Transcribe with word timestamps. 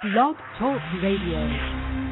Blog 0.00 0.36
Talk 0.60 0.80
Radio. 1.02 2.07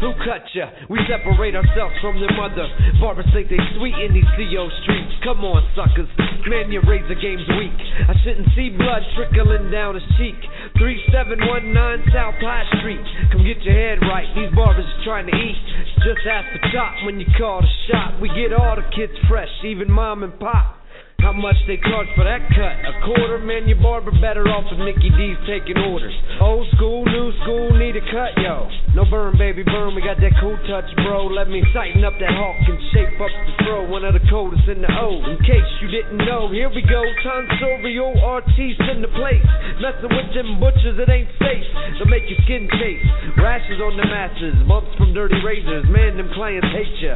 Who 0.00 0.16
cut 0.24 0.48
ya? 0.56 0.72
We 0.88 0.96
separate 1.04 1.52
ourselves 1.52 1.92
from 2.00 2.16
their 2.20 2.32
mother. 2.32 2.64
Barbers 3.00 3.28
think 3.36 3.52
they 3.52 3.60
sweet 3.76 3.92
in 4.00 4.16
these 4.16 4.28
CO 4.32 4.72
streets. 4.82 5.12
Come 5.20 5.44
on, 5.44 5.60
suckers. 5.76 6.08
Man, 6.48 6.72
your 6.72 6.80
razor 6.88 7.20
game's 7.20 7.44
weak. 7.60 7.76
I 8.08 8.16
shouldn't 8.24 8.48
see 8.56 8.72
blood 8.72 9.04
trickling 9.12 9.68
down 9.68 10.00
his 10.00 10.08
cheek. 10.16 10.40
3719 10.80 12.16
South 12.16 12.40
High 12.40 12.64
Street. 12.80 13.04
Come 13.28 13.44
get 13.44 13.60
your 13.60 13.76
head 13.76 14.00
right. 14.08 14.24
These 14.32 14.56
barbers 14.56 14.88
are 14.88 15.04
trying 15.04 15.28
to 15.28 15.36
eat. 15.36 15.60
Just 16.00 16.24
ask 16.24 16.48
for 16.48 16.64
chop 16.72 16.96
when 17.04 17.20
you 17.20 17.28
call 17.36 17.60
the 17.60 17.68
shot. 17.92 18.16
We 18.24 18.32
get 18.32 18.56
all 18.56 18.80
the 18.80 18.88
kids 18.96 19.12
fresh, 19.28 19.52
even 19.68 19.92
mom 19.92 20.24
and 20.24 20.32
pop. 20.40 20.79
How 21.20 21.36
much 21.36 21.56
they 21.68 21.76
charge 21.76 22.08
for 22.16 22.24
that 22.24 22.40
cut? 22.56 22.74
A 22.80 22.92
quarter, 23.04 23.38
man, 23.44 23.68
your 23.68 23.76
barber 23.76 24.10
better 24.24 24.48
off 24.48 24.64
with 24.72 24.80
Mickey 24.80 25.12
D's 25.12 25.36
taking 25.44 25.76
orders. 25.76 26.16
Old 26.40 26.64
school, 26.74 27.04
new 27.04 27.28
school, 27.44 27.76
need 27.76 27.94
a 27.94 28.04
cut, 28.08 28.32
yo. 28.40 28.66
No 28.96 29.04
burn, 29.04 29.36
baby, 29.36 29.62
burn, 29.62 29.94
we 29.94 30.00
got 30.00 30.16
that 30.16 30.32
cool 30.40 30.56
touch, 30.64 30.88
bro. 31.04 31.28
Let 31.28 31.52
me 31.52 31.60
tighten 31.76 32.02
up 32.08 32.16
that 32.18 32.32
hawk 32.32 32.56
and 32.64 32.80
shape 32.96 33.20
up 33.20 33.28
the 33.30 33.52
throw. 33.62 33.84
One 33.86 34.02
of 34.08 34.16
the 34.16 34.24
coldest 34.32 34.64
in 34.64 34.80
the 34.80 34.88
O. 34.88 35.20
In 35.28 35.36
case 35.44 35.70
you 35.84 35.92
didn't 35.92 36.24
know, 36.24 36.48
here 36.48 36.72
we 36.72 36.80
go. 36.80 37.04
Tonsorial 37.20 38.16
artiste 38.24 38.82
in 38.88 39.04
the 39.04 39.12
place. 39.12 39.44
Messing 39.78 40.10
with 40.10 40.32
them 40.32 40.56
butchers, 40.56 40.96
it 40.96 41.08
ain't 41.12 41.30
safe. 41.36 41.68
They'll 42.00 42.08
make 42.08 42.24
your 42.32 42.40
skin 42.48 42.64
chase. 42.80 43.04
Rashes 43.36 43.78
on 43.78 44.00
the 44.00 44.08
masses, 44.08 44.56
bumps 44.64 44.96
from 44.96 45.12
dirty 45.12 45.36
razors. 45.44 45.84
Man, 45.92 46.16
them 46.16 46.32
clients 46.32 46.72
hate 46.72 46.96
ya. 47.04 47.14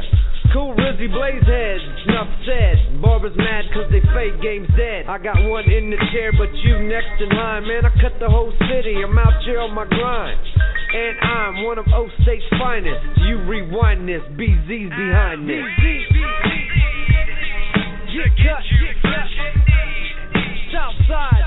Cool 0.53 0.75
Rizzy 0.75 1.07
Blaze 1.11 1.41
Blazehead, 1.43 2.07
enough 2.07 2.27
said. 2.45 3.01
Barbers 3.01 3.35
mad 3.37 3.65
cause 3.73 3.89
they 3.91 4.01
fake 4.13 4.41
game's 4.41 4.69
dead. 4.77 5.05
I 5.07 5.17
got 5.17 5.35
one 5.49 5.69
in 5.69 5.89
the 5.89 5.97
chair, 6.11 6.31
but 6.31 6.53
you 6.53 6.79
next 6.87 7.21
in 7.21 7.29
line. 7.29 7.67
Man, 7.67 7.85
I 7.85 7.89
cut 8.01 8.19
the 8.19 8.29
whole 8.29 8.51
city, 8.69 8.95
I'm 9.03 9.17
out 9.17 9.43
here 9.43 9.59
on 9.59 9.73
my 9.73 9.85
grind. 9.85 10.39
And 10.95 11.19
I'm 11.19 11.63
one 11.63 11.77
of 11.79 11.85
O 11.93 12.07
State's 12.23 12.43
finest. 12.59 12.99
You 13.27 13.43
rewind 13.47 14.07
this, 14.07 14.21
BZ's 14.37 14.89
behind 14.89 15.49
this. 15.49 15.63
Get 18.11 18.31
cut, 18.43 18.63
get 18.79 18.95
cut. 19.01 19.29
Southside, 20.71 21.43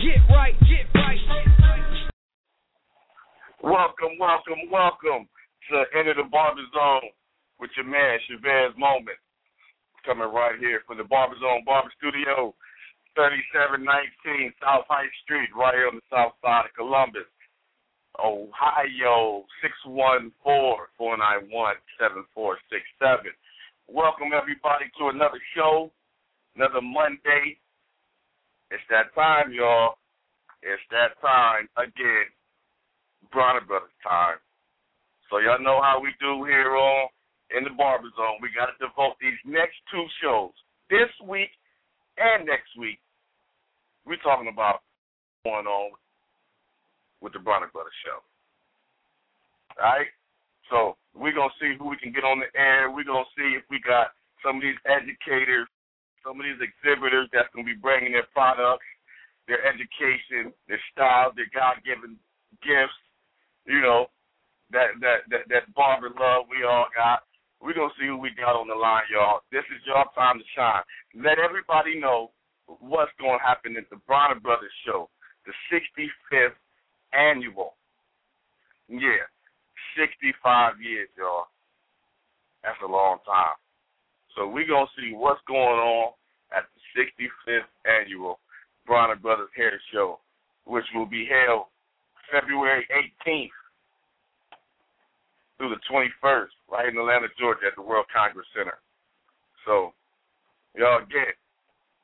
get 0.00 0.20
right, 0.30 0.54
get 0.60 0.86
right. 0.94 1.20
Welcome, 3.62 4.18
welcome, 4.20 4.70
welcome 4.70 5.28
to 5.70 5.84
Enter 5.96 6.14
the 6.14 6.28
Barber 6.28 6.60
Zone 6.74 7.08
with 7.60 7.70
your 7.76 7.86
man, 7.86 8.18
Chevez 8.28 8.74
Moman. 8.76 9.16
Coming 10.04 10.28
right 10.28 10.58
here 10.60 10.82
from 10.86 10.98
the 10.98 11.04
Barber 11.04 11.36
Zone 11.40 11.64
Barber 11.64 11.90
Studio, 11.96 12.54
3719 13.16 14.52
South 14.60 14.84
High 14.88 15.08
Street, 15.24 15.48
right 15.56 15.72
here 15.72 15.88
on 15.88 15.96
the 15.96 16.04
south 16.12 16.36
side 16.44 16.68
of 16.68 16.76
Columbus. 16.76 17.24
Ohio, 18.20 19.44
614-491-7467. 21.00 23.32
Welcome 23.88 24.36
everybody 24.36 24.92
to 25.00 25.08
another 25.08 25.40
show, 25.56 25.90
another 26.56 26.80
Monday. 26.80 27.58
It's 28.70 28.82
that 28.90 29.14
time, 29.14 29.52
y'all. 29.52 29.94
It's 30.62 30.82
that 30.90 31.20
time 31.20 31.68
again. 31.76 32.26
Bronner 33.32 33.60
Brothers 33.66 33.90
time. 34.04 34.38
So 35.34 35.42
y'all 35.42 35.58
know 35.58 35.82
how 35.82 35.98
we 35.98 36.14
do 36.22 36.46
here 36.46 36.78
on 36.78 37.10
in 37.58 37.66
the 37.66 37.74
Barber 37.74 38.06
Zone. 38.14 38.38
We 38.38 38.54
got 38.54 38.70
to 38.70 38.78
devote 38.78 39.18
these 39.18 39.34
next 39.42 39.74
two 39.90 40.06
shows 40.22 40.54
this 40.86 41.10
week 41.26 41.50
and 42.22 42.46
next 42.46 42.70
week. 42.78 43.02
We're 44.06 44.22
talking 44.22 44.46
about 44.46 44.86
going 45.42 45.66
on 45.66 45.90
with 47.18 47.34
the 47.34 47.42
Bronner 47.42 47.66
Brothers 47.74 47.98
show. 48.06 48.22
All 49.74 49.90
right? 49.90 50.06
So 50.70 50.94
we're 51.18 51.34
going 51.34 51.50
to 51.50 51.58
see 51.58 51.74
who 51.82 51.90
we 51.90 51.98
can 51.98 52.14
get 52.14 52.22
on 52.22 52.38
the 52.38 52.46
air. 52.54 52.94
We're 52.94 53.02
going 53.02 53.26
to 53.26 53.34
see 53.34 53.58
if 53.58 53.66
we 53.66 53.82
got 53.82 54.14
some 54.38 54.62
of 54.62 54.62
these 54.62 54.78
educators, 54.86 55.66
some 56.22 56.38
of 56.38 56.46
these 56.46 56.62
exhibitors 56.62 57.26
that's 57.34 57.50
to 57.58 57.66
be 57.66 57.74
bringing 57.74 58.14
their 58.14 58.30
products, 58.30 58.86
their 59.50 59.66
education, 59.66 60.54
their 60.70 60.78
style, 60.94 61.34
their 61.34 61.50
God-given 61.50 62.22
gifts, 62.62 63.02
you 63.66 63.82
know, 63.82 64.06
that 64.70 64.96
that 65.00 65.44
that 65.48 65.74
barber 65.74 66.10
love 66.18 66.46
we 66.50 66.64
all 66.64 66.86
got. 66.94 67.24
We're 67.60 67.74
gonna 67.74 67.94
see 67.98 68.06
who 68.06 68.18
we 68.18 68.30
got 68.36 68.56
on 68.56 68.68
the 68.68 68.74
line, 68.74 69.04
y'all. 69.12 69.40
This 69.50 69.64
is 69.72 69.80
your 69.86 70.04
time 70.14 70.38
to 70.38 70.44
shine. 70.54 70.82
Let 71.16 71.38
everybody 71.38 71.98
know 71.98 72.30
what's 72.80 73.12
gonna 73.20 73.40
happen 73.40 73.76
at 73.76 73.88
the 73.90 73.96
Bronner 74.06 74.40
Brothers 74.40 74.72
show, 74.84 75.08
the 75.46 75.52
65th 75.72 76.56
annual. 77.12 77.74
Yeah, 78.88 79.24
65 79.96 80.80
years, 80.80 81.08
y'all. 81.16 81.48
That's 82.62 82.80
a 82.84 82.90
long 82.90 83.18
time. 83.24 83.56
So 84.36 84.48
we're 84.48 84.68
gonna 84.68 84.90
see 84.98 85.12
what's 85.14 85.40
going 85.46 85.80
on 85.80 86.12
at 86.52 86.64
the 86.74 86.80
65th 87.00 87.70
annual 87.86 88.40
Bronner 88.86 89.16
Brothers 89.16 89.48
Hair 89.56 89.80
Show, 89.92 90.20
which 90.64 90.84
will 90.94 91.06
be 91.06 91.26
held 91.26 91.66
February 92.30 92.86
18th 93.26 93.50
through 95.56 95.70
the 95.70 95.82
21st, 95.86 96.52
right 96.70 96.88
in 96.88 96.98
Atlanta, 96.98 97.28
Georgia, 97.38 97.66
at 97.70 97.76
the 97.76 97.82
World 97.82 98.06
Congress 98.10 98.46
Center. 98.56 98.78
So, 99.66 99.94
y'all 100.74 101.06
get 101.06 101.38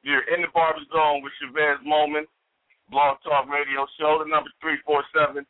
you're 0.02 0.24
in 0.32 0.40
the 0.40 0.48
Barber 0.52 0.80
Zone 0.88 1.20
with 1.20 1.32
Chevez 1.36 1.84
Moman, 1.84 2.24
Blog 2.88 3.20
Talk 3.20 3.48
Radio 3.52 3.84
Show. 4.00 4.24
The 4.24 4.28
number 4.28 4.48
three 4.60 4.80
four 4.84 5.04
seven 5.12 5.44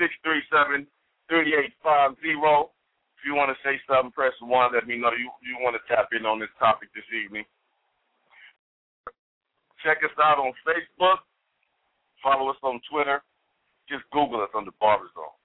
six 0.00 0.12
three 0.24 0.40
seven 0.48 0.86
thirty 1.28 1.52
eight 1.52 1.76
five 1.84 2.16
zero. 2.24 2.72
If 3.20 3.28
you 3.28 3.36
want 3.36 3.52
to 3.52 3.58
say 3.60 3.76
something, 3.84 4.12
press 4.16 4.32
one. 4.40 4.72
Let 4.72 4.88
me 4.88 4.96
know 4.96 5.12
you 5.12 5.28
you 5.44 5.60
want 5.60 5.76
to 5.76 5.84
tap 5.84 6.08
in 6.16 6.24
on 6.24 6.40
this 6.40 6.52
topic 6.56 6.88
this 6.96 7.04
evening. 7.12 7.44
Check 9.84 10.00
us 10.00 10.16
out 10.16 10.40
on 10.40 10.52
Facebook. 10.64 11.20
Follow 12.24 12.48
us 12.48 12.60
on 12.62 12.80
Twitter. 12.88 13.20
Just 13.88 14.04
Google 14.12 14.40
us 14.40 14.52
the 14.52 14.72
Barber 14.80 15.08
Zone. 15.12 15.39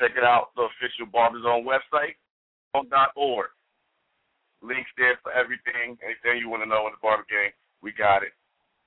Check 0.00 0.16
it 0.16 0.24
out, 0.24 0.56
the 0.56 0.64
official 0.64 1.04
Barber 1.12 1.44
Zone 1.44 1.68
website, 1.68 2.16
org. 2.72 3.52
Links 4.64 4.88
there 4.96 5.20
for 5.20 5.28
everything, 5.36 6.00
anything 6.00 6.40
you 6.40 6.48
want 6.48 6.64
to 6.64 6.68
know 6.68 6.88
in 6.88 6.96
the 6.96 7.00
barber 7.04 7.28
game, 7.28 7.52
we 7.84 7.92
got 7.92 8.24
it. 8.24 8.32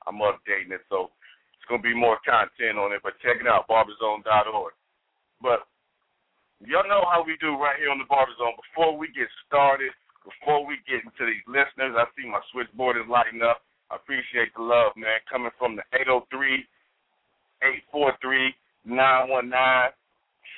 I'm 0.09 0.21
updating 0.25 0.73
it, 0.73 0.81
so 0.89 1.13
it's 1.53 1.65
gonna 1.69 1.85
be 1.85 1.93
more 1.93 2.17
content 2.25 2.81
on 2.81 2.93
it. 2.93 3.05
But 3.05 3.21
check 3.21 3.37
it 3.37 3.45
out, 3.45 3.69
barberzone.org. 3.69 4.73
But 5.41 5.69
y'all 6.65 6.89
know 6.89 7.05
how 7.09 7.21
we 7.21 7.37
do 7.37 7.61
right 7.61 7.77
here 7.77 7.93
on 7.93 8.01
the 8.01 8.09
Barber 8.09 8.33
Zone. 8.37 8.57
Before 8.69 8.97
we 8.97 9.07
get 9.13 9.29
started, 9.45 9.93
before 10.25 10.65
we 10.65 10.81
get 10.89 11.05
into 11.05 11.29
these 11.29 11.45
listeners, 11.45 11.93
I 11.93 12.09
see 12.17 12.25
my 12.25 12.41
switchboard 12.49 12.97
is 12.97 13.09
lighting 13.09 13.41
up. 13.45 13.61
I 13.93 14.01
appreciate 14.01 14.53
the 14.57 14.65
love, 14.65 14.97
man. 14.97 15.21
Coming 15.29 15.53
from 15.61 15.77
the 15.77 15.85
803 15.93 16.65
843 17.61 18.53
919 18.85 19.93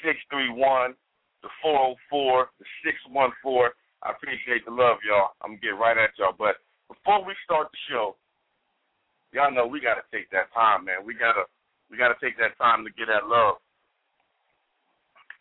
631, 0.05 0.93
the 1.41 1.49
404, 1.65 2.53
the 2.61 2.65
614. 2.85 3.73
I 4.05 4.13
appreciate 4.13 4.63
the 4.69 4.73
love, 4.73 5.01
y'all. 5.01 5.33
I'm 5.41 5.57
gonna 5.57 5.65
get 5.65 5.81
right 5.81 5.97
at 5.97 6.13
y'all. 6.21 6.37
But 6.37 6.61
before 6.85 7.25
we 7.25 7.33
start 7.41 7.73
the 7.73 7.81
show, 7.89 8.15
y'all 9.33 9.49
know 9.49 9.65
we 9.65 9.81
gotta 9.81 10.05
take 10.13 10.29
that 10.29 10.53
time, 10.53 10.85
man. 10.85 11.01
We 11.01 11.17
gotta 11.17 11.49
we 11.89 11.97
got 11.97 12.09
to 12.09 12.19
take 12.21 12.37
that 12.41 12.57
time 12.57 12.83
to 12.85 12.91
get 12.93 13.07
that 13.09 13.29
love. 13.29 13.61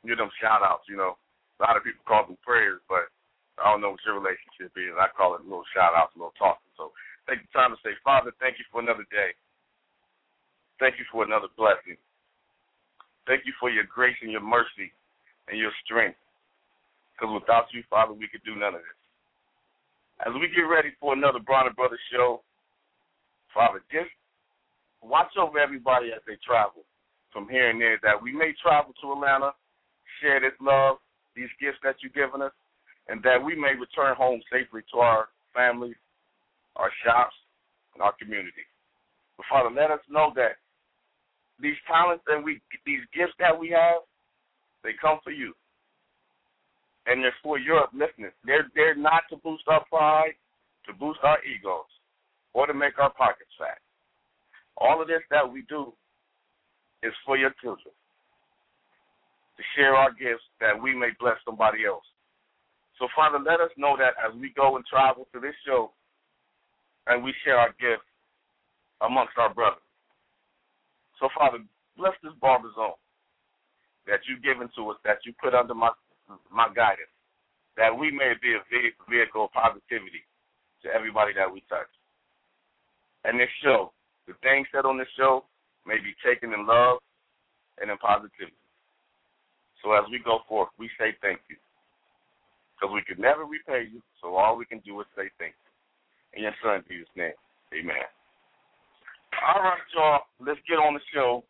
Give 0.05 0.21
them 0.21 0.33
shout 0.41 0.61
outs, 0.61 0.85
you 0.89 0.97
know. 0.97 1.17
A 1.61 1.65
lot 1.65 1.77
of 1.77 1.85
people 1.87 2.05
call 2.05 2.27
them 2.29 2.37
prayers, 2.45 2.85
but 2.91 3.09
I 3.57 3.73
don't 3.73 3.81
know 3.81 3.97
what 3.97 4.05
your 4.05 4.21
relationship 4.21 4.77
is. 4.77 4.93
I 4.99 5.09
call 5.17 5.39
it 5.39 5.47
a 5.47 5.49
little 5.49 5.65
shout 5.73 5.97
outs, 5.97 6.13
a 6.13 6.19
little 6.21 6.37
talking. 6.37 6.69
So 6.77 6.93
take 7.25 7.41
the 7.41 7.53
time 7.57 7.73
to 7.73 7.81
say, 7.81 7.97
Father, 8.05 8.35
thank 8.43 8.61
you 8.61 8.67
for 8.69 8.85
another 8.85 9.09
day. 9.09 9.33
Thank 10.83 11.01
you 11.01 11.07
for 11.09 11.25
another 11.25 11.49
blessing. 11.57 11.97
Thank 13.27 13.47
you 13.47 13.53
for 13.59 13.71
your 13.71 13.85
grace 13.85 14.17
and 14.23 14.31
your 14.31 14.45
mercy 14.45 14.93
and 15.49 15.59
your 15.59 15.73
strength. 15.85 16.19
Because 17.15 17.33
without 17.33 17.67
you, 17.73 17.83
Father, 17.89 18.13
we 18.13 18.29
could 18.29 18.45
do 18.45 18.57
none 18.57 18.75
of 18.75 18.83
this. 18.83 19.01
As 20.27 20.33
we 20.35 20.49
get 20.49 20.69
ready 20.69 20.91
for 21.01 21.13
another 21.13 21.39
Bronner 21.39 21.73
Brothers 21.73 22.03
show, 22.13 22.43
Father, 23.53 23.81
just 23.91 24.11
watch 25.03 25.31
over 25.39 25.59
everybody 25.59 26.11
as 26.11 26.23
they 26.27 26.37
travel 26.45 26.83
from 27.33 27.49
here 27.49 27.71
and 27.71 27.81
there, 27.81 27.99
that 28.03 28.21
we 28.21 28.33
may 28.33 28.55
travel 28.63 28.95
to 29.01 29.13
Atlanta, 29.13 29.53
share 30.21 30.41
this 30.41 30.55
love, 30.61 30.97
these 31.35 31.51
gifts 31.61 31.79
that 31.83 31.97
you've 32.03 32.15
given 32.15 32.43
us, 32.43 32.53
and 33.09 33.23
that 33.23 33.43
we 33.43 33.55
may 33.55 33.75
return 33.75 34.15
home 34.17 34.41
safely 34.51 34.83
to 34.93 34.99
our 34.99 35.29
families, 35.55 35.99
our 36.77 36.91
shops, 37.05 37.35
and 37.95 38.03
our 38.03 38.15
community. 38.19 38.67
But 39.37 39.47
Father, 39.51 39.71
let 39.75 39.91
us 39.91 40.01
know 40.09 40.33
that 40.37 40.63
these 41.61 41.77
talents 41.87 42.25
and 42.29 42.45
we 42.45 42.61
these 42.87 43.01
gifts 43.15 43.35
that 43.39 43.57
we 43.57 43.71
have, 43.71 44.03
they 44.83 44.91
come 45.01 45.19
for 45.23 45.31
you. 45.31 45.55
And 47.07 47.23
they're 47.23 47.35
for 47.43 47.59
your 47.59 47.87
upliftment. 47.87 48.33
They're 48.45 48.67
they're 48.75 48.97
not 48.97 49.23
to 49.31 49.37
boost 49.37 49.65
our 49.69 49.85
pride, 49.87 50.35
to 50.87 50.93
boost 50.95 51.21
our 51.23 51.39
egos, 51.45 51.91
or 52.55 52.67
to 52.67 52.75
make 52.75 52.99
our 52.99 53.13
pockets 53.13 53.51
fat. 53.59 53.79
All 54.77 55.01
of 55.01 55.09
this 55.09 55.23
that 55.31 55.51
we 55.51 55.63
do 55.69 55.93
is 57.03 57.13
for 57.25 57.37
your 57.37 57.51
children. 57.63 57.95
To 59.57 59.63
share 59.77 59.95
our 59.95 60.11
gifts 60.11 60.43
that 60.61 60.75
we 60.81 60.95
may 60.95 61.11
bless 61.21 61.37
somebody 61.45 61.87
else. 61.87 62.05
So 62.99 63.07
Father, 63.15 63.39
let 63.39 63.61
us 63.61 63.71
know 63.77 63.97
that 63.99 64.15
as 64.19 64.35
we 64.41 64.53
go 64.57 64.77
and 64.77 64.85
travel 64.87 65.29
to 65.33 65.41
this 65.41 65.55
show 65.67 65.93
and 67.07 67.23
we 67.23 67.35
share 67.45 67.59
our 67.59 67.75
gifts 67.79 68.09
amongst 69.03 69.37
our 69.39 69.53
brothers. 69.53 69.84
So, 71.21 71.29
Father, 71.37 71.59
bless 71.97 72.15
this 72.23 72.33
barber 72.41 72.71
zone 72.75 72.99
that 74.07 74.21
you've 74.29 74.43
given 74.43 74.69
to 74.77 74.91
us, 74.91 74.99
that 75.05 75.25
you 75.25 75.33
put 75.43 75.55
under 75.55 75.75
my 75.75 75.91
my 76.51 76.69
guidance, 76.73 77.13
that 77.77 77.93
we 77.93 78.11
may 78.11 78.33
be 78.41 78.57
a 78.57 78.65
vehicle 78.65 79.45
of 79.45 79.53
positivity 79.53 80.25
to 80.83 80.89
everybody 80.89 81.33
that 81.37 81.51
we 81.51 81.61
touch. 81.69 81.91
And 83.25 83.39
this 83.39 83.53
show, 83.63 83.93
the 84.27 84.33
things 84.43 84.67
said 84.73 84.85
on 84.85 84.97
this 84.97 85.11
show, 85.17 85.45
may 85.87 85.97
be 86.01 86.17
taken 86.25 86.53
in 86.53 86.67
love 86.67 86.99
and 87.81 87.91
in 87.91 87.99
positivity. 87.99 88.57
So 89.83 89.93
as 89.93 90.05
we 90.11 90.19
go 90.19 90.41
forth, 90.49 90.73
we 90.79 90.89
say 90.99 91.13
thank 91.21 91.41
you. 91.49 91.57
Because 92.75 92.93
we 92.93 93.05
could 93.05 93.21
never 93.21 93.45
repay 93.45 93.85
you, 93.93 94.01
so 94.21 94.35
all 94.35 94.57
we 94.57 94.65
can 94.65 94.81
do 94.81 95.01
is 95.01 95.07
say 95.17 95.29
thank 95.39 95.53
you. 95.53 96.41
In 96.41 96.43
your 96.45 96.57
son 96.65 96.83
Jesus' 96.89 97.09
name, 97.17 97.37
amen. 97.73 98.09
All 99.43 99.63
right, 99.63 99.83
y'all. 99.95 100.23
Let's 100.39 100.61
get 100.69 100.79
on 100.79 100.95
the 100.95 101.05
show. 101.13 101.43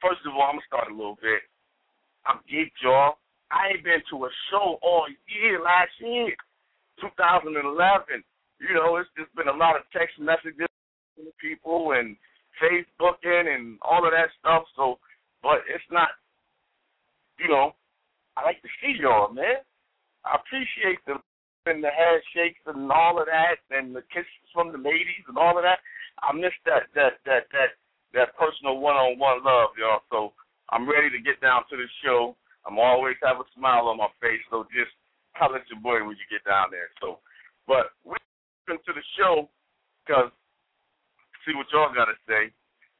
First 0.00 0.24
of 0.24 0.32
all, 0.32 0.48
I'm 0.48 0.56
gonna 0.56 0.70
start 0.70 0.88
a 0.88 0.96
little 0.96 1.18
bit. 1.20 1.44
I'm 2.24 2.40
geeked, 2.48 2.80
y'all. 2.82 3.20
I 3.52 3.74
ain't 3.74 3.84
been 3.84 4.02
to 4.10 4.26
a 4.26 4.30
show 4.50 4.78
all 4.82 5.06
year 5.28 5.60
last 5.62 5.92
year, 6.00 6.34
2011. 7.00 8.24
You 8.60 8.74
know, 8.74 8.96
it's 8.96 9.10
just 9.16 9.34
been 9.36 9.48
a 9.48 9.56
lot 9.56 9.76
of 9.76 9.86
text 9.92 10.18
messages 10.18 10.66
from 11.14 11.30
people 11.40 11.92
and 11.92 12.16
Facebooking 12.58 13.52
and 13.52 13.78
all 13.82 14.04
of 14.04 14.12
that 14.12 14.32
stuff. 14.40 14.64
So, 14.74 14.98
but 15.42 15.62
it's 15.68 15.86
not, 15.92 16.08
you 17.38 17.48
know, 17.48 17.76
I 18.36 18.44
like 18.44 18.60
to 18.62 18.70
see 18.80 18.96
y'all, 18.98 19.32
man. 19.32 19.62
I 20.24 20.36
appreciate 20.40 21.04
the 21.06 21.20
and 21.66 21.82
the 21.82 21.90
handshakes 21.90 22.62
and 22.66 22.90
all 22.90 23.18
of 23.18 23.26
that, 23.26 23.58
and 23.74 23.90
the 23.90 24.02
kisses 24.14 24.46
from 24.54 24.70
the 24.70 24.78
ladies 24.78 25.26
and 25.26 25.36
all 25.36 25.58
of 25.58 25.64
that. 25.66 25.82
I 26.22 26.32
miss 26.32 26.54
that 26.64 26.88
that 26.94 27.20
that 27.24 27.48
that 27.52 27.70
that 28.14 28.36
personal 28.36 28.78
one-on-one 28.80 29.44
love, 29.44 29.76
y'all. 29.76 30.00
So 30.10 30.32
I'm 30.70 30.88
ready 30.88 31.10
to 31.10 31.20
get 31.20 31.40
down 31.40 31.62
to 31.70 31.76
the 31.76 31.86
show. 32.04 32.36
I'm 32.66 32.78
always 32.78 33.16
have 33.22 33.36
a 33.38 33.46
smile 33.54 33.86
on 33.88 33.98
my 33.98 34.10
face. 34.20 34.40
So 34.50 34.64
just 34.72 34.90
holler 35.34 35.60
at 35.60 35.68
your 35.70 35.80
boy 35.80 36.00
when 36.02 36.16
you 36.16 36.26
get 36.30 36.42
down 36.48 36.72
there. 36.72 36.88
So, 37.00 37.20
but 37.68 37.92
we're 38.04 38.16
to 38.66 38.92
the 38.92 39.06
show 39.14 39.48
because 40.02 40.32
see 41.46 41.54
what 41.54 41.70
y'all 41.70 41.94
got 41.94 42.10
to 42.10 42.18
say. 42.26 42.50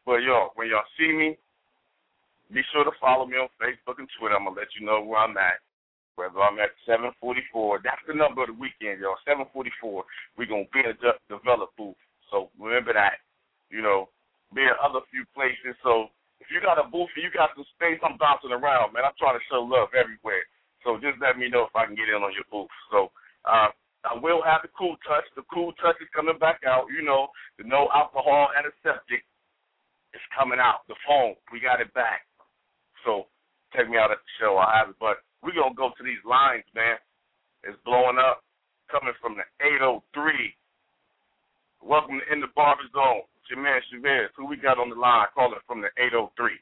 But 0.06 0.22
y'all, 0.22 0.54
when 0.54 0.70
y'all 0.70 0.86
see 0.94 1.10
me, 1.10 1.34
be 2.54 2.62
sure 2.70 2.84
to 2.84 2.94
follow 3.00 3.26
me 3.26 3.34
on 3.34 3.50
Facebook 3.58 3.98
and 3.98 4.06
Twitter. 4.14 4.36
I'm 4.38 4.46
gonna 4.46 4.54
let 4.54 4.70
you 4.78 4.86
know 4.86 5.02
where 5.02 5.18
I'm 5.18 5.34
at. 5.36 5.58
Whether 6.14 6.38
I'm 6.40 6.56
at 6.62 6.72
744, 6.86 7.82
that's 7.82 8.00
the 8.06 8.14
number 8.14 8.46
of 8.46 8.54
the 8.54 8.56
weekend, 8.56 9.02
y'all. 9.02 9.18
744. 9.26 10.06
We're 10.38 10.46
gonna 10.46 10.70
be 10.72 10.80
in 10.86 10.94
de- 11.02 11.20
develop 11.26 11.74
booth. 11.76 11.98
So 12.30 12.50
remember 12.58 12.92
that. 12.92 13.22
You 13.70 13.82
know, 13.82 14.08
be 14.54 14.62
in 14.62 14.76
other 14.78 15.02
few 15.10 15.26
places. 15.34 15.74
So 15.82 16.10
if 16.38 16.48
you 16.52 16.62
got 16.62 16.78
a 16.78 16.86
booth 16.86 17.10
and 17.16 17.24
you 17.24 17.30
got 17.34 17.50
some 17.56 17.66
space, 17.74 17.98
I'm 18.02 18.18
bouncing 18.18 18.54
around, 18.54 18.94
man. 18.94 19.04
I'm 19.04 19.16
trying 19.18 19.38
to 19.38 19.48
show 19.50 19.62
love 19.62 19.90
everywhere. 19.96 20.46
So 20.86 21.02
just 21.02 21.18
let 21.18 21.34
me 21.34 21.50
know 21.50 21.66
if 21.66 21.74
I 21.74 21.86
can 21.86 21.98
get 21.98 22.10
in 22.10 22.22
on 22.22 22.30
your 22.34 22.46
booth. 22.50 22.70
So 22.90 23.10
uh 23.44 23.74
I 24.06 24.14
will 24.14 24.38
have 24.46 24.62
the 24.62 24.70
cool 24.78 24.94
touch. 25.02 25.26
The 25.34 25.42
cool 25.50 25.74
touch 25.82 25.98
is 25.98 26.06
coming 26.14 26.38
back 26.38 26.62
out. 26.62 26.86
You 26.94 27.02
know, 27.02 27.26
the 27.58 27.66
no 27.66 27.90
alcohol 27.90 28.54
antiseptic 28.54 29.26
is 30.14 30.22
coming 30.30 30.62
out. 30.62 30.86
The 30.86 30.94
phone, 31.02 31.34
we 31.50 31.58
got 31.58 31.82
it 31.82 31.90
back. 31.90 32.22
So 33.02 33.26
take 33.74 33.90
me 33.90 33.98
out 33.98 34.14
at 34.14 34.22
the 34.22 34.32
show. 34.38 34.56
I 34.62 34.78
have 34.78 34.94
it. 34.94 34.98
But 35.02 35.26
we're 35.42 35.58
going 35.58 35.74
to 35.74 35.78
go 35.78 35.90
to 35.90 36.04
these 36.06 36.22
lines, 36.22 36.64
man. 36.70 37.02
It's 37.66 37.78
blowing 37.84 38.18
up. 38.18 38.46
Coming 38.86 39.18
from 39.18 39.34
the 39.34 39.42
803. 39.58 40.54
Welcome 41.82 42.20
to 42.20 42.26
In 42.32 42.40
the 42.40 42.50
Barber 42.56 42.88
Zone. 42.92 43.24
It's 43.40 43.50
your 43.52 43.62
man 43.62 43.80
Chevez. 43.92 44.32
Who 44.36 44.46
we 44.46 44.56
got 44.56 44.78
on 44.78 44.90
the 44.90 44.98
line 44.98 45.26
calling 45.34 45.60
from 45.66 45.82
the 45.82 45.92
803? 45.98 46.56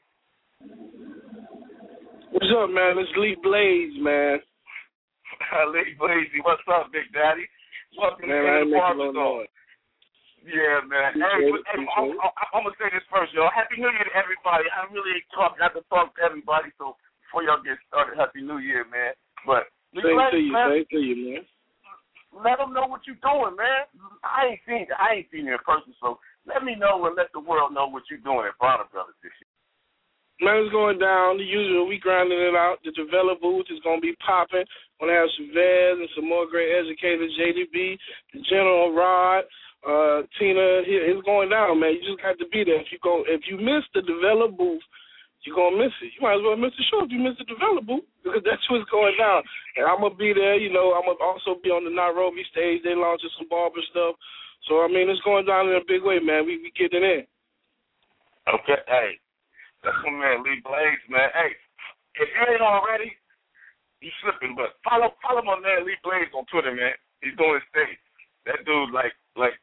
What's 2.35 2.51
up, 2.51 2.69
man? 2.69 2.99
It's 2.99 3.11
Lee 3.15 3.37
Blaze, 3.39 3.95
man. 4.03 4.39
Lee 5.73 5.95
Blazy, 5.97 6.43
what's 6.43 6.61
up, 6.67 6.91
Big 6.91 7.07
Daddy? 7.15 7.47
Welcome 7.95 8.27
man, 8.27 8.43
to 8.43 8.61
In 8.61 8.69
the 8.69 8.75
Barber 8.75 9.09
Zone. 9.15 9.47
Yeah, 10.45 10.85
man. 10.85 11.17
Hey, 11.17 11.49
but, 11.49 11.65
hey, 11.73 11.81
I'm. 11.97 12.13
I'm, 12.53 12.61
gonna 12.69 12.77
say 12.77 12.93
this 12.93 13.01
first, 13.09 13.33
y'all. 13.33 13.49
Happy 13.49 13.81
New 13.81 13.89
Year 13.89 14.05
to 14.05 14.13
everybody. 14.13 14.69
I 14.69 14.85
really 14.93 15.25
talk, 15.33 15.57
got 15.57 15.73
to 15.73 15.81
talk 15.89 16.13
to 16.13 16.21
everybody. 16.21 16.69
So 16.77 16.93
before 17.25 17.41
y'all 17.41 17.65
get 17.65 17.81
started, 17.89 18.13
Happy 18.13 18.45
New 18.45 18.61
Year, 18.61 18.85
man. 18.85 19.17
But 19.41 19.65
Lee 19.97 20.05
Same 20.05 20.21
Blaze, 20.21 20.37
to 20.37 20.37
you, 20.37 20.53
man, 20.53 20.69
same 20.69 20.85
to 20.93 21.01
you, 21.01 21.17
man. 21.17 21.43
Let 22.35 22.59
them 22.59 22.73
know 22.75 22.85
what 22.85 23.07
you're 23.07 23.21
doing, 23.23 23.55
man. 23.55 23.87
I 24.23 24.51
ain't 24.51 24.61
seen 24.67 24.87
I 24.99 25.15
ain't 25.23 25.27
seen 25.31 25.45
you 25.47 25.53
in 25.55 25.63
person, 25.65 25.95
so 26.01 26.19
let 26.45 26.63
me 26.63 26.75
know 26.75 27.05
and 27.07 27.15
let 27.15 27.31
the 27.33 27.39
world 27.39 27.73
know 27.73 27.87
what 27.87 28.03
you're 28.11 28.19
doing 28.19 28.45
at 28.45 28.59
Bronner 28.59 28.85
Brothers 28.91 29.15
this 29.23 29.31
year. 29.39 29.49
Man, 30.43 30.59
it's 30.67 30.71
going 30.75 30.99
down. 30.99 31.37
The 31.39 31.47
usual, 31.47 31.87
we 31.87 31.97
grinding 31.97 32.35
it 32.37 32.55
out. 32.59 32.83
The 32.83 32.91
develop 32.91 33.39
booth 33.39 33.71
is 33.71 33.79
going 33.87 34.03
to 34.03 34.05
be 34.05 34.15
popping. 34.19 34.67
Going 34.99 35.07
to 35.07 35.15
have 35.15 35.31
some 35.31 35.47
Chevez 35.55 35.95
and 35.95 36.11
some 36.11 36.27
more 36.27 36.43
great 36.45 36.75
educators, 36.75 37.31
JDB, 37.39 37.95
the 38.35 38.41
General 38.51 38.91
Rod, 38.91 39.47
uh, 39.87 40.27
Tina. 40.35 40.83
It- 40.83 41.07
It's 41.15 41.23
going 41.25 41.47
down, 41.47 41.79
man. 41.79 41.95
You 41.95 42.03
just 42.03 42.19
got 42.21 42.35
to 42.37 42.47
be 42.51 42.65
there. 42.67 42.83
If 42.83 42.91
you 42.91 42.99
go, 42.99 43.23
if 43.27 43.47
you 43.47 43.55
miss 43.55 43.87
the 43.95 44.01
develop 44.03 44.57
booth, 44.59 44.83
you're 45.45 45.55
to 45.55 45.77
miss 45.77 45.93
it. 46.01 46.11
You 46.17 46.25
might 46.25 46.41
as 46.41 46.45
well 46.45 46.57
miss 46.57 46.73
the 46.73 46.85
show 46.89 47.05
if 47.05 47.13
you 47.13 47.21
miss 47.21 47.37
the 47.37 47.45
develop 47.45 47.85
because 48.25 48.41
that's 48.41 48.65
what's 48.73 48.89
going 48.89 49.13
down. 49.17 49.45
And 49.77 49.85
I'm 49.85 50.01
to 50.01 50.13
be 50.17 50.33
there. 50.33 50.57
You 50.57 50.73
know, 50.73 50.97
I'm 50.97 51.05
to 51.05 51.21
also 51.21 51.61
be 51.61 51.69
on 51.69 51.85
the 51.85 51.93
Nairobi 51.93 52.41
stage. 52.49 52.81
They 52.81 52.97
launching 52.97 53.31
some 53.37 53.49
barber 53.49 53.81
stuff. 53.93 54.17
So, 54.65 54.81
I 54.81 54.89
mean, 54.89 55.05
it's 55.09 55.21
going 55.21 55.45
down 55.45 55.69
in 55.69 55.77
a 55.77 55.85
big 55.85 56.01
way, 56.01 56.17
man. 56.17 56.49
We, 56.49 56.57
we 56.57 56.73
getting 56.73 57.05
in. 57.05 57.29
Okay, 58.45 58.77
hey, 58.85 59.17
that's 59.81 59.97
my 60.05 60.13
man 60.13 60.45
Lee 60.45 60.61
Blaze, 60.61 61.01
man. 61.09 61.33
Hey, 61.33 61.57
if 62.21 62.29
you 62.29 62.45
ain't 62.45 62.61
already, 62.61 63.09
you 64.05 64.13
slipping, 64.21 64.53
but 64.53 64.77
follow 64.85 65.17
follow 65.25 65.41
my 65.41 65.57
man 65.57 65.81
Lee 65.81 65.97
Blaze 66.05 66.29
on 66.37 66.45
Twitter, 66.53 66.69
man. 66.69 66.93
He's 67.25 67.33
doing 67.41 67.57
his 67.57 67.69
thing. 67.73 67.93
That 68.45 68.61
dude 68.61 68.93
like 68.93 69.17
like 69.33 69.57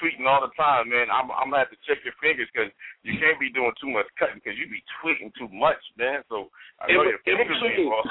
tweeting 0.00 0.24
all 0.24 0.40
the 0.40 0.50
time, 0.56 0.88
man. 0.88 1.12
I'm 1.12 1.28
I'm 1.30 1.52
gonna 1.52 1.68
have 1.68 1.70
to 1.70 1.80
check 1.84 2.00
your 2.02 2.16
fingers 2.18 2.48
because 2.50 2.72
you 3.04 3.20
can't 3.20 3.36
be 3.36 3.52
doing 3.52 3.76
too 3.76 3.92
much 3.92 4.08
cutting 4.16 4.40
because 4.40 4.56
you 4.56 4.66
be 4.66 4.80
tweeting 4.98 5.28
too 5.36 5.52
much, 5.52 5.78
man. 6.00 6.24
So 6.32 6.48
I 6.80 6.88
know 6.90 7.04
In- 7.04 7.12
your 7.14 7.22
fingers 7.22 7.46
be 7.60 7.76
between. 7.76 7.92
off. 7.92 8.08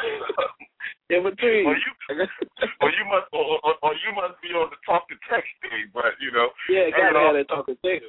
In 1.09 1.21
between. 1.25 1.65
or 1.65 1.75
you 1.75 1.91
or 2.79 2.89
you 2.93 3.03
must 3.09 3.27
or, 3.33 3.57
or, 3.65 3.73
or 3.81 3.93
you 3.97 4.13
must 4.13 4.37
be 4.39 4.53
on 4.53 4.69
the 4.69 4.79
talk 4.85 5.09
to 5.09 5.17
text 5.25 5.49
thing, 5.65 5.89
but 5.91 6.13
you 6.21 6.29
know. 6.29 6.53
yeah, 6.69 6.93
gotta 6.93 7.17
have 7.17 7.35
that 7.35 7.49
talking 7.49 7.75
thing. 7.81 7.99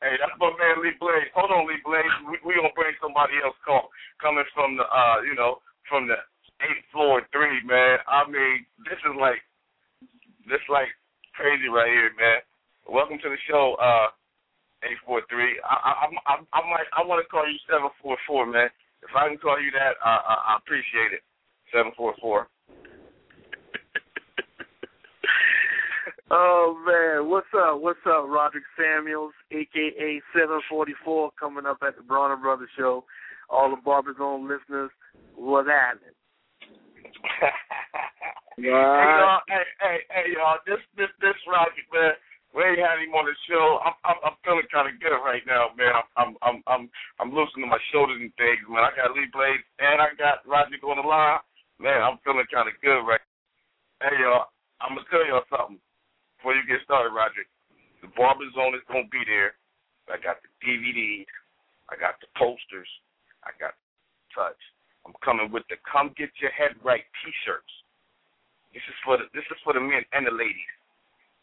Hey, 0.00 0.14
that's 0.20 0.36
my 0.38 0.52
man 0.54 0.84
Lee 0.84 0.94
Blaze. 1.02 1.32
Hold 1.34 1.50
on, 1.50 1.66
Lee 1.66 1.82
Blaze. 1.82 2.16
We, 2.30 2.38
we 2.46 2.52
gonna 2.54 2.72
bring 2.78 2.94
somebody 3.02 3.34
else 3.42 3.56
call 3.66 3.90
coming 4.22 4.46
from 4.54 4.78
the 4.78 4.86
uh, 4.86 5.26
you 5.26 5.34
know, 5.34 5.58
from 5.90 6.06
the 6.06 6.16
eighth 6.62 6.86
floor 6.92 7.24
three, 7.32 7.60
man. 7.64 7.98
I 8.06 8.28
mean, 8.28 8.64
this 8.84 9.00
is 9.02 9.16
like 9.18 9.42
this 10.46 10.62
like 10.68 10.92
crazy 11.34 11.68
right 11.68 11.90
here, 11.90 12.12
man. 12.16 12.40
Welcome 12.88 13.18
to 13.18 13.28
the 13.28 13.36
show, 13.50 13.74
uh, 13.82 14.08
eight 14.84 14.98
four 15.04 15.20
three. 15.28 15.58
I, 15.66 15.74
I 15.74 15.90
I, 15.90 16.06
I, 16.06 16.34
I 16.54 16.70
might, 16.70 16.86
I 16.94 17.04
want 17.04 17.18
to 17.18 17.28
call 17.28 17.42
you 17.42 17.58
seven 17.68 17.90
four 18.00 18.16
four, 18.28 18.46
man. 18.46 18.68
If 19.02 19.10
I 19.14 19.28
can 19.28 19.38
call 19.38 19.60
you 19.60 19.70
that, 19.72 19.98
I, 20.04 20.10
I, 20.10 20.34
I 20.54 20.56
appreciate 20.58 21.12
it. 21.12 21.22
Seven 21.74 21.92
four 21.96 22.14
four. 22.20 22.48
Oh 26.28 26.74
man, 26.82 27.30
what's 27.30 27.46
up? 27.56 27.80
What's 27.80 28.02
up, 28.04 28.26
Roderick 28.26 28.64
Samuels, 28.74 29.32
aka 29.52 30.20
Seven 30.34 30.60
Forty 30.68 30.92
Four, 31.04 31.30
coming 31.38 31.66
up 31.66 31.78
at 31.86 31.96
the 31.96 32.02
Bronner 32.02 32.36
Brothers 32.36 32.68
Show. 32.76 33.04
All 33.48 33.70
the 33.70 33.76
Barbers 33.76 34.16
Zone 34.18 34.48
listeners, 34.48 34.90
what's 35.36 35.68
happening? 35.68 36.14
Hey 38.56 38.72
y'all, 38.72 39.44
hey, 39.52 39.68
hey, 39.84 39.98
hey 40.08 40.32
y'all, 40.32 40.56
this 40.64 40.80
this 40.96 41.12
this 41.20 41.36
Rocket 41.44 41.84
man, 41.92 42.16
we 42.56 42.64
ain't 42.64 42.80
had 42.80 43.04
him 43.04 43.12
on 43.12 43.28
the 43.28 43.36
show. 43.44 43.84
I'm 43.84 43.92
I'm, 44.00 44.18
I'm 44.24 44.36
feeling 44.40 44.64
kind 44.72 44.88
of 44.88 44.96
good 44.96 45.20
right 45.20 45.44
now, 45.44 45.76
man. 45.76 45.92
I'm 46.16 46.40
I'm 46.40 46.56
I'm 46.64 46.82
I'm 47.20 47.30
loosening 47.36 47.68
my 47.68 47.78
shoulders 47.92 48.16
and 48.16 48.32
things, 48.40 48.64
man. 48.64 48.80
I 48.80 48.96
got 48.96 49.12
Lee 49.12 49.28
Blades 49.28 49.60
and 49.76 50.00
I 50.00 50.16
got 50.16 50.40
Roger 50.48 50.80
on 50.88 50.96
the 50.96 51.04
line, 51.04 51.44
man. 51.76 52.00
I'm 52.00 52.16
feeling 52.24 52.48
kind 52.48 52.64
of 52.64 52.80
good 52.80 53.04
right. 53.04 53.20
Hey 54.00 54.16
y'all, 54.24 54.48
I'm 54.80 54.96
gonna 54.96 55.04
tell 55.12 55.20
y'all 55.28 55.44
something 55.52 55.76
before 56.40 56.56
you 56.56 56.64
get 56.64 56.80
started, 56.88 57.12
Roger. 57.12 57.44
The 58.00 58.08
Barber 58.16 58.48
Zone 58.56 58.72
is 58.72 58.84
gonna 58.88 59.08
be 59.12 59.20
there. 59.28 59.60
I 60.08 60.16
got 60.16 60.40
the 60.40 60.48
DVDs, 60.64 61.28
I 61.92 62.00
got 62.00 62.16
the 62.24 62.30
posters, 62.40 62.88
I 63.44 63.52
got 63.60 63.76
touch. 64.32 64.58
I'm 65.04 65.12
coming 65.20 65.52
with 65.52 65.68
the 65.68 65.76
"Come 65.84 66.16
Get 66.16 66.32
Your 66.40 66.56
Head 66.56 66.72
Right" 66.80 67.04
T-shirts. 67.20 67.68
This 68.72 68.82
is 68.88 68.96
for 69.04 69.20
the 69.20 69.28
this 69.36 69.44
is 69.52 69.60
for 69.60 69.76
the 69.76 69.80
men 69.84 70.08
and 70.16 70.24
the 70.24 70.32
ladies. 70.32 70.72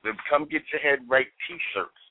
The 0.04 0.14
"Come 0.30 0.46
Get 0.46 0.64
Your 0.72 0.82
Head 0.82 1.00
Right" 1.08 1.28
T-shirts. 1.48 2.02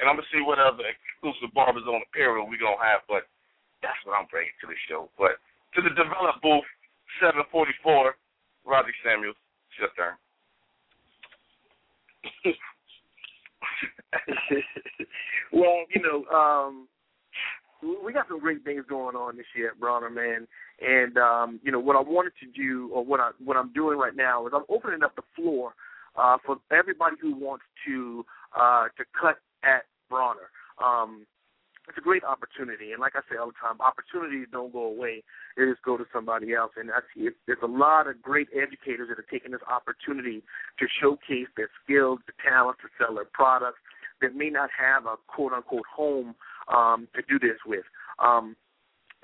And 0.00 0.08
I'm 0.08 0.16
gonna 0.16 0.26
see 0.32 0.42
what 0.42 0.58
other 0.58 0.84
exclusive 0.88 1.54
barbers 1.54 1.84
on 1.86 2.02
apparel 2.02 2.48
we 2.48 2.58
gonna 2.58 2.82
have, 2.82 3.02
but 3.08 3.28
that's 3.82 4.00
what 4.04 4.18
I'm 4.18 4.26
bringing 4.30 4.56
to 4.60 4.66
the 4.66 4.74
show. 4.88 5.10
But 5.18 5.38
to 5.76 5.82
the 5.82 5.90
develop 5.90 6.40
booth, 6.42 6.64
744, 7.20 8.16
Roger 8.64 8.94
Samuels, 9.04 9.36
it's 9.70 9.78
your 9.78 9.92
turn. 9.94 10.16
well, 15.52 15.84
you 15.94 16.00
know, 16.02 16.24
um, 16.34 16.88
we 18.04 18.12
got 18.12 18.28
some 18.28 18.40
great 18.40 18.64
things 18.64 18.84
going 18.88 19.16
on 19.16 19.36
this 19.36 19.46
year 19.54 19.70
at 19.70 19.80
Bronner, 19.80 20.10
man. 20.10 20.46
And 20.80 21.18
um, 21.18 21.60
you 21.62 21.70
know 21.70 21.80
what 21.80 21.96
I 21.96 22.00
wanted 22.00 22.32
to 22.40 22.46
do, 22.46 22.90
or 22.92 23.04
what 23.04 23.20
I 23.20 23.30
what 23.44 23.56
I'm 23.56 23.72
doing 23.72 23.98
right 23.98 24.16
now, 24.16 24.46
is 24.46 24.52
I'm 24.54 24.64
opening 24.68 25.02
up 25.02 25.14
the 25.16 25.22
floor 25.36 25.74
uh, 26.16 26.38
for 26.44 26.56
everybody 26.70 27.16
who 27.20 27.34
wants 27.34 27.64
to 27.86 28.24
uh, 28.58 28.84
to 28.96 29.04
cut 29.18 29.38
at 29.62 29.84
Bronner. 30.08 30.50
Um, 30.82 31.26
it's 31.88 31.98
a 31.98 32.00
great 32.00 32.24
opportunity, 32.24 32.92
and 32.92 33.00
like 33.00 33.12
I 33.14 33.20
say 33.28 33.36
all 33.36 33.48
the 33.48 33.60
time, 33.60 33.76
opportunities 33.80 34.48
don't 34.50 34.72
go 34.72 34.84
away; 34.84 35.22
they 35.56 35.64
just 35.66 35.82
go 35.82 35.98
to 35.98 36.04
somebody 36.12 36.54
else. 36.54 36.72
And 36.76 36.90
I 36.90 37.00
see 37.14 37.28
it, 37.28 37.34
there's 37.46 37.58
a 37.62 37.66
lot 37.66 38.06
of 38.08 38.22
great 38.22 38.48
educators 38.56 39.08
that 39.10 39.18
are 39.18 39.28
taking 39.30 39.52
this 39.52 39.60
opportunity 39.68 40.42
to 40.78 40.86
showcase 41.00 41.48
their 41.56 41.68
skills, 41.82 42.20
their 42.24 42.40
talents, 42.40 42.80
to 42.82 42.88
sell 42.96 43.14
their 43.14 43.28
products 43.30 43.80
that 44.22 44.34
may 44.34 44.48
not 44.48 44.70
have 44.72 45.04
a 45.04 45.16
quote 45.26 45.52
unquote 45.52 45.84
home 45.84 46.34
um, 46.72 47.06
to 47.14 47.22
do 47.28 47.38
this 47.38 47.58
with. 47.66 47.84
Um, 48.18 48.56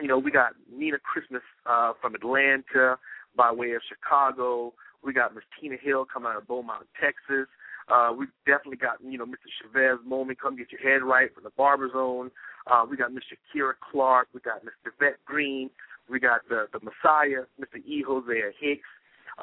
you 0.01 0.09
know, 0.09 0.19
we 0.19 0.31
got 0.31 0.53
Nina 0.71 0.99
Christmas 0.99 1.43
uh, 1.67 1.93
from 2.01 2.15
Atlanta 2.15 2.99
by 3.37 3.53
way 3.53 3.73
of 3.73 3.83
Chicago. 3.89 4.75
We 5.05 5.13
got 5.13 5.35
Miss 5.35 5.45
Tina 5.61 5.77
Hill 5.81 6.07
coming 6.13 6.31
out 6.31 6.39
of 6.39 6.47
Beaumont, 6.47 6.87
Texas. 7.01 7.49
Uh, 7.89 8.13
we 8.17 8.27
definitely 8.47 8.77
got, 8.77 8.99
you 9.03 9.19
know, 9.19 9.27
Mr. 9.27 9.49
Chevez 9.59 9.99
Moman, 10.07 10.39
come 10.39 10.57
get 10.57 10.71
your 10.71 10.81
head 10.81 11.03
right 11.03 11.35
from 11.35 11.45
the 11.45 11.51
Barber 11.57 11.91
Zone. 11.93 12.31
Uh, 12.71 12.85
we 12.89 12.97
got 12.97 13.13
Miss 13.13 13.25
Shakira 13.25 13.73
Clark. 13.91 14.29
We 14.33 14.41
got 14.41 14.65
Miss 14.65 14.75
Yvette 14.85 15.19
Green. 15.25 15.71
We 16.09 16.21
got 16.21 16.41
the 16.49 16.67
the 16.73 16.81
Messiah, 16.81 17.45
Mr. 17.61 17.85
E. 17.85 18.05
Hosea 18.07 18.51
Hicks. 18.61 18.83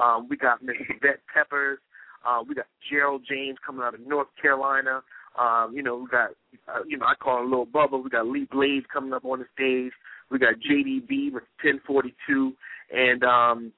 Um, 0.02 0.28
we 0.30 0.38
got 0.38 0.62
Miss 0.62 0.76
Yvette 0.90 1.22
Peppers. 1.34 1.80
Uh, 2.26 2.44
we 2.48 2.56
got 2.56 2.66
Gerald 2.90 3.24
James 3.28 3.58
coming 3.66 3.84
out 3.84 3.94
of 3.94 4.02
North 4.06 4.28
Carolina. 4.42 5.02
Um, 5.40 5.74
you 5.74 5.84
know, 5.84 5.98
we 5.98 6.08
got, 6.08 6.32
uh, 6.68 6.84
you 6.88 6.98
know, 6.98 7.06
I 7.06 7.14
call 7.16 7.44
him 7.44 7.50
Little 7.50 7.66
Bubba. 7.66 8.04
We 8.04 8.10
got 8.10 8.28
Lee 8.28 8.48
Blades 8.52 8.86
coming 8.92 9.14
up 9.14 9.24
on 9.24 9.40
the 9.40 9.46
stage. 9.54 9.94
We 10.32 10.40
got 10.40 10.56
JDB 10.56 11.32
with 11.32 11.44
1042. 11.64 12.54
And, 12.92 13.24
um, 13.24 13.72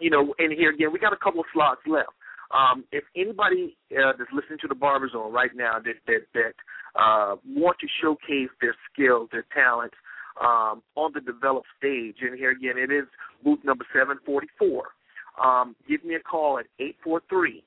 you 0.00 0.10
know, 0.10 0.34
and 0.38 0.52
here 0.52 0.70
again, 0.70 0.92
we 0.92 0.98
got 0.98 1.12
a 1.12 1.16
couple 1.16 1.40
of 1.40 1.46
slots 1.52 1.80
left. 1.86 2.10
Um, 2.50 2.84
if 2.92 3.04
anybody 3.14 3.76
uh, 3.92 4.12
that's 4.18 4.30
listening 4.32 4.58
to 4.62 4.68
the 4.68 4.74
Barber 4.74 5.08
Zone 5.10 5.32
right 5.32 5.50
now 5.54 5.78
that 5.84 5.94
that 6.06 6.22
that 6.34 6.54
uh, 6.98 7.36
want 7.46 7.76
to 7.80 7.86
showcase 8.00 8.50
their 8.60 8.74
skills, 8.90 9.28
their 9.32 9.44
talents 9.54 9.96
um, 10.40 10.82
on 10.96 11.12
the 11.12 11.20
developed 11.20 11.68
stage, 11.78 12.16
and 12.22 12.38
here 12.38 12.50
again, 12.50 12.78
it 12.78 12.90
is 12.90 13.04
booth 13.44 13.60
number 13.64 13.84
744. 13.92 14.88
Um, 15.42 15.76
give 15.88 16.04
me 16.04 16.14
a 16.14 16.20
call 16.20 16.58
at 16.58 16.66
843 16.80 17.62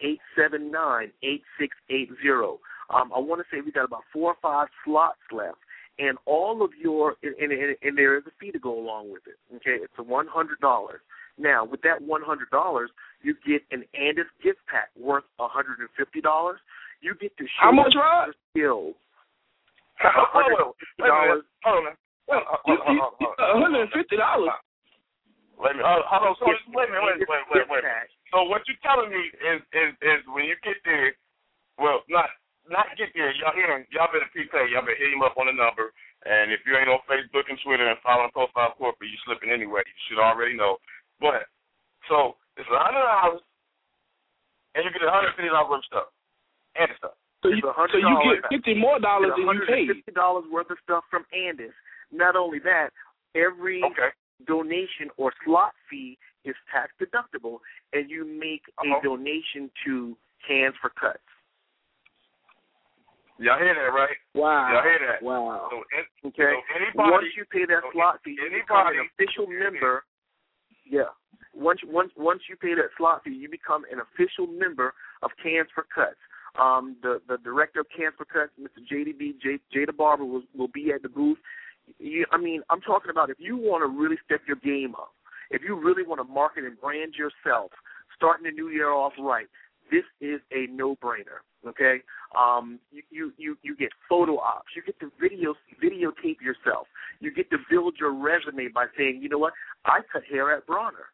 879 0.00 1.10
8680. 1.22 2.60
Um, 2.90 3.12
I 3.14 3.18
want 3.18 3.40
to 3.40 3.46
say 3.50 3.60
we 3.64 3.72
got 3.72 3.84
about 3.84 4.04
four 4.12 4.32
or 4.32 4.36
five 4.40 4.68
slots 4.84 5.18
left, 5.32 5.58
and 5.98 6.16
all 6.26 6.62
of 6.62 6.70
your 6.80 7.16
and, 7.22 7.34
and, 7.36 7.76
and 7.82 7.98
there 7.98 8.16
is 8.16 8.24
a 8.26 8.30
fee 8.40 8.52
to 8.52 8.58
go 8.58 8.78
along 8.78 9.10
with 9.12 9.22
it. 9.26 9.36
Okay, 9.56 9.82
it's 9.82 9.92
a 9.98 10.02
one 10.02 10.26
hundred 10.26 10.60
dollars. 10.60 11.00
Now, 11.38 11.64
with 11.64 11.82
that 11.82 12.02
one 12.02 12.22
hundred 12.22 12.50
dollars, 12.50 12.90
you 13.22 13.34
get 13.46 13.62
an 13.70 13.84
Andis 13.94 14.28
gift 14.42 14.58
pack 14.66 14.90
worth 14.98 15.24
hundred 15.38 15.78
and 15.80 15.88
fifty 15.96 16.20
dollars. 16.20 16.58
You 17.00 17.14
get 17.20 17.36
to 17.38 17.44
show 17.44 17.70
How 17.70 17.72
much, 17.72 17.94
Rod? 17.94 18.34
skills. 18.50 18.94
Hold 20.02 20.54
on, 20.54 20.72
wait 20.98 21.10
hold 21.66 21.90
on. 21.90 21.94
Wait, 22.30 22.42
you, 22.70 22.76
you, 22.86 23.02
you, 23.18 23.28
hundred 23.38 23.82
and 23.82 23.90
fifty 23.90 24.14
dollars. 24.14 24.54
Wait 25.58 25.74
a 25.74 25.82
minute, 25.82 26.06
hold 26.06 26.22
on. 26.22 26.34
So, 26.38 26.46
wait 26.70 26.86
a 26.86 26.94
minute, 26.94 27.02
wait, 27.02 27.26
wait, 27.26 27.66
wait, 27.66 27.66
wait. 27.66 27.82
So 28.30 28.46
what 28.46 28.62
you're 28.70 28.78
telling 28.86 29.10
me 29.10 29.18
is 29.42 29.58
is 29.74 29.90
is 29.98 30.22
when 30.30 30.46
you 30.46 30.54
get 30.62 30.78
there, 30.86 31.18
well, 31.82 32.06
not 32.06 32.30
not 32.70 32.94
get 32.94 33.10
there. 33.16 33.34
Y'all 33.42 33.56
hear 33.56 33.66
y'all 33.90 34.12
better 34.12 34.30
prepay. 34.30 34.70
Y'all 34.70 34.86
better 34.86 34.94
hit 34.94 35.10
him 35.10 35.26
up 35.26 35.34
on 35.34 35.50
the 35.50 35.56
number. 35.56 35.90
And 36.26 36.50
if 36.50 36.62
you 36.66 36.74
ain't 36.74 36.90
on 36.90 37.02
Facebook 37.06 37.46
and 37.46 37.58
Twitter 37.62 37.86
and 37.86 37.98
following 38.02 38.34
Profile 38.34 38.74
Corporate, 38.74 39.10
you 39.10 39.18
slipping 39.22 39.54
anyway. 39.54 39.86
You 39.86 39.98
should 40.06 40.22
already 40.22 40.54
know. 40.54 40.78
But 41.20 41.46
so 42.08 42.36
it's 42.56 42.68
a 42.70 42.78
hundred 42.78 43.02
dollars, 43.04 43.40
and 44.74 44.84
you 44.84 44.90
get 44.92 45.02
a 45.06 45.10
hundred 45.10 45.34
fifty 45.36 45.48
dollars 45.50 45.68
worth 45.70 45.78
of 45.82 45.84
stuff 45.86 46.08
and 46.78 46.90
stuff. 46.98 47.16
So 47.42 47.48
you, 47.50 47.62
so 47.62 47.98
you 47.98 48.14
get 48.24 48.42
fifty 48.50 48.74
more 48.74 48.98
dollars 48.98 49.32
than 49.36 49.46
you 49.46 49.62
paid. 49.66 49.90
$150 50.10 50.50
worth 50.50 50.70
of 50.70 50.78
stuff 50.82 51.04
from 51.10 51.24
Andis. 51.34 51.74
Not 52.10 52.34
only 52.34 52.58
that, 52.60 52.90
every 53.34 53.82
Okay. 53.84 54.10
donation 54.46 55.10
or 55.16 55.32
slot 55.44 55.72
fee 55.90 56.18
is 56.44 56.56
tax 56.72 56.90
deductible, 57.00 57.58
and 57.92 58.10
you 58.10 58.24
make 58.24 58.62
Uh-huh. 58.78 58.98
a 58.98 59.02
donation 59.02 59.70
to 59.84 60.16
Hands 60.48 60.74
for 60.80 60.90
Cuts. 60.90 61.18
Y'all 63.38 63.58
hear 63.58 63.74
that, 63.74 63.92
right? 63.94 64.16
Wow. 64.34 64.72
Y'all 64.72 64.82
hear 64.82 64.98
that? 65.06 65.22
Wow. 65.22 65.68
So, 65.70 65.84
Okay. 66.28 66.42
so 66.42 66.74
anybody, 66.74 67.10
once 67.10 67.36
you 67.36 67.44
pay 67.46 67.64
that 67.66 67.82
so 67.84 67.90
slot 67.92 68.20
fee, 68.24 68.32
you 68.34 68.50
become 68.50 68.86
an 68.88 68.94
anybody- 68.98 69.10
official 69.14 69.46
member. 69.46 70.04
Yeah. 70.88 71.12
Once 71.54 71.80
once 71.84 72.12
once 72.16 72.42
you 72.48 72.56
pay 72.56 72.74
that 72.74 72.90
slot 72.96 73.22
fee, 73.24 73.30
you 73.30 73.48
become 73.48 73.82
an 73.90 73.98
official 74.00 74.46
member 74.46 74.94
of 75.22 75.30
Cans 75.42 75.68
for 75.74 75.86
Cuts. 75.92 76.16
Um, 76.60 76.96
the 77.02 77.20
the 77.28 77.38
director 77.38 77.80
of 77.80 77.86
Cans 77.94 78.14
for 78.16 78.24
Cuts, 78.24 78.52
Mr. 78.60 78.80
JDB 78.90 79.40
J, 79.40 79.58
Jada 79.74 79.96
Barber, 79.96 80.24
will 80.24 80.42
will 80.56 80.68
be 80.68 80.92
at 80.92 81.02
the 81.02 81.08
booth. 81.08 81.38
You, 81.98 82.26
I 82.32 82.38
mean, 82.38 82.62
I'm 82.70 82.80
talking 82.80 83.10
about 83.10 83.30
if 83.30 83.38
you 83.38 83.56
want 83.56 83.82
to 83.82 83.88
really 83.88 84.16
step 84.24 84.42
your 84.46 84.56
game 84.56 84.94
up, 84.94 85.12
if 85.50 85.62
you 85.62 85.74
really 85.74 86.02
want 86.02 86.20
to 86.20 86.32
market 86.32 86.64
and 86.64 86.78
brand 86.78 87.14
yourself, 87.14 87.70
starting 88.14 88.44
the 88.44 88.50
new 88.50 88.68
year 88.68 88.90
off 88.90 89.14
right, 89.18 89.46
this 89.90 90.04
is 90.20 90.40
a 90.52 90.66
no-brainer. 90.70 91.40
Okay, 91.66 91.98
um, 92.38 92.78
you, 92.92 93.02
you 93.10 93.32
you 93.36 93.58
you 93.62 93.76
get 93.76 93.90
photo 94.08 94.38
ops, 94.38 94.68
you 94.76 94.82
get 94.82 94.98
to 95.00 95.10
video 95.20 95.54
videotape 95.82 96.40
yourself, 96.40 96.86
you 97.18 97.32
get 97.34 97.50
to 97.50 97.56
build 97.68 97.96
your 97.98 98.14
resume 98.14 98.68
by 98.72 98.86
saying, 98.96 99.18
you 99.20 99.28
know 99.28 99.38
what, 99.38 99.54
I 99.84 100.00
cut 100.12 100.22
hair 100.30 100.56
at 100.56 100.66
Bronner. 100.66 101.10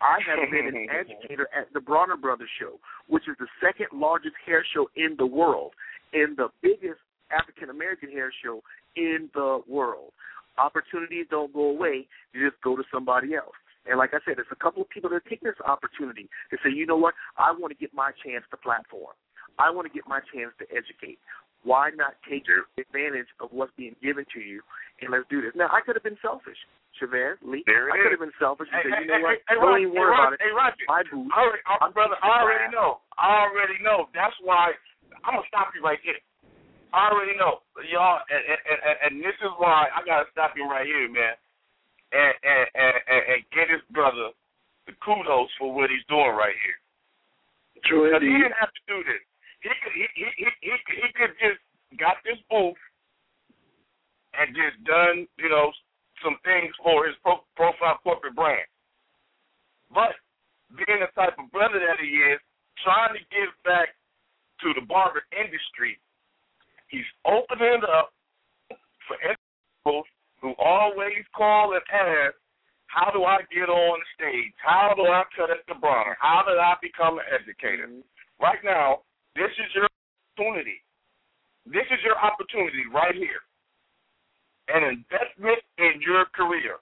I 0.00 0.18
have 0.26 0.50
been 0.50 0.66
an 0.66 0.86
educator 0.98 1.48
at 1.56 1.72
the 1.74 1.80
Bronner 1.80 2.16
Brothers 2.16 2.48
Show, 2.58 2.80
which 3.06 3.28
is 3.28 3.36
the 3.38 3.48
second 3.60 3.88
largest 3.98 4.34
hair 4.46 4.64
show 4.74 4.88
in 4.96 5.14
the 5.18 5.26
world 5.26 5.72
and 6.12 6.36
the 6.36 6.48
biggest 6.62 7.00
African 7.30 7.68
American 7.68 8.10
hair 8.10 8.32
show 8.42 8.62
in 8.96 9.28
the 9.34 9.60
world. 9.68 10.12
Opportunities 10.56 11.26
don't 11.30 11.52
go 11.52 11.68
away; 11.68 12.08
you 12.32 12.48
just 12.48 12.62
go 12.62 12.76
to 12.76 12.82
somebody 12.90 13.34
else. 13.34 13.56
And 13.88 13.98
like 13.98 14.14
I 14.14 14.18
said, 14.24 14.36
there's 14.36 14.50
a 14.50 14.56
couple 14.56 14.82
of 14.82 14.88
people 14.88 15.10
that 15.10 15.24
take 15.28 15.40
this 15.40 15.54
opportunity 15.64 16.28
to 16.50 16.56
say, 16.64 16.70
you 16.74 16.86
know 16.86 16.96
what, 16.96 17.14
I 17.36 17.52
want 17.52 17.72
to 17.72 17.78
get 17.78 17.94
my 17.94 18.10
chance 18.24 18.44
to 18.50 18.56
platform. 18.56 19.14
I 19.58 19.70
want 19.70 19.86
to 19.88 19.92
get 19.94 20.04
my 20.06 20.20
chance 20.32 20.52
to 20.60 20.66
educate. 20.72 21.18
Why 21.64 21.90
not 21.96 22.14
take 22.30 22.46
advantage 22.78 23.26
of 23.42 23.50
what's 23.50 23.72
being 23.74 23.96
given 23.98 24.22
to 24.34 24.40
you 24.40 24.62
and 25.02 25.10
let's 25.10 25.26
do 25.28 25.42
this? 25.42 25.50
Now, 25.58 25.66
I 25.74 25.82
could 25.82 25.96
have 25.98 26.06
been 26.06 26.20
selfish, 26.22 26.58
Chevez, 26.94 27.40
Lee. 27.42 27.66
There 27.66 27.90
it 27.90 27.98
I 27.98 27.98
could 28.06 28.14
have 28.14 28.22
been 28.22 28.36
selfish 28.38 28.70
and 28.70 28.78
Hey, 28.82 28.86
said, 28.86 28.94
hey, 28.94 29.02
you 29.02 29.10
know 29.10 29.20
what, 29.26 29.42
hey, 29.50 29.50
hey, 29.50 29.56
don't 29.58 29.66
Roger, 29.66 29.82
even 29.82 29.90
hey, 29.90 29.98
worry 29.98 30.14
Roger, 30.14 30.22
about 30.22 30.32
it. 30.38 30.40
Hey, 30.46 30.52
Roger. 30.54 30.84
My 30.86 31.02
booth. 31.10 31.26
I 31.34 31.38
already, 31.42 31.62
I'm 31.66 31.90
brother, 31.90 32.14
teaching 32.16 32.30
I 32.30 32.38
already 32.38 32.68
class. 32.70 32.76
know. 32.78 32.90
I 33.18 33.28
already 33.50 33.78
know. 33.82 33.98
That's 34.14 34.38
why 34.46 34.62
I'm 35.26 35.34
gonna 35.42 35.48
stop 35.50 35.74
you 35.74 35.82
right 35.82 35.98
there. 36.06 36.22
I 36.94 37.10
already 37.10 37.34
know, 37.36 37.60
y'all, 37.90 38.22
and, 38.30 38.42
and, 38.46 38.60
and, 38.62 38.96
and 39.04 39.12
this 39.20 39.34
is 39.42 39.50
why 39.58 39.90
I 39.90 40.00
gotta 40.06 40.30
stop 40.30 40.54
him 40.54 40.70
right 40.70 40.86
here, 40.86 41.10
man, 41.10 41.34
and 42.14 42.32
and, 42.46 42.64
and 42.78 42.94
and 43.10 43.22
and 43.34 43.40
get 43.50 43.66
his 43.68 43.82
brother 43.90 44.30
the 44.86 44.94
kudos 45.02 45.50
for 45.58 45.74
what 45.74 45.90
he's 45.90 46.06
doing 46.06 46.30
right 46.38 46.54
here. 46.62 46.78
True 47.90 48.06
Because 48.06 48.22
he 48.22 48.30
indeed. 48.30 48.46
didn't 48.46 48.60
have 48.62 48.70
to 48.70 48.84
do 48.86 48.98
this. 49.02 49.18
He 49.66 49.68
could 49.82 49.92
he 49.98 50.06
he 50.14 50.26
he 50.38 50.48
he, 50.62 50.74
he 51.02 51.08
could 51.18 51.34
just 51.42 51.60
got 51.98 52.22
this 52.22 52.38
booth 52.48 52.78
and 54.38 54.54
just 54.54 54.78
done 54.96 55.28
you 55.36 55.48
know 55.52 55.68
some 56.24 56.40
things 56.48 56.72
for 56.80 57.06
his 57.06 57.16
pro, 57.20 57.44
profile 57.54 58.00
corporate 58.02 58.34
brand. 58.34 58.64
But 59.92 60.16
being 60.72 61.04
the 61.04 61.12
type 61.14 61.36
of 61.36 61.52
brother 61.52 61.78
that 61.78 62.00
he 62.00 62.08
is, 62.08 62.40
trying 62.82 63.14
to 63.14 63.22
give 63.28 63.52
back 63.64 63.92
to 64.64 64.72
the 64.74 64.84
barber 64.88 65.22
industry, 65.36 66.00
he's 66.88 67.06
opening 67.28 67.84
up 67.84 68.16
for 69.06 69.16
individuals 69.20 70.08
who 70.40 70.52
always 70.58 71.24
call 71.36 71.72
and 71.72 71.84
ask, 71.92 72.34
how 72.86 73.10
do 73.12 73.24
I 73.24 73.42
get 73.52 73.68
on 73.68 73.98
the 74.00 74.08
stage? 74.16 74.54
How 74.62 74.94
do 74.96 75.02
I 75.04 75.22
cut 75.36 75.50
at 75.50 75.66
the 75.68 75.74
bar? 75.74 76.16
How 76.20 76.42
did 76.46 76.58
I 76.58 76.74
become 76.80 77.18
an 77.18 77.28
educator? 77.28 77.88
Right 78.40 78.62
now, 78.64 79.02
this 79.34 79.50
is 79.52 79.68
your 79.74 79.86
opportunity. 79.86 80.80
This 81.66 81.86
is 81.90 81.98
your 82.04 82.16
opportunity 82.16 82.86
right 82.92 83.14
here. 83.14 83.42
An 84.68 84.82
investment 84.82 85.60
in 85.78 86.00
your 86.00 86.26
career. 86.34 86.78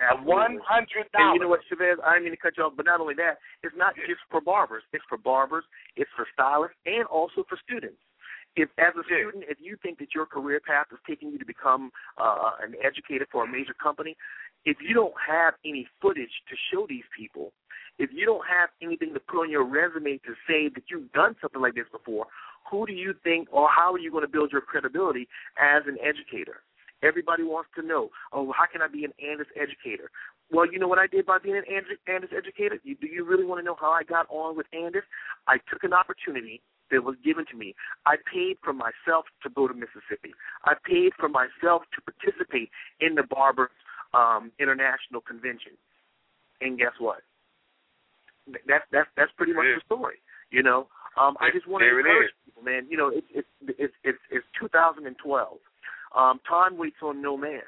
At 0.00 0.24
one 0.24 0.58
hundred 0.74 1.06
And 1.14 1.34
you 1.34 1.40
know 1.40 1.48
what, 1.48 1.60
Chevez? 1.70 2.02
I 2.02 2.14
didn't 2.14 2.24
mean 2.24 2.36
to 2.36 2.42
cut 2.42 2.54
you 2.56 2.64
off, 2.64 2.74
but 2.76 2.86
not 2.86 3.00
only 3.00 3.14
that, 3.14 3.38
it's 3.62 3.74
not 3.76 3.94
just 3.94 4.20
for 4.30 4.40
barbers. 4.40 4.82
It's 4.92 5.04
for 5.08 5.18
barbers, 5.18 5.64
it's 5.96 6.10
for 6.16 6.26
stylists, 6.32 6.76
and 6.86 7.04
also 7.06 7.44
for 7.48 7.58
students. 7.62 8.00
If, 8.56 8.68
as 8.78 8.94
a 8.94 9.02
student, 9.06 9.44
if 9.48 9.58
you 9.60 9.76
think 9.82 9.98
that 9.98 10.14
your 10.14 10.26
career 10.26 10.60
path 10.62 10.86
is 10.92 10.98
taking 11.08 11.30
you 11.30 11.38
to 11.38 11.44
become 11.44 11.90
uh, 12.18 12.62
an 12.62 12.74
educator 12.84 13.26
for 13.30 13.44
a 13.44 13.48
major 13.50 13.74
company, 13.74 14.16
if 14.64 14.76
you 14.80 14.94
don't 14.94 15.14
have 15.18 15.54
any 15.64 15.88
footage 16.00 16.30
to 16.48 16.54
show 16.70 16.86
these 16.88 17.04
people, 17.16 17.52
if 17.98 18.10
you 18.12 18.26
don't 18.26 18.44
have 18.46 18.70
anything 18.82 19.12
to 19.14 19.20
put 19.20 19.42
on 19.42 19.50
your 19.50 19.64
resume 19.64 20.18
to 20.18 20.34
say 20.46 20.68
that 20.72 20.84
you've 20.90 21.10
done 21.12 21.34
something 21.40 21.60
like 21.60 21.74
this 21.74 21.90
before, 21.90 22.26
who 22.70 22.86
do 22.86 22.92
you 22.92 23.14
think 23.22 23.48
or 23.52 23.68
how 23.68 23.92
are 23.92 23.98
you 23.98 24.10
going 24.10 24.24
to 24.24 24.30
build 24.30 24.52
your 24.52 24.62
credibility 24.62 25.28
as 25.58 25.82
an 25.86 25.98
educator? 26.02 26.62
Everybody 27.02 27.42
wants 27.42 27.68
to 27.76 27.82
know, 27.82 28.08
oh, 28.32 28.52
how 28.56 28.64
can 28.70 28.80
I 28.80 28.88
be 28.88 29.04
an 29.04 29.12
Andis 29.22 29.50
educator? 29.60 30.10
Well, 30.50 30.70
you 30.70 30.78
know 30.78 30.88
what 30.88 30.98
I 30.98 31.06
did 31.06 31.26
by 31.26 31.38
being 31.38 31.56
an 31.56 31.64
Andis, 31.64 32.36
educator? 32.36 32.78
You, 32.84 32.94
do 32.96 33.06
you 33.06 33.24
really 33.24 33.44
want 33.44 33.60
to 33.60 33.64
know 33.64 33.76
how 33.78 33.90
I 33.90 34.02
got 34.02 34.26
on 34.28 34.56
with 34.56 34.66
Andis? 34.74 35.02
I 35.48 35.56
took 35.70 35.84
an 35.84 35.92
opportunity 35.92 36.60
that 36.90 37.02
was 37.02 37.16
given 37.24 37.44
to 37.50 37.56
me. 37.56 37.74
I 38.06 38.16
paid 38.30 38.58
for 38.62 38.72
myself 38.72 39.24
to 39.42 39.50
go 39.50 39.66
to 39.66 39.74
Mississippi. 39.74 40.34
I 40.64 40.74
paid 40.84 41.12
for 41.18 41.28
myself 41.28 41.82
to 41.96 42.00
participate 42.04 42.70
in 43.00 43.14
the 43.14 43.24
Barbers 43.24 43.70
um, 44.12 44.52
International 44.60 45.20
Convention. 45.20 45.72
And 46.60 46.78
guess 46.78 46.94
what? 46.98 47.18
That's 48.68 48.84
that's 48.92 49.08
that's 49.16 49.32
pretty 49.36 49.54
much 49.54 49.64
the 49.64 49.82
story. 49.86 50.20
You 50.50 50.62
know, 50.62 50.86
um, 51.16 51.36
I 51.40 51.48
just 51.52 51.66
want 51.66 51.82
to 51.82 51.88
encourage 51.88 52.30
people, 52.44 52.62
man. 52.62 52.86
You 52.88 52.96
know, 52.96 53.08
it's 53.08 53.26
it's 53.34 53.48
it's 53.66 53.94
it's, 54.04 54.18
it's 54.30 54.46
2012. 54.60 55.58
Um, 56.14 56.40
time 56.48 56.76
waits 56.76 57.00
on 57.02 57.22
no 57.22 57.36
man. 57.36 57.64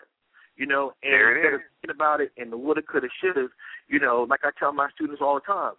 You 0.57 0.65
know, 0.67 0.93
and 1.05 1.13
instead 1.37 1.55
of 1.55 1.61
thinking 1.85 1.95
about 1.95 2.21
it 2.25 2.33
and 2.41 2.49
the 2.51 2.57
woulda, 2.57 2.81
coulda, 2.81 3.09
shoulda, 3.21 3.49
you 3.89 4.01
know, 4.01 4.25
like 4.29 4.41
I 4.43 4.51
tell 4.59 4.73
my 4.73 4.89
students 4.97 5.21
all 5.21 5.37
the 5.37 5.45
time, 5.45 5.77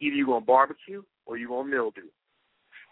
either 0.00 0.14
you're 0.14 0.28
gonna 0.28 0.44
barbecue 0.44 1.00
or 1.24 1.36
you're 1.40 1.48
gonna 1.48 1.68
mildew. 1.68 2.12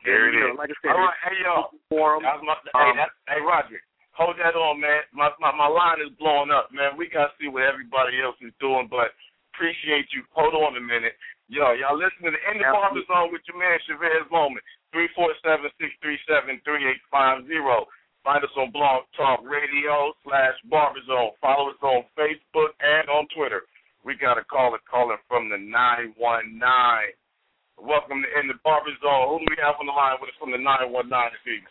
There 0.05 0.29
And, 0.29 0.35
it 0.35 0.39
you 0.41 0.53
is. 0.53 0.59
like 0.59 0.71
I 0.73 0.77
said, 0.81 0.97
All 0.97 1.05
right, 1.05 1.21
hey 1.25 1.37
y'all. 1.45 1.71
forum. 1.93 2.23
That 2.25 2.41
was 2.41 2.45
my, 2.49 2.57
Um, 2.73 2.89
hey, 2.89 2.93
that, 3.05 3.11
hey 3.29 3.41
Roger, 3.45 3.81
hold 4.17 4.37
that 4.41 4.57
on, 4.57 4.81
man. 4.81 5.05
My, 5.13 5.29
my 5.41 5.53
my 5.53 5.69
line 5.69 6.01
is 6.01 6.09
blowing 6.17 6.49
up, 6.51 6.73
man. 6.73 6.97
We 6.97 7.09
gotta 7.13 7.37
see 7.37 7.49
what 7.53 7.69
everybody 7.69 8.17
else 8.25 8.37
is 8.41 8.57
doing, 8.61 8.89
but 8.89 9.13
appreciate 9.53 10.09
you. 10.17 10.25
Hold 10.33 10.57
on 10.57 10.77
a 10.77 10.81
minute, 10.81 11.21
yo. 11.53 11.77
Y'all 11.77 11.97
listening 12.01 12.33
to 12.33 12.41
In 12.49 12.65
the 12.65 12.69
Barber. 12.73 13.05
Zone 13.09 13.29
with 13.29 13.45
your 13.45 13.61
man 13.61 13.77
Chevez 13.85 14.25
Moman. 14.33 14.65
Three 14.93 15.09
four 15.13 15.33
seven 15.45 15.69
six 15.77 15.93
three 16.01 16.17
seven 16.25 16.61
three 16.65 16.89
eight 16.89 17.03
five 17.13 17.45
zero. 17.45 17.85
Find 18.27 18.43
us 18.43 18.51
on 18.59 18.75
Blog 18.75 19.07
Talk 19.15 19.39
Radio 19.47 20.11
slash 20.27 20.59
Barberzone. 20.67 21.39
Follow 21.39 21.71
us 21.71 21.79
on 21.79 22.03
Facebook 22.19 22.75
and 22.83 23.07
on 23.07 23.31
Twitter. 23.31 23.63
We 24.03 24.19
got 24.19 24.35
a 24.35 24.43
caller 24.51 24.83
calling 24.91 25.23
from 25.31 25.47
the 25.47 25.55
nine 25.55 26.11
one 26.19 26.59
nine. 26.59 27.15
Welcome 27.79 28.27
to 28.27 28.31
In 28.43 28.51
the 28.51 28.59
Barberzone. 28.67 29.31
Who 29.31 29.39
do 29.39 29.47
we 29.47 29.55
have 29.63 29.79
on 29.79 29.87
the 29.87 29.95
line 29.95 30.19
with 30.19 30.35
us 30.35 30.39
from 30.43 30.51
the 30.51 30.59
919 30.59 31.07
this 31.07 31.47
evening? 31.47 31.71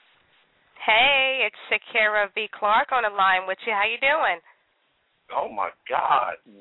Hey, 0.80 1.44
it's 1.44 1.60
Shakira 1.68 2.32
V. 2.32 2.48
Clark 2.56 2.96
on 2.96 3.04
the 3.04 3.12
line 3.12 3.44
with 3.52 3.60
you. 3.68 3.76
How 3.76 3.84
you 3.84 4.00
doing? 4.00 4.40
Oh, 5.36 5.52
my 5.52 5.76
God. 5.92 6.40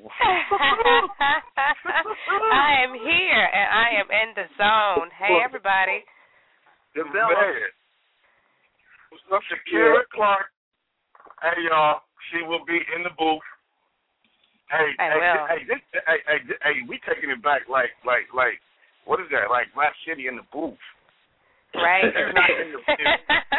I 2.51 2.83
am 2.83 2.99
here 2.99 3.45
and 3.47 3.67
I 3.71 3.95
am 3.95 4.11
in 4.11 4.35
the 4.35 4.51
zone. 4.59 5.07
Hey, 5.15 5.39
everybody. 5.39 6.03
Develop. 6.91 7.39
Man. 9.15 9.23
What's 9.29 9.43
up, 9.43 9.43
Shakira 9.47 10.03
Clark? 10.13 10.45
Hey, 11.41 11.61
y'all. 11.69 12.01
She 12.31 12.43
will 12.43 12.65
be 12.65 12.79
in 12.95 13.03
the 13.03 13.13
booth. 13.17 13.43
Hey, 14.71 14.91
I 14.97 15.03
hey, 15.03 15.19
will. 15.21 15.45
hey, 15.47 15.61
this, 15.69 15.81
hey, 15.93 16.19
hey, 16.25 16.39
hey, 16.63 16.75
we 16.89 16.99
taking 17.05 17.29
it 17.29 17.41
back 17.43 17.69
like, 17.69 17.93
like, 18.01 18.25
like, 18.33 18.57
what 19.05 19.21
is 19.21 19.29
that? 19.29 19.53
Like 19.53 19.69
Rap 19.77 19.93
City 20.07 20.25
in 20.27 20.35
the 20.41 20.47
booth. 20.49 20.81
Right. 21.75 22.01
If 22.01 22.17
you're 22.17 22.33
not 22.33 22.49
in 22.49 22.67
the, 22.73 22.79
if, 22.81 23.11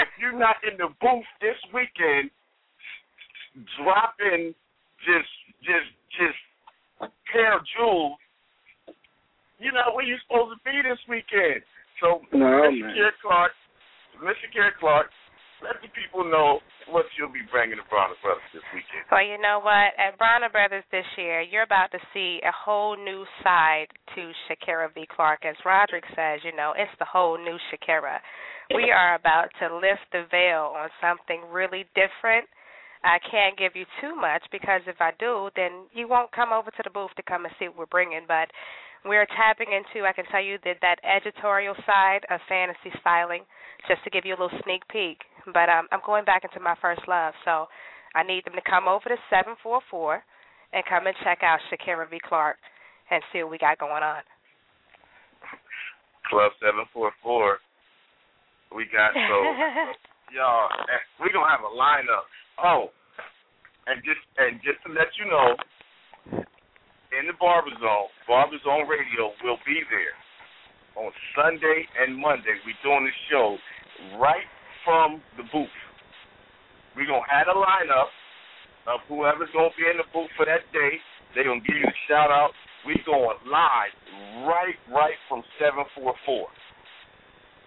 if 0.02 0.10
you're 0.18 0.38
not 0.38 0.56
in 0.66 0.74
the 0.82 0.90
booth 0.98 1.30
this 1.38 1.56
weekend, 1.70 2.34
dropping 3.78 4.50
just, 5.06 5.30
just, 5.62 5.88
just 6.18 6.40
pair 7.30 7.54
of 7.54 7.62
jewels, 7.78 8.18
you 9.62 9.70
know 9.70 9.94
where 9.94 10.04
you 10.04 10.18
supposed 10.26 10.58
to 10.58 10.60
be 10.66 10.74
this 10.82 10.98
weekend. 11.06 11.62
So, 12.02 12.26
No, 12.34 12.66
Mr. 12.66 12.82
man. 12.82 12.98
Kier 12.98 13.14
Clark, 13.22 13.52
Mr. 14.18 14.50
Kier 14.50 14.74
Clark, 14.80 15.06
let 15.66 15.82
the 15.82 15.90
people 15.90 16.22
know 16.22 16.62
what 16.86 17.06
you'll 17.18 17.32
be 17.34 17.42
bringing 17.50 17.76
to 17.82 17.86
Bronner 17.90 18.14
Brothers 18.22 18.46
this 18.54 18.62
weekend. 18.70 19.02
Well, 19.10 19.26
you 19.26 19.42
know 19.42 19.58
what? 19.58 19.90
At 19.98 20.14
Bronner 20.18 20.48
Brothers 20.48 20.86
this 20.94 21.06
year, 21.18 21.42
you're 21.42 21.66
about 21.66 21.90
to 21.90 22.00
see 22.14 22.38
a 22.46 22.54
whole 22.54 22.94
new 22.94 23.26
side 23.42 23.90
to 24.14 24.30
Shakira 24.46 24.94
V. 24.94 25.06
Clark. 25.10 25.42
As 25.42 25.58
Roderick 25.66 26.06
says, 26.14 26.46
you 26.46 26.54
know, 26.54 26.72
it's 26.78 26.94
the 27.02 27.08
whole 27.08 27.36
new 27.36 27.58
Shakira. 27.68 28.22
We 28.70 28.90
are 28.94 29.18
about 29.18 29.50
to 29.58 29.74
lift 29.74 30.06
the 30.14 30.30
veil 30.30 30.70
on 30.78 30.88
something 31.02 31.42
really 31.50 31.90
different. 31.98 32.46
I 33.02 33.18
can't 33.22 33.58
give 33.58 33.74
you 33.74 33.84
too 34.00 34.14
much 34.14 34.42
because 34.50 34.82
if 34.86 34.98
I 35.00 35.10
do, 35.18 35.50
then 35.54 35.86
you 35.92 36.08
won't 36.08 36.32
come 36.32 36.50
over 36.52 36.70
to 36.70 36.82
the 36.82 36.90
booth 36.90 37.14
to 37.16 37.22
come 37.22 37.44
and 37.44 37.54
see 37.58 37.68
what 37.68 37.78
we're 37.78 37.94
bringing. 37.94 38.26
But 38.26 38.50
we're 39.04 39.26
tapping 39.26 39.70
into, 39.70 40.06
I 40.06 40.12
can 40.12 40.24
tell 40.30 40.42
you, 40.42 40.58
that 40.64 40.82
that 40.82 40.98
editorial 41.06 41.74
side 41.86 42.26
of 42.30 42.40
fantasy 42.48 42.90
styling, 43.00 43.42
just 43.86 44.02
to 44.04 44.10
give 44.10 44.24
you 44.24 44.34
a 44.34 44.38
little 44.38 44.58
sneak 44.64 44.82
peek. 44.88 45.22
But 45.52 45.68
um, 45.68 45.86
I'm 45.92 46.00
going 46.04 46.24
back 46.24 46.42
into 46.44 46.60
my 46.60 46.74
first 46.80 47.02
love, 47.06 47.34
so 47.44 47.66
I 48.14 48.22
need 48.22 48.44
them 48.44 48.54
to 48.54 48.64
come 48.64 48.88
over 48.88 49.08
to 49.08 49.18
744 49.30 50.22
and 50.72 50.82
come 50.88 51.06
and 51.06 51.16
check 51.22 51.42
out 51.42 51.58
Shakira 51.70 52.08
V. 52.10 52.18
Clark 52.26 52.56
and 53.10 53.22
see 53.32 53.42
what 53.42 53.52
we 53.52 53.58
got 53.58 53.78
going 53.78 54.02
on. 54.02 54.22
Club 56.26 56.50
744. 56.58 57.58
We 58.74 58.84
got, 58.90 59.14
so, 59.14 59.36
y'all, 60.34 60.66
we 61.22 61.30
to 61.30 61.42
have 61.46 61.62
a 61.62 61.70
lineup. 61.70 62.26
Oh, 62.58 62.90
and 63.86 64.02
just 64.02 64.18
and 64.42 64.58
just 64.66 64.82
to 64.82 64.90
let 64.90 65.06
you 65.14 65.30
know, 65.30 65.54
in 67.14 67.30
the 67.30 67.36
Barber 67.38 67.70
Zone, 67.78 68.10
Barber 68.26 68.58
Zone 68.66 68.90
Radio 68.90 69.30
will 69.46 69.62
be 69.62 69.78
there 69.86 70.18
on 70.98 71.14
Sunday 71.38 71.86
and 72.02 72.18
Monday. 72.18 72.58
We're 72.66 72.82
doing 72.82 73.06
the 73.06 73.14
show 73.30 73.56
right 74.18 74.50
from 74.86 75.18
the 75.34 75.42
booth. 75.50 75.76
We're 76.94 77.10
going 77.10 77.26
to 77.26 77.34
have 77.34 77.50
a 77.50 77.58
lineup 77.58 78.14
of 78.86 79.02
whoever's 79.10 79.50
going 79.50 79.74
to 79.74 79.76
be 79.76 79.90
in 79.90 79.98
the 79.98 80.06
booth 80.14 80.30
for 80.38 80.46
that 80.46 80.62
day. 80.70 81.02
They're 81.34 81.44
going 81.44 81.60
to 81.60 81.66
give 81.66 81.76
you 81.76 81.90
a 81.90 81.98
shout 82.06 82.30
out. 82.30 82.54
We're 82.86 83.02
going 83.02 83.36
live 83.50 83.92
right, 84.46 84.78
right 84.94 85.18
from 85.26 85.42
744. 85.58 86.14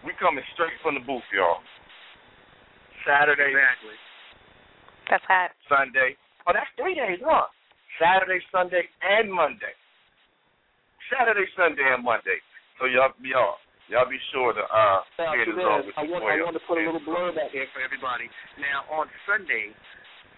We 0.08 0.16
coming 0.16 0.48
straight 0.56 0.80
from 0.80 0.96
the 0.96 1.04
booth, 1.04 1.28
y'all. 1.36 1.60
Saturday, 3.04 3.52
Exactly. 3.52 4.00
That's 5.12 5.26
hot. 5.28 5.52
Sunday. 5.68 6.16
Oh, 6.48 6.56
that's 6.56 6.72
three 6.80 6.96
days, 6.96 7.20
huh? 7.20 7.52
Saturday, 8.00 8.40
Sunday, 8.48 8.88
and 9.04 9.28
Monday. 9.28 9.76
Saturday, 11.12 11.50
Sunday, 11.58 11.84
and 11.84 12.06
Monday. 12.06 12.40
So 12.80 12.86
y'all, 12.88 13.12
y'all, 13.20 13.60
y'all 13.90 14.08
be 14.08 14.22
sure 14.32 14.54
to 14.54 14.62
uh 14.62 15.02
Now, 15.18 15.34
get 15.34 15.50
us 15.50 15.58
Chevez, 15.58 15.66
on 15.66 15.82
with 15.86 15.98
I 15.98 16.06
your 16.06 16.14
want, 16.14 16.24
I 16.30 16.38
up 16.38 16.46
want 16.54 16.58
to 16.62 16.66
put 16.70 16.78
a 16.78 16.86
little 16.86 17.02
blurb 17.02 17.36
out 17.36 17.50
there 17.52 17.68
for 17.74 17.82
everybody. 17.82 18.30
Now, 18.62 18.86
on 18.94 19.10
Sunday, 19.26 19.74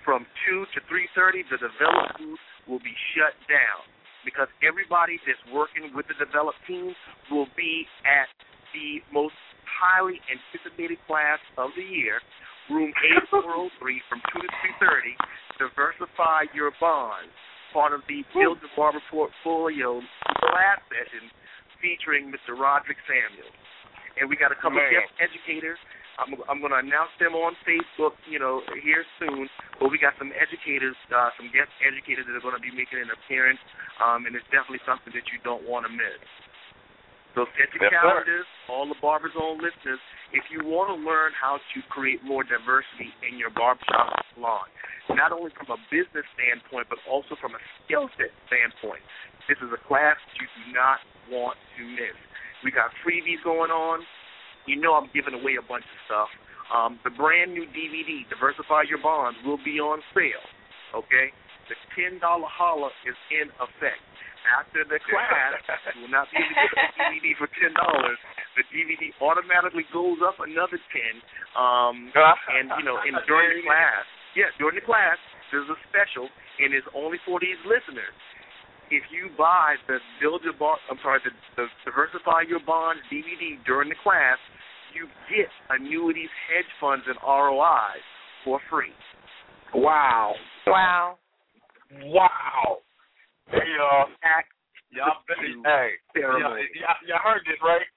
from 0.07 0.25
2 0.47 0.65
to 0.73 0.79
3.30, 0.89 1.45
the 1.51 1.59
develop 1.59 2.17
booth 2.17 2.41
will 2.65 2.81
be 2.81 2.95
shut 3.13 3.35
down 3.45 3.85
because 4.25 4.47
everybody 4.65 5.19
that's 5.27 5.41
working 5.51 5.91
with 5.93 6.07
the 6.07 6.17
develop 6.17 6.55
team 6.65 6.95
will 7.29 7.49
be 7.53 7.85
at 8.07 8.31
the 8.73 9.03
most 9.11 9.37
highly 9.67 10.21
anticipated 10.29 10.97
class 11.05 11.41
of 11.57 11.73
the 11.75 11.83
year, 11.83 12.21
room 12.69 12.93
A403 13.29 13.81
from 14.07 14.19
2 14.31 14.41
to 14.41 14.49
3.30, 14.79 15.17
Diversify 15.57 16.49
Your 16.53 16.71
Bonds, 16.79 17.33
part 17.73 17.93
of 17.93 18.01
the 18.07 18.21
Build 18.33 18.61
the 18.61 18.69
Barber 18.77 19.01
Portfolio 19.09 20.01
class 20.37 20.79
session 20.89 21.29
featuring 21.81 22.29
Mr. 22.31 22.53
Roderick 22.55 23.01
Samuels. 23.09 23.51
And 24.19 24.29
we 24.29 24.37
got 24.37 24.51
a 24.53 24.59
couple 24.59 24.77
Man. 24.79 24.91
guest 24.93 25.11
educators. 25.19 25.79
I'm, 26.19 26.37
I'm 26.45 26.59
going 26.61 26.75
to 26.75 26.81
announce 26.83 27.09
them 27.17 27.33
on 27.33 27.57
Facebook, 27.65 28.13
you 28.29 28.37
know, 28.37 28.61
here 28.83 29.01
soon. 29.17 29.49
But 29.81 29.89
we 29.89 29.97
got 29.97 30.13
some 30.21 30.29
educators, 30.37 30.93
uh, 31.09 31.33
some 31.39 31.49
guest 31.49 31.71
educators 31.81 32.29
that 32.29 32.35
are 32.37 32.43
going 32.43 32.53
to 32.53 32.61
be 32.61 32.69
making 32.69 33.01
an 33.01 33.09
appearance, 33.09 33.57
um, 33.97 34.29
and 34.29 34.37
it's 34.37 34.45
definitely 34.53 34.83
something 34.85 35.09
that 35.17 35.25
you 35.33 35.41
don't 35.41 35.65
want 35.65 35.87
to 35.87 35.91
miss. 35.91 36.21
So 37.33 37.47
set 37.57 37.71
your 37.73 37.87
Yes, 37.89 37.95
sir. 37.95 38.43
all 38.69 38.85
the 38.85 38.99
Barber 38.99 39.31
Zone 39.31 39.57
listeners. 39.63 40.03
If 40.31 40.47
you 40.47 40.63
want 40.63 40.87
to 40.95 40.97
learn 40.97 41.35
how 41.35 41.59
to 41.59 41.77
create 41.91 42.23
more 42.23 42.47
diversity 42.47 43.11
in 43.27 43.35
your 43.35 43.51
barbershop 43.51 44.15
salon, 44.31 44.63
not 45.11 45.35
only 45.35 45.51
from 45.51 45.75
a 45.75 45.79
business 45.91 46.23
standpoint, 46.39 46.87
but 46.87 47.03
also 47.03 47.35
from 47.35 47.51
a 47.51 47.61
skill 47.83 48.07
set 48.15 48.31
standpoint, 48.47 49.03
this 49.51 49.59
is 49.59 49.67
a 49.75 49.81
class 49.91 50.15
you 50.39 50.47
do 50.47 50.63
not 50.71 51.03
want 51.27 51.59
to 51.75 51.83
miss. 51.83 52.15
We 52.63 52.71
got 52.71 52.95
freebies 53.03 53.43
going 53.43 53.75
on. 53.75 54.07
You 54.69 54.79
know 54.79 54.95
I'm 54.95 55.11
giving 55.11 55.35
away 55.35 55.59
a 55.59 55.65
bunch 55.65 55.83
of 55.83 55.99
stuff. 56.07 56.31
Um, 56.71 56.95
the 57.03 57.11
brand 57.11 57.51
new 57.51 57.67
DVD, 57.67 58.23
Diversify 58.31 58.87
Your 58.87 59.03
Bonds, 59.03 59.35
will 59.43 59.59
be 59.59 59.83
on 59.83 59.99
sale. 60.15 60.45
Okay? 60.95 61.35
The 61.67 61.75
$10 61.99 62.23
holla 62.23 62.87
is 63.03 63.17
in 63.35 63.51
effect. 63.59 63.99
After 64.47 64.87
the 64.87 64.97
class, 65.11 65.59
you 65.91 66.07
will 66.07 66.13
not 66.13 66.31
be 66.31 66.39
able 66.39 66.55
to 66.55 66.67
get 66.71 66.87
the 66.95 67.03
DVD 67.11 67.35
for 67.35 67.51
$10. 67.51 67.75
The 68.59 68.63
DVD 68.71 69.15
automatically 69.23 69.87
goes 69.95 70.19
up 70.19 70.39
another 70.43 70.75
10 70.75 71.23
um, 71.55 72.11
and, 72.57 72.67
you 72.79 72.85
know, 72.85 72.99
and 72.99 73.15
during 73.23 73.49
the 73.55 73.63
class, 73.63 74.03
yeah, 74.35 74.51
during 74.59 74.75
the 74.75 74.85
class, 74.85 75.19
there's 75.51 75.67
a 75.67 75.79
special, 75.91 76.27
and 76.59 76.75
it's 76.75 76.87
only 76.95 77.19
for 77.27 77.39
these 77.39 77.59
listeners 77.63 78.15
if 78.91 79.07
you 79.07 79.31
buy 79.39 79.79
the 79.87 79.97
Build 80.19 80.43
Your 80.43 80.53
Bar, 80.53 80.75
I'm 80.91 80.99
sorry, 81.01 81.23
the, 81.23 81.31
the 81.55 81.65
Diversify 81.87 82.43
Your 82.47 82.59
Bonds 82.59 83.01
DVD 83.07 83.55
during 83.65 83.87
the 83.87 83.95
class, 84.03 84.37
you 84.93 85.07
get 85.31 85.47
annuities, 85.71 86.29
hedge 86.51 86.67
funds, 86.79 87.07
and 87.07 87.15
ROIs 87.23 88.03
for 88.43 88.59
free. 88.69 88.91
Wow. 89.73 90.35
Wow. 90.67 91.17
Wow. 92.03 92.83
Hey 93.47 93.63
y'all. 93.79 94.11
Y'all 94.91 95.23
hey, 95.23 95.95
y'all, 96.11 96.99
y'all 97.07 97.23
heard 97.23 97.39
this, 97.47 97.55
right? 97.63 97.87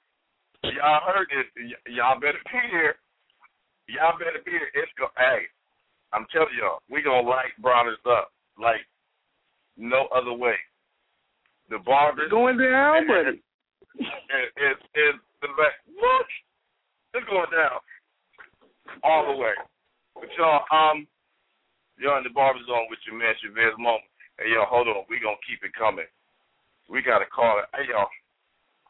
Y'all 0.72 1.05
heard 1.05 1.29
this. 1.29 1.46
Y- 1.57 1.92
y'all 1.94 2.20
better 2.20 2.40
be 2.48 2.59
here. 2.70 2.96
Y'all 3.88 4.16
better 4.18 4.40
be 4.44 4.53
here. 4.53 4.70
It's 4.74 4.90
go. 4.98 5.09
Hey, 5.16 5.44
I'm 6.12 6.27
telling 6.33 6.55
y'all, 6.59 6.81
we 6.90 7.03
gonna 7.03 7.27
light 7.29 7.53
Bronners 7.61 8.00
up 8.09 8.33
like 8.59 8.81
no 9.77 10.07
other 10.14 10.33
way. 10.33 10.57
The 11.70 11.79
barbers 11.79 12.31
Going 12.31 12.59
down, 12.59 13.07
buddy. 13.09 13.40
is 14.00 14.79
is 14.94 15.16
the 15.42 15.48
best. 15.57 15.77
What? 15.96 16.27
It's 17.14 17.27
going 17.29 17.50
down 17.53 17.79
all 19.03 19.27
the 19.33 19.37
way. 19.38 19.55
But 20.14 20.29
y'all, 20.38 20.64
um, 20.72 21.07
you're 21.98 22.16
in 22.18 22.24
the 22.24 22.31
barber 22.31 22.61
zone 22.66 22.87
with 22.90 22.98
your 23.07 23.18
man 23.18 23.35
Chevez 23.42 23.77
Moman. 23.79 24.09
Hey 24.38 24.50
y'all, 24.55 24.66
hold 24.68 24.88
on. 24.88 25.05
We 25.09 25.20
gonna 25.20 25.40
keep 25.46 25.62
it 25.64 25.74
coming. 25.77 26.09
We 26.88 27.03
gotta 27.03 27.27
call 27.27 27.61
it. 27.61 27.66
Hey, 27.74 27.88
y'all. 27.90 28.09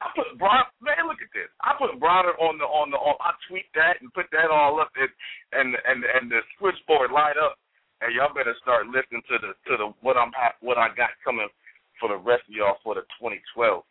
I 0.03 0.11
put 0.17 0.39
Brown. 0.39 0.67
Man, 0.83 1.07
look 1.07 1.23
at 1.23 1.31
this. 1.35 1.51
I 1.63 1.75
put 1.79 1.99
Bronner 2.01 2.35
on 2.43 2.59
the 2.59 2.67
on 2.67 2.91
the. 2.91 2.99
On, 2.99 3.15
I 3.23 3.33
tweet 3.49 3.67
that 3.79 4.03
and 4.03 4.13
put 4.13 4.27
that 4.35 4.51
all 4.51 4.81
up, 4.81 4.91
and 4.99 5.11
and 5.55 5.77
and 5.87 6.03
and 6.03 6.27
the 6.31 6.43
switchboard 6.59 7.13
light 7.15 7.39
up. 7.39 7.59
Hey, 8.03 8.15
y'all 8.19 8.35
better 8.35 8.55
start 8.61 8.91
listening 8.91 9.23
to 9.31 9.37
the 9.39 9.51
to 9.71 9.73
the 9.79 9.87
what 10.03 10.19
I'm 10.19 10.35
ha- 10.35 10.59
what 10.61 10.79
I 10.79 10.91
got 10.93 11.15
coming 11.23 11.49
for 12.03 12.11
the 12.11 12.19
rest 12.19 12.43
of 12.51 12.55
y'all 12.55 12.83
for 12.83 12.95
the 12.99 13.07
2012. 13.23 13.83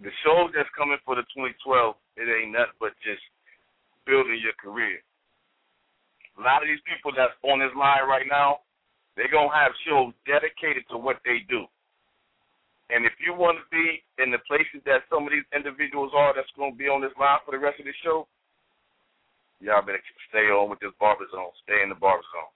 The 0.00 0.12
shows 0.24 0.48
that's 0.56 0.70
coming 0.72 0.96
for 1.04 1.12
the 1.18 1.26
2012, 1.36 1.60
it 2.16 2.24
ain't 2.24 2.56
nothing 2.56 2.78
but 2.80 2.96
just 3.04 3.20
building 4.08 4.40
your 4.40 4.56
career. 4.56 5.02
A 6.38 6.40
lot 6.40 6.62
of 6.64 6.68
these 6.70 6.80
people 6.88 7.12
that's 7.12 7.36
on 7.44 7.60
this 7.60 7.74
line 7.76 8.08
right 8.08 8.24
now, 8.24 8.64
they're 9.18 9.28
gonna 9.28 9.52
have 9.52 9.76
shows 9.84 10.14
dedicated 10.24 10.88
to 10.88 10.96
what 10.96 11.20
they 11.26 11.44
do. 11.50 11.68
And 12.90 13.06
if 13.06 13.14
you 13.22 13.32
want 13.32 13.62
to 13.62 13.66
be 13.70 14.02
in 14.18 14.34
the 14.34 14.42
places 14.50 14.82
that 14.84 15.06
some 15.06 15.24
of 15.24 15.30
these 15.30 15.46
individuals 15.54 16.10
are 16.14 16.34
that's 16.34 16.50
going 16.58 16.74
to 16.74 16.78
be 16.78 16.90
on 16.90 17.00
this 17.00 17.14
line 17.14 17.38
for 17.46 17.54
the 17.54 17.62
rest 17.62 17.78
of 17.78 17.86
the 17.86 17.94
show, 18.02 18.26
y'all 19.62 19.86
better 19.86 20.02
stay 20.28 20.50
on 20.50 20.68
with 20.68 20.82
this 20.82 20.94
barber 20.98 21.26
zone. 21.30 21.54
Stay 21.62 21.78
in 21.82 21.88
the 21.88 21.98
barber 21.98 22.26
zone. 22.34 22.50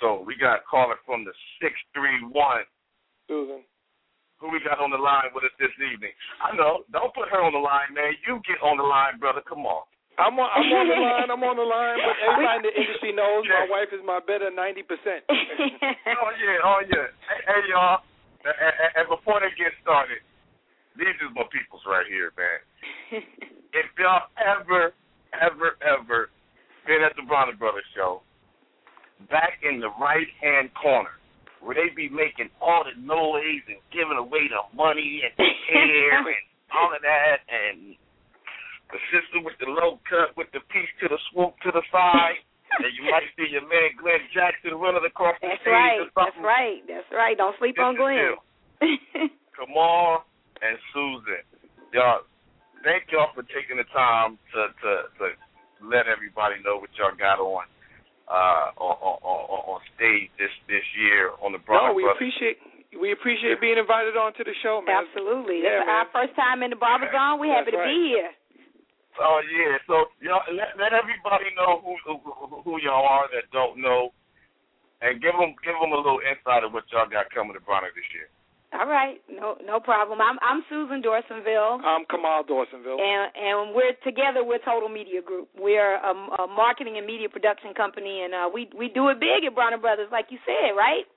So 0.00 0.22
we 0.22 0.36
got 0.36 0.62
a 0.62 0.64
caller 0.68 1.00
from 1.08 1.24
the 1.24 1.32
631. 1.64 2.30
Susan. 3.26 3.64
Who 4.38 4.54
we 4.54 4.62
got 4.62 4.78
on 4.78 4.94
the 4.94 5.00
line 5.00 5.34
with 5.34 5.42
us 5.42 5.56
this 5.58 5.74
evening? 5.82 6.14
I 6.38 6.54
know. 6.54 6.86
Don't 6.94 7.10
put 7.10 7.26
her 7.34 7.42
on 7.42 7.50
the 7.50 7.58
line, 7.58 7.90
man. 7.90 8.14
You 8.22 8.38
get 8.46 8.62
on 8.62 8.78
the 8.78 8.86
line, 8.86 9.18
brother. 9.18 9.42
Come 9.42 9.66
on. 9.66 9.82
I'm 10.18 10.34
on, 10.34 10.50
I'm 10.50 10.66
on 10.70 10.86
the 10.86 10.98
line. 11.10 11.28
I'm 11.30 11.42
on 11.42 11.56
the 11.58 11.66
line. 11.66 11.98
But 11.98 12.16
everybody 12.22 12.58
in 12.58 12.64
the 12.66 12.74
industry 12.74 13.10
knows 13.14 13.46
my 13.46 13.66
wife 13.70 13.90
is 13.94 14.02
my 14.02 14.18
better 14.18 14.50
ninety 14.50 14.82
percent. 14.82 15.22
oh 15.30 16.30
yeah, 16.38 16.58
oh 16.66 16.82
yeah. 16.86 17.06
Hey, 17.22 17.40
hey 17.46 17.62
y'all. 17.70 18.02
And, 18.44 18.54
and, 19.02 19.06
before 19.10 19.42
they 19.42 19.50
get 19.58 19.74
started, 19.82 20.22
these 20.94 21.16
is 21.18 21.30
my 21.34 21.42
peoples 21.50 21.82
right 21.86 22.06
here, 22.06 22.30
man. 22.38 22.60
if 23.74 23.86
y'all 23.98 24.30
ever, 24.38 24.94
ever, 25.34 25.74
ever 25.82 26.30
been 26.86 27.02
at 27.02 27.18
the 27.18 27.26
Bronner 27.26 27.58
Brothers 27.58 27.86
show, 27.94 28.22
back 29.26 29.58
in 29.66 29.82
the 29.82 29.90
right 29.98 30.30
hand 30.38 30.70
corner, 30.78 31.18
where 31.60 31.74
they 31.74 31.90
be 31.90 32.08
making 32.08 32.50
all 32.62 32.86
the 32.86 32.94
noise 32.94 33.66
and 33.66 33.82
giving 33.90 34.16
away 34.16 34.46
the 34.46 34.62
money 34.70 35.26
and 35.26 35.34
the 35.34 35.50
hair 35.74 36.22
and 36.22 36.46
all 36.70 36.94
of 36.94 37.02
that, 37.02 37.42
and 37.50 37.98
the 38.94 39.00
sister 39.10 39.42
with 39.42 39.58
the 39.60 39.68
low 39.68 39.98
cut 40.08 40.32
with 40.38 40.48
the 40.54 40.62
piece 40.70 40.92
to 41.02 41.10
the 41.10 41.18
swoop 41.30 41.58
to 41.66 41.70
the 41.74 41.82
side. 41.90 42.40
And 42.82 42.90
you 42.96 43.08
might 43.10 43.26
see 43.36 43.48
your 43.50 43.64
man 43.66 43.94
Glenn 44.00 44.20
Jackson 44.32 44.76
running 44.78 45.04
across 45.04 45.36
the 45.40 45.48
That's 45.48 45.64
right. 45.66 46.04
That's 46.14 46.38
right. 46.42 46.80
That's 46.86 47.10
right. 47.12 47.36
Don't 47.36 47.56
sleep 47.58 47.76
This 47.76 47.84
on 47.84 47.96
Glenn. 47.96 48.36
him. 48.36 48.38
Kamal 49.56 50.24
and 50.62 50.76
Susan. 50.94 51.42
Y'all, 51.92 52.22
thank 52.84 53.10
y'all 53.10 53.32
for 53.34 53.42
taking 53.50 53.76
the 53.80 53.88
time 53.94 54.38
to 54.54 54.60
to, 54.82 54.90
to 55.18 55.24
let 55.82 56.06
everybody 56.06 56.58
know 56.64 56.78
what 56.78 56.90
y'all 56.98 57.14
got 57.16 57.38
on 57.42 57.64
uh 58.28 58.68
on 58.76 58.94
on, 59.00 59.16
on, 59.24 59.60
on 59.76 59.80
stage 59.96 60.28
this 60.38 60.52
this 60.68 60.84
year 60.98 61.32
on 61.42 61.52
the 61.56 61.62
Bronner 61.62 61.90
No, 61.90 61.94
we 61.94 62.02
Brothers. 62.04 62.18
appreciate 62.20 62.56
we 63.00 63.12
appreciate 63.12 63.60
being 63.60 63.76
invited 63.78 64.16
on 64.16 64.32
to 64.40 64.44
the 64.44 64.54
show, 64.64 64.80
man. 64.84 65.04
Absolutely. 65.04 65.60
Yeah, 65.60 65.80
this 65.80 65.84
is 65.84 65.92
our 65.92 66.08
first 66.12 66.34
time 66.36 66.62
in 66.64 66.70
the 66.72 66.80
barber 66.80 67.08
zone. 67.12 67.36
We're 67.40 67.52
happy 67.52 67.72
That's 67.72 67.84
to 67.84 67.84
right. 67.84 67.92
be 67.92 68.16
here. 68.16 68.30
Oh 69.18 69.40
yeah, 69.44 69.78
so 69.86 70.10
y'all 70.22 70.46
let 70.54 70.78
let 70.78 70.94
everybody 70.94 71.50
know 71.58 71.82
who 71.82 71.94
who, 72.06 72.62
who 72.62 72.72
y'all 72.80 73.06
are 73.06 73.26
that 73.34 73.50
don't 73.52 73.82
know, 73.82 74.14
and 75.02 75.20
give 75.20 75.34
them 75.34 75.54
give 75.62 75.74
them 75.78 75.92
a 75.92 75.98
little 75.98 76.22
insight 76.22 76.62
of 76.62 76.72
what 76.72 76.86
y'all 76.90 77.10
got 77.10 77.30
coming 77.34 77.54
to 77.54 77.62
Bronner 77.62 77.90
this 77.94 78.06
year. 78.14 78.30
All 78.74 78.86
right. 78.86 79.16
No 79.30 79.56
no 79.64 79.80
problem. 79.80 80.20
I'm 80.20 80.36
I'm 80.44 80.62
Susan 80.68 81.00
Dorsonville. 81.00 81.80
I'm 81.80 82.04
Kamal 82.04 82.44
Dawsonville. 82.44 83.00
And 83.00 83.32
and 83.32 83.74
we're 83.74 83.96
together 84.04 84.44
with 84.44 84.60
Total 84.64 84.88
Media 84.88 85.22
Group. 85.22 85.48
We're 85.56 85.96
a, 85.96 86.12
a 86.42 86.46
marketing 86.46 86.98
and 86.98 87.06
media 87.06 87.28
production 87.28 87.72
company, 87.72 88.22
and 88.24 88.34
uh, 88.34 88.48
we 88.52 88.68
we 88.76 88.88
do 88.92 89.08
it 89.08 89.20
big 89.20 89.48
at 89.48 89.54
Bronner 89.54 89.78
Brothers, 89.78 90.08
like 90.12 90.26
you 90.28 90.38
said, 90.44 90.76
right? 90.76 91.08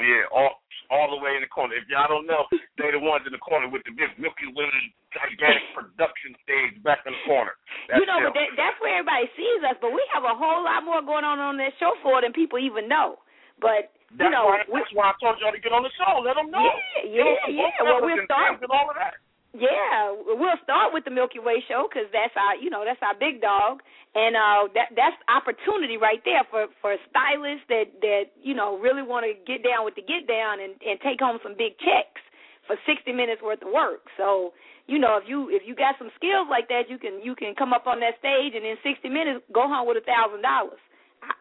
Yeah, 0.00 0.24
all 0.32 0.62
all 0.92 1.08
the 1.12 1.20
way 1.20 1.36
in 1.36 1.44
the 1.44 1.48
corner. 1.48 1.76
If 1.76 1.88
y'all 1.88 2.08
don't 2.08 2.28
know, 2.28 2.44
they 2.80 2.92
the 2.92 3.00
ones 3.00 3.24
in 3.24 3.32
the 3.32 3.40
corner 3.40 3.68
with 3.68 3.84
the 3.88 3.92
big 3.92 4.12
Milky 4.20 4.48
Way 4.52 4.72
gigantic 5.12 5.64
production 5.76 6.32
stage 6.44 6.76
back 6.84 7.04
in 7.04 7.12
the 7.12 7.22
corner. 7.28 7.56
That's 7.88 8.00
you 8.00 8.08
know, 8.08 8.20
them. 8.20 8.32
but 8.32 8.40
that, 8.40 8.48
that's 8.56 8.78
where 8.80 9.00
everybody 9.00 9.28
sees 9.36 9.60
us. 9.64 9.76
But 9.80 9.92
we 9.92 10.00
have 10.16 10.24
a 10.24 10.32
whole 10.36 10.64
lot 10.64 10.84
more 10.84 11.04
going 11.04 11.24
on 11.24 11.40
on 11.40 11.60
that 11.60 11.76
show 11.76 11.92
floor 12.00 12.24
than 12.24 12.32
people 12.32 12.60
even 12.60 12.88
know. 12.88 13.20
But 13.60 13.92
you 14.12 14.20
That's 14.20 14.32
know, 14.32 14.48
why, 14.48 14.64
we, 14.68 14.80
that's 14.80 14.92
why 14.92 15.12
I 15.12 15.14
told 15.20 15.40
y'all 15.40 15.52
to 15.52 15.60
get 15.60 15.72
on 15.72 15.84
the 15.84 15.92
show. 15.96 16.20
Let 16.20 16.36
them 16.36 16.52
know. 16.52 16.64
Yeah, 17.04 17.24
yeah, 17.48 17.68
yeah. 17.68 17.84
Well, 17.84 18.04
we'll 18.04 18.20
start. 18.28 18.60
And 18.60 18.68
all 18.68 18.88
of 18.88 18.96
that. 18.96 19.16
Yeah, 19.52 20.16
we'll 20.16 20.56
start 20.64 20.96
with 20.96 21.04
the 21.04 21.12
Milky 21.12 21.36
Way 21.36 21.60
show 21.68 21.84
because 21.84 22.08
that's 22.08 22.32
our, 22.40 22.56
you 22.56 22.72
know, 22.72 22.88
that's 22.88 23.04
our 23.04 23.12
big 23.12 23.44
dog, 23.44 23.84
and 24.16 24.32
uh, 24.32 24.72
that 24.72 24.96
that's 24.96 25.16
opportunity 25.28 26.00
right 26.00 26.24
there 26.24 26.40
for 26.48 26.72
for 26.80 26.96
stylists 27.12 27.68
that 27.68 27.92
that 28.00 28.32
you 28.40 28.56
know 28.56 28.80
really 28.80 29.04
want 29.04 29.28
to 29.28 29.36
get 29.44 29.60
down 29.60 29.84
with 29.84 29.92
the 29.92 30.00
get 30.00 30.24
down 30.24 30.56
and 30.56 30.80
and 30.80 30.96
take 31.04 31.20
home 31.20 31.36
some 31.44 31.52
big 31.52 31.76
checks 31.84 32.24
for 32.64 32.80
sixty 32.88 33.12
minutes 33.12 33.44
worth 33.44 33.60
of 33.60 33.68
work. 33.68 34.08
So 34.16 34.56
you 34.88 34.96
know, 34.96 35.20
if 35.20 35.28
you 35.28 35.52
if 35.52 35.68
you 35.68 35.76
got 35.76 36.00
some 36.00 36.08
skills 36.16 36.48
like 36.48 36.72
that, 36.72 36.88
you 36.88 36.96
can 36.96 37.20
you 37.20 37.36
can 37.36 37.52
come 37.52 37.76
up 37.76 37.84
on 37.84 38.00
that 38.00 38.16
stage 38.24 38.56
and 38.56 38.64
in 38.64 38.80
sixty 38.80 39.12
minutes 39.12 39.44
go 39.52 39.68
home 39.68 39.84
with 39.84 40.00
a 40.00 40.06
thousand 40.08 40.40
dollars. 40.40 40.80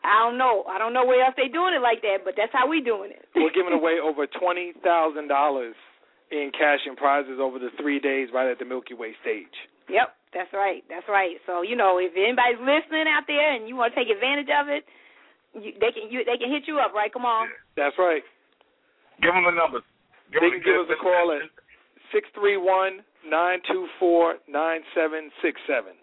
I 0.04 0.28
don't 0.28 0.38
know. 0.38 0.68
I 0.68 0.78
don't 0.78 0.92
know 0.92 1.08
where 1.08 1.24
else 1.24 1.34
they 1.40 1.48
doing 1.48 1.74
it 1.74 1.82
like 1.82 2.04
that, 2.04 2.28
but 2.28 2.36
that's 2.36 2.52
how 2.52 2.68
we 2.68 2.84
doing 2.84 3.10
it. 3.10 3.24
We're 3.40 3.56
giving 3.56 3.72
away 3.74 4.04
over 4.04 4.28
twenty 4.28 4.76
thousand 4.84 5.32
dollars 5.32 5.80
in 6.32 6.52
cash 6.56 6.80
and 6.88 6.96
prizes 6.96 7.40
over 7.40 7.60
the 7.60 7.70
three 7.80 8.00
days 8.00 8.30
right 8.34 8.50
at 8.50 8.60
the 8.60 8.66
Milky 8.66 8.94
Way 8.94 9.14
stage. 9.22 9.54
Yep. 9.90 10.16
That's 10.34 10.52
right. 10.56 10.84
That's 10.88 11.08
right. 11.12 11.36
So 11.46 11.62
you 11.62 11.76
know, 11.76 12.00
if 12.00 12.16
anybody's 12.16 12.60
listening 12.64 13.06
out 13.08 13.28
there 13.28 13.52
and 13.54 13.68
you 13.68 13.76
want 13.76 13.94
to 13.94 14.00
take 14.00 14.08
advantage 14.08 14.48
of 14.48 14.72
it, 14.72 14.88
you, 15.60 15.76
they 15.76 15.92
can 15.92 16.08
you 16.08 16.24
they 16.24 16.40
can 16.40 16.48
hit 16.48 16.64
you 16.68 16.80
up, 16.80 16.96
right? 16.96 17.12
Come 17.12 17.28
on. 17.28 17.52
That's 17.76 17.96
right. 18.00 18.24
Give 19.20 19.36
them 19.36 19.44
the 19.44 19.52
numbers. 19.52 19.84
Give 20.32 20.40
they 20.40 20.56
them 20.56 20.64
can 20.64 20.72
give 20.72 20.80
us 20.88 20.90
a 20.96 21.00
call 21.04 21.36
at 21.36 21.44
six 22.16 22.32
three 22.32 22.56
one 22.56 23.04
nine 23.28 23.60
two 23.68 23.88
four 24.00 24.40
nine 24.48 24.88
seven 24.96 25.28
six 25.44 25.60
seven. 25.68 26.00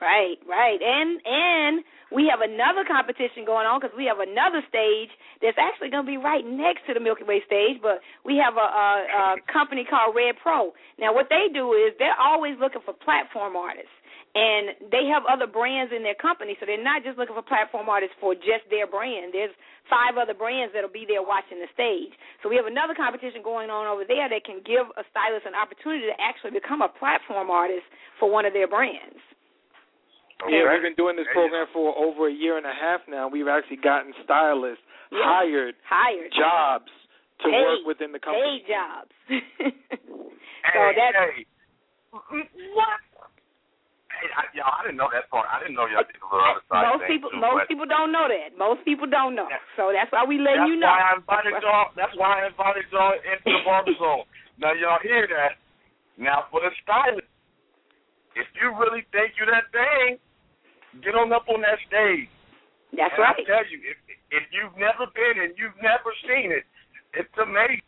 Right, 0.00 0.36
right, 0.44 0.80
and 0.82 1.20
and 1.24 1.84
we 2.12 2.30
have 2.30 2.42
another 2.42 2.84
competition 2.86 3.46
going 3.46 3.66
on 3.66 3.80
because 3.80 3.94
we 3.96 4.06
have 4.06 4.22
another 4.22 4.62
stage 4.68 5.10
that's 5.42 5.58
actually 5.58 5.90
going 5.90 6.06
to 6.06 6.10
be 6.10 6.20
right 6.20 6.46
next 6.46 6.86
to 6.86 6.94
the 6.94 7.02
Milky 7.02 7.24
Way 7.26 7.42
stage. 7.46 7.82
But 7.82 8.04
we 8.22 8.38
have 8.38 8.54
a, 8.54 8.68
a, 8.68 8.88
a 9.10 9.26
company 9.50 9.82
called 9.82 10.14
Red 10.14 10.38
Pro. 10.38 10.74
Now, 10.98 11.14
what 11.14 11.26
they 11.30 11.50
do 11.50 11.74
is 11.74 11.94
they're 11.98 12.18
always 12.18 12.54
looking 12.60 12.82
for 12.86 12.94
platform 12.94 13.58
artists, 13.58 13.90
and 14.34 14.90
they 14.90 15.06
have 15.10 15.22
other 15.30 15.46
brands 15.46 15.94
in 15.94 16.02
their 16.02 16.18
company, 16.18 16.58
so 16.58 16.66
they're 16.66 16.82
not 16.82 17.06
just 17.06 17.18
looking 17.18 17.34
for 17.34 17.42
platform 17.42 17.86
artists 17.86 18.18
for 18.18 18.34
just 18.34 18.66
their 18.70 18.86
brand. 18.86 19.30
There's 19.30 19.54
five 19.86 20.18
other 20.18 20.34
brands 20.34 20.74
that'll 20.74 20.92
be 20.92 21.06
there 21.06 21.22
watching 21.22 21.62
the 21.62 21.70
stage. 21.70 22.14
So 22.42 22.50
we 22.50 22.58
have 22.58 22.66
another 22.66 22.94
competition 22.98 23.42
going 23.42 23.70
on 23.70 23.86
over 23.86 24.02
there 24.02 24.26
that 24.26 24.42
can 24.42 24.58
give 24.66 24.90
a 24.98 25.06
stylist 25.10 25.46
an 25.46 25.54
opportunity 25.54 26.10
to 26.10 26.16
actually 26.18 26.50
become 26.54 26.82
a 26.82 26.90
platform 26.90 27.50
artist 27.50 27.86
for 28.18 28.26
one 28.30 28.44
of 28.44 28.52
their 28.52 28.66
brands. 28.68 29.22
Okay. 30.42 30.50
Yeah, 30.50 30.66
we've 30.66 30.82
been 30.82 30.98
doing 30.98 31.14
this 31.14 31.30
program 31.30 31.66
for 31.72 31.94
over 31.94 32.26
a 32.26 32.34
year 32.34 32.58
and 32.58 32.66
a 32.66 32.74
half 32.74 33.06
now. 33.06 33.30
We've 33.30 33.46
actually 33.46 33.78
gotten 33.78 34.12
stylists 34.26 34.82
yeah. 35.14 35.22
hired, 35.22 35.74
hired 35.86 36.34
jobs 36.34 36.90
to 37.42 37.46
paid, 37.46 37.62
work 37.62 37.82
within 37.86 38.10
the 38.10 38.18
company. 38.18 38.66
Paid 38.66 38.74
jobs. 38.74 39.14
so 39.30 40.78
hey, 40.78 40.92
that's 40.98 41.14
hey. 41.14 41.46
what? 42.74 42.98
Hey, 44.10 44.30
I, 44.34 44.42
y'all, 44.58 44.74
I 44.74 44.86
didn't 44.86 44.98
know 44.98 45.10
that 45.10 45.30
part. 45.30 45.46
I 45.50 45.62
didn't 45.62 45.78
know 45.78 45.86
y'all 45.86 46.06
did 46.06 46.18
a 46.18 46.26
little 46.26 46.42
other 46.42 46.62
side 46.70 46.86
Most 46.86 47.06
people, 47.06 47.30
too, 47.30 47.42
most 47.42 47.66
but 47.66 47.70
people 47.70 47.86
don't 47.86 48.10
know 48.10 48.26
that. 48.30 48.54
Most 48.58 48.82
people 48.86 49.06
don't 49.06 49.34
know. 49.34 49.46
So 49.78 49.90
that's 49.90 50.10
why 50.10 50.26
we 50.26 50.38
letting 50.38 50.70
you 50.70 50.78
know. 50.78 50.90
Why 50.90 51.14
I 51.14 51.18
invited 51.18 51.54
y'all. 51.62 51.90
That's 51.94 52.14
why 52.14 52.42
I 52.42 52.50
invited 52.50 52.86
y'all 52.90 53.14
into 53.18 53.48
the 53.54 53.62
barber 53.66 53.94
zone. 54.02 54.26
Now 54.58 54.74
y'all 54.74 55.02
hear 55.02 55.26
that? 55.30 55.58
Now 56.14 56.46
for 56.50 56.62
the 56.62 56.70
stylist, 56.78 57.26
if 58.34 58.48
you 58.58 58.70
really 58.74 59.06
think 59.14 59.34
you 59.38 59.46
that 59.46 59.70
thing, 59.70 60.18
get 61.02 61.14
on 61.14 61.32
up 61.32 61.46
on 61.48 61.62
that 61.62 61.78
stage. 61.86 62.28
That's 62.94 63.14
and 63.14 63.22
right. 63.22 63.38
I 63.38 63.46
tell 63.46 63.66
you, 63.66 63.78
if 63.82 63.98
if 64.30 64.44
you've 64.54 64.74
never 64.78 65.10
been 65.10 65.42
and 65.42 65.54
you've 65.58 65.78
never 65.82 66.10
seen 66.26 66.50
it, 66.54 66.66
it's 67.14 67.34
amazing. 67.38 67.82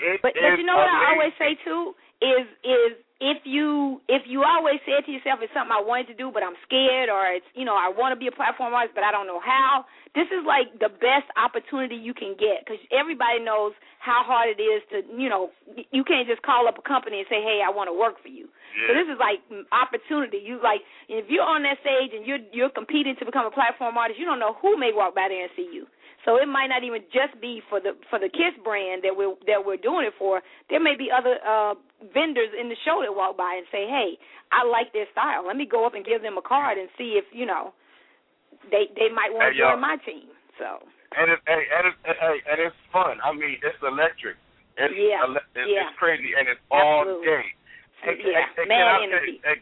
It 0.00 0.20
but 0.20 0.36
but 0.36 0.56
you 0.60 0.64
know 0.64 0.76
what. 0.76 0.88
I 0.88 1.16
always 1.16 1.36
say 1.40 1.56
too 1.64 1.96
is 2.20 2.44
is 2.64 2.92
if 3.20 3.40
you 3.48 4.00
if 4.12 4.28
you 4.28 4.44
always 4.44 4.76
say 4.84 5.00
to 5.00 5.08
yourself 5.08 5.40
it's 5.40 5.52
something 5.56 5.72
I 5.72 5.80
wanted 5.80 6.12
to 6.12 6.16
do 6.20 6.28
but 6.28 6.44
I'm 6.44 6.56
scared 6.68 7.08
or 7.08 7.24
it's 7.32 7.48
you 7.56 7.64
know 7.64 7.72
I 7.72 7.88
want 7.88 8.12
to 8.12 8.18
be 8.20 8.28
a 8.28 8.34
platform 8.34 8.76
artist 8.76 8.92
but 8.92 9.04
I 9.04 9.10
don't 9.10 9.24
know 9.24 9.40
how 9.40 9.88
this 10.12 10.28
is 10.28 10.44
like 10.44 10.68
the 10.84 10.92
best 10.92 11.24
opportunity 11.40 11.96
you 11.96 12.12
can 12.12 12.36
get 12.36 12.60
because 12.60 12.76
everybody 12.92 13.40
knows 13.40 13.72
how 14.04 14.20
hard 14.20 14.52
it 14.52 14.60
is 14.60 14.84
to 14.92 15.00
you 15.16 15.32
know 15.32 15.48
you 15.96 16.04
can't 16.04 16.28
just 16.28 16.44
call 16.44 16.68
up 16.68 16.76
a 16.76 16.84
company 16.84 17.24
and 17.24 17.28
say 17.32 17.40
hey 17.40 17.64
I 17.64 17.72
want 17.72 17.88
to 17.88 17.96
work 17.96 18.20
for 18.20 18.28
you 18.28 18.52
yeah. 18.76 18.84
so 18.84 18.90
this 18.92 19.08
is 19.08 19.16
like 19.16 19.40
opportunity 19.72 20.36
you 20.44 20.60
like 20.60 20.84
if 21.08 21.24
you're 21.32 21.46
on 21.46 21.64
that 21.64 21.80
stage 21.80 22.12
and 22.12 22.28
you're 22.28 22.44
you're 22.52 22.72
competing 22.72 23.16
to 23.16 23.24
become 23.24 23.48
a 23.48 23.54
platform 23.54 23.96
artist 23.96 24.20
you 24.20 24.28
don't 24.28 24.40
know 24.40 24.60
who 24.60 24.76
may 24.76 24.92
walk 24.92 25.16
by 25.16 25.32
there 25.32 25.40
and 25.40 25.52
see 25.56 25.68
you 25.72 25.88
so 26.26 26.36
it 26.42 26.50
might 26.50 26.66
not 26.66 26.82
even 26.82 27.06
just 27.14 27.40
be 27.40 27.62
for 27.70 27.78
the 27.80 27.94
for 28.10 28.18
the 28.18 28.28
Kiss 28.28 28.52
brand 28.66 29.06
that 29.06 29.14
we're 29.14 29.38
that 29.46 29.62
we're 29.64 29.78
doing 29.78 30.10
it 30.10 30.14
for. 30.18 30.42
There 30.68 30.82
may 30.82 30.98
be 30.98 31.06
other 31.06 31.38
uh 31.46 31.78
vendors 32.12 32.52
in 32.52 32.68
the 32.68 32.76
show 32.84 33.00
that 33.00 33.12
walk 33.12 33.36
by 33.36 33.56
and 33.56 33.66
say, 33.72 33.86
"Hey, 33.88 34.18
I 34.52 34.64
like 34.64 34.92
their 34.92 35.08
style. 35.12 35.46
Let 35.46 35.56
me 35.56 35.66
go 35.66 35.86
up 35.86 35.94
and 35.94 36.04
give 36.04 36.22
them 36.22 36.36
a 36.36 36.44
card 36.44 36.78
and 36.78 36.88
see 36.98 37.16
if 37.16 37.24
you 37.32 37.46
know 37.46 37.72
they 38.70 38.88
they 38.96 39.08
might 39.08 39.32
want 39.32 39.52
to 39.52 39.58
join 39.58 39.80
my 39.80 39.96
team." 40.04 40.28
So 40.58 40.80
And 41.16 41.30
it's 41.32 41.42
hey, 41.46 41.64
and 41.72 41.84
it's 41.88 41.98
hey, 42.04 42.36
and 42.50 42.58
it's 42.60 42.76
fun. 42.92 43.20
I 43.24 43.32
mean, 43.32 43.56
it's 43.62 43.80
electric. 43.82 44.36
It's 44.76 44.92
Yeah, 44.92 45.24
ele- 45.24 45.40
it's, 45.56 45.68
yeah. 45.72 45.88
it's 45.88 45.96
crazy, 45.96 46.36
and 46.36 46.48
it's 46.48 46.60
all 46.70 47.08
Absolutely. 47.08 47.26
day. 47.26 47.46
Hey, 48.04 48.16
yeah, 48.20 48.44
hey, 48.44 48.44
hey, 48.56 48.66
mad 48.68 48.76
can 48.76 48.86
I, 48.86 49.04
energy. 49.04 49.40
Hey, 49.40 49.58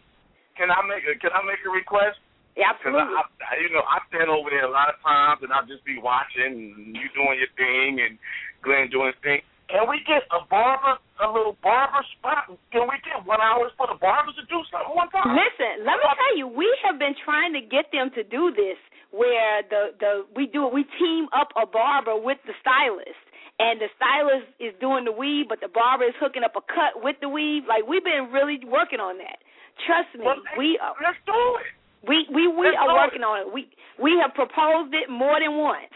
can 0.58 0.68
I 0.70 0.80
make 0.82 1.06
a 1.06 1.14
can 1.18 1.30
I 1.30 1.42
make 1.46 1.62
a 1.62 1.70
request? 1.70 2.18
Yeah, 2.58 2.70
absolutely. 2.70 3.14
I, 3.14 3.22
I, 3.22 3.52
you 3.62 3.70
know, 3.74 3.82
I 3.82 3.98
stand 4.10 4.30
over 4.30 4.50
there 4.50 4.66
a 4.66 4.70
lot 4.70 4.90
of 4.90 4.98
times, 5.02 5.42
and 5.42 5.50
I'll 5.50 5.66
just 5.66 5.82
be 5.82 5.98
watching, 5.98 6.74
and 6.74 6.94
you 6.94 7.06
doing 7.14 7.38
your 7.38 7.50
thing, 7.58 7.98
and 7.98 8.18
Glenn 8.62 8.90
doing 8.90 9.10
his 9.10 9.18
thing. 9.22 9.42
Can 9.68 9.88
we 9.88 10.00
get 10.06 10.22
a 10.30 10.44
barber, 10.46 11.00
a 11.24 11.26
little 11.32 11.56
barber 11.62 12.04
spot? 12.18 12.52
Can 12.70 12.84
we 12.84 12.96
get 13.00 13.24
one 13.24 13.40
hour 13.40 13.70
for 13.76 13.88
the 13.88 13.96
barbers 13.98 14.36
to 14.36 14.44
do 14.46 14.60
something 14.70 14.92
oh, 14.92 15.00
one 15.00 15.10
time? 15.10 15.32
Listen, 15.34 15.86
let 15.88 15.96
me 15.98 16.06
tell 16.06 16.36
you, 16.36 16.46
we 16.46 16.68
have 16.84 16.98
been 16.98 17.16
trying 17.24 17.52
to 17.56 17.62
get 17.64 17.88
them 17.92 18.10
to 18.14 18.22
do 18.22 18.52
this 18.52 18.76
where 19.10 19.62
the 19.70 19.94
the 20.00 20.26
we 20.34 20.46
do 20.50 20.66
we 20.66 20.84
team 20.98 21.28
up 21.32 21.48
a 21.56 21.64
barber 21.66 22.16
with 22.18 22.38
the 22.46 22.52
stylist. 22.60 23.16
And 23.62 23.78
the 23.78 23.86
stylist 23.94 24.50
is 24.58 24.74
doing 24.82 25.06
the 25.06 25.14
weave, 25.14 25.46
but 25.48 25.62
the 25.62 25.70
barber 25.70 26.10
is 26.10 26.16
hooking 26.18 26.42
up 26.42 26.58
a 26.58 26.64
cut 26.66 26.98
with 27.06 27.14
the 27.22 27.30
weave. 27.30 27.62
Like 27.70 27.86
we've 27.86 28.02
been 28.02 28.34
really 28.34 28.58
working 28.66 28.98
on 28.98 29.16
that. 29.22 29.38
Trust 29.86 30.10
me, 30.18 30.26
Well, 30.26 30.42
we 30.58 30.74
are. 30.82 30.94
Let's 30.98 31.18
do 31.22 31.38
it. 31.62 31.70
We 32.02 32.26
we 32.34 32.50
we 32.50 32.66
Let's 32.66 32.82
are 32.82 32.90
do 32.90 32.98
it. 32.98 33.02
working 33.06 33.22
on 33.22 33.46
it. 33.46 33.48
We 33.54 33.70
we 34.02 34.18
have 34.18 34.34
proposed 34.34 34.90
it 34.92 35.06
more 35.08 35.38
than 35.38 35.54
once. 35.56 35.94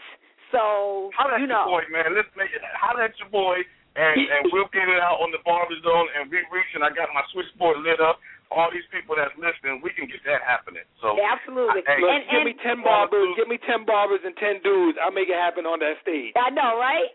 So 0.51 1.13
Holla 1.13 1.37
at 1.37 1.41
you 1.41 1.49
know, 1.49 1.69
your 1.69 1.81
boy, 1.81 1.83
man. 1.93 2.17
Let's 2.17 2.29
make 2.33 2.49
it. 2.53 2.61
Holla 2.77 3.05
at 3.05 3.13
your 3.21 3.29
boy, 3.29 3.61
and 3.95 4.17
and 4.17 4.49
we'll 4.49 4.69
get 4.73 4.89
it 4.89 5.01
out 5.01 5.21
on 5.21 5.29
the 5.29 5.41
barber 5.45 5.77
zone. 5.85 6.09
And 6.17 6.29
we 6.29 6.41
reaching. 6.49 6.81
I 6.81 6.89
got 6.89 7.13
my 7.13 7.25
switchboard 7.33 7.81
lit 7.85 8.01
up. 8.01 8.17
All 8.49 8.73
these 8.73 8.85
people 8.89 9.13
that's 9.13 9.33
listening, 9.37 9.77
we 9.85 9.93
can 9.93 10.09
get 10.09 10.25
that 10.25 10.41
happening. 10.41 10.81
So 11.05 11.13
absolutely. 11.21 11.85
Hey, 11.85 12.01
Look, 12.01 12.09
and, 12.09 12.25
give 12.25 12.41
and 12.41 12.49
me 12.49 12.53
ten 12.65 12.81
barbers. 12.81 13.29
Give 13.37 13.45
me 13.45 13.61
ten 13.61 13.85
barbers 13.85 14.25
and 14.25 14.33
ten 14.41 14.57
dudes. 14.65 14.97
I'll 14.97 15.13
make 15.13 15.29
it 15.29 15.37
happen 15.37 15.69
on 15.69 15.77
that 15.85 16.01
stage. 16.01 16.33
I 16.33 16.49
know, 16.49 16.81
right? 16.81 17.13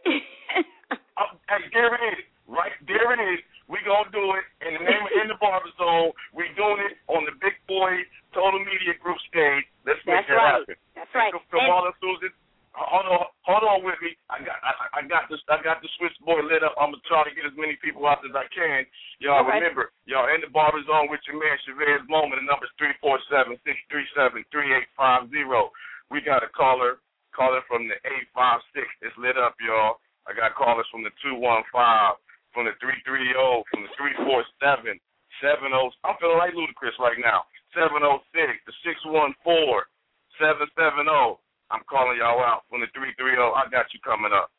uh, 1.18 1.34
hey, 1.50 1.66
there 1.74 1.90
it 1.90 2.02
is. 2.14 2.22
Right 2.46 2.76
there 2.86 3.10
it 3.18 3.22
is. 3.34 3.42
We 3.66 3.80
gonna 3.82 4.12
do 4.12 4.36
it 4.36 4.44
in 4.62 4.78
the 4.78 4.82
name 4.84 5.02
of 5.02 5.10
in 5.16 5.26
the 5.26 5.38
barber 5.40 5.72
zone. 5.74 6.12
We 6.36 6.46
doing 6.54 6.84
it 6.86 7.00
on 7.10 7.24
the 7.24 7.34
Big 7.40 7.56
Boy 7.66 8.04
Total 8.36 8.60
Media 8.60 8.92
Group 9.00 9.16
stage. 9.26 9.64
Let's 9.88 9.98
make 10.04 10.22
That's 10.22 10.28
that 10.28 10.38
right. 10.38 10.60
happen. 10.60 10.76
That's 10.92 11.12
right. 11.16 11.32
Hey, 11.32 11.40
Kamala 11.48 11.96
Susan, 11.98 12.30
hold 12.74 13.06
on, 13.06 13.26
hold 13.46 13.64
on 13.64 13.80
with 13.86 13.98
me. 14.02 14.18
I 14.26 14.42
got, 14.42 14.58
I, 14.60 14.72
I 14.98 15.00
got 15.06 15.30
this, 15.30 15.38
I 15.46 15.62
got 15.62 15.78
the 15.78 15.90
switchboard 15.96 16.50
lit 16.50 16.66
up. 16.66 16.74
I'm 16.74 16.90
gonna 16.90 17.06
try 17.06 17.22
to 17.22 17.32
get 17.34 17.46
as 17.46 17.54
many 17.54 17.78
people 17.78 18.02
out 18.04 18.26
as 18.26 18.34
I 18.34 18.50
can. 18.50 18.82
Y'all 19.22 19.46
remember, 19.46 19.94
y'all 20.10 20.26
in 20.34 20.42
the 20.42 20.50
barber 20.50 20.82
zone 20.84 21.06
with 21.06 21.22
your 21.30 21.38
man 21.38 21.54
Chevez 21.62 22.02
Moman. 22.10 22.42
The 22.42 22.46
number's 22.46 22.74
three 22.74 22.94
four 22.98 23.22
seven 23.30 23.54
six 23.62 23.78
three 23.86 24.06
seven 24.18 24.42
three 24.50 24.74
eight 24.74 24.90
five 24.98 25.30
zero. 25.30 25.70
We 26.10 26.20
got 26.20 26.42
a 26.42 26.50
caller, 26.50 26.98
caller 27.30 27.62
from 27.70 27.86
the 27.86 27.96
eight 28.10 28.26
five 28.34 28.58
six. 28.74 28.90
It's 29.06 29.14
lit 29.16 29.38
up, 29.38 29.54
y'all. 29.62 30.02
I 30.26 30.34
got 30.34 30.58
callers 30.58 30.88
from 30.90 31.06
the 31.06 31.14
two 31.22 31.38
one 31.38 31.62
five, 31.70 32.18
from 32.50 32.66
the 32.66 32.74
three 32.82 32.98
three 33.06 33.30
zero, 33.30 33.62
from 33.70 33.86
the 33.86 33.92
three 33.94 34.14
four 34.26 34.42
seven 34.58 34.98
seven 35.38 35.70
zero. 35.70 35.94
I'm 36.02 36.18
feeling 36.18 36.42
like 36.42 36.58
Ludacris 36.58 36.98
right 36.98 37.18
now. 37.22 37.46
706, 37.74 38.22
the 38.66 38.74
six 38.86 38.96
one 39.06 39.34
four, 39.42 39.90
seven 40.38 40.66
seven 40.78 41.10
zero. 41.10 41.42
I'm 41.70 41.84
calling 41.88 42.18
y'all 42.20 42.42
out 42.44 42.68
from 42.68 42.80
the 42.84 42.90
three 42.92 43.12
three 43.16 43.36
zero. 43.36 43.52
I 43.56 43.68
got 43.70 43.92
you 43.92 44.00
coming 44.04 44.32
up. 44.32 44.50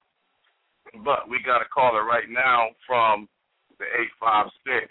But 1.03 1.27
we 1.29 1.41
got 1.43 1.61
a 1.61 1.69
caller 1.69 2.05
right 2.05 2.29
now 2.29 2.71
from 2.85 3.27
the 3.77 3.85
eight 3.85 4.13
five 4.19 4.47
six. 4.63 4.89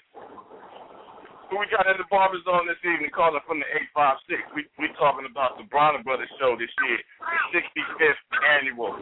Who 1.50 1.60
we 1.60 1.68
got 1.70 1.86
in 1.86 2.00
the 2.00 2.08
barber 2.10 2.40
zone 2.42 2.66
this 2.66 2.80
evening? 2.82 3.12
Calling 3.14 3.40
from 3.46 3.60
the 3.60 3.68
eight 3.74 3.88
five 3.94 4.16
six. 4.28 4.42
We 4.54 4.66
we 4.78 4.90
talking 4.98 5.26
about 5.28 5.56
the 5.58 5.64
Bronner 5.70 6.02
Brothers 6.02 6.30
show 6.38 6.56
this 6.58 6.72
year, 6.86 6.98
the 6.98 7.60
sixty 7.60 7.82
fifth 7.98 8.22
annual. 8.58 8.94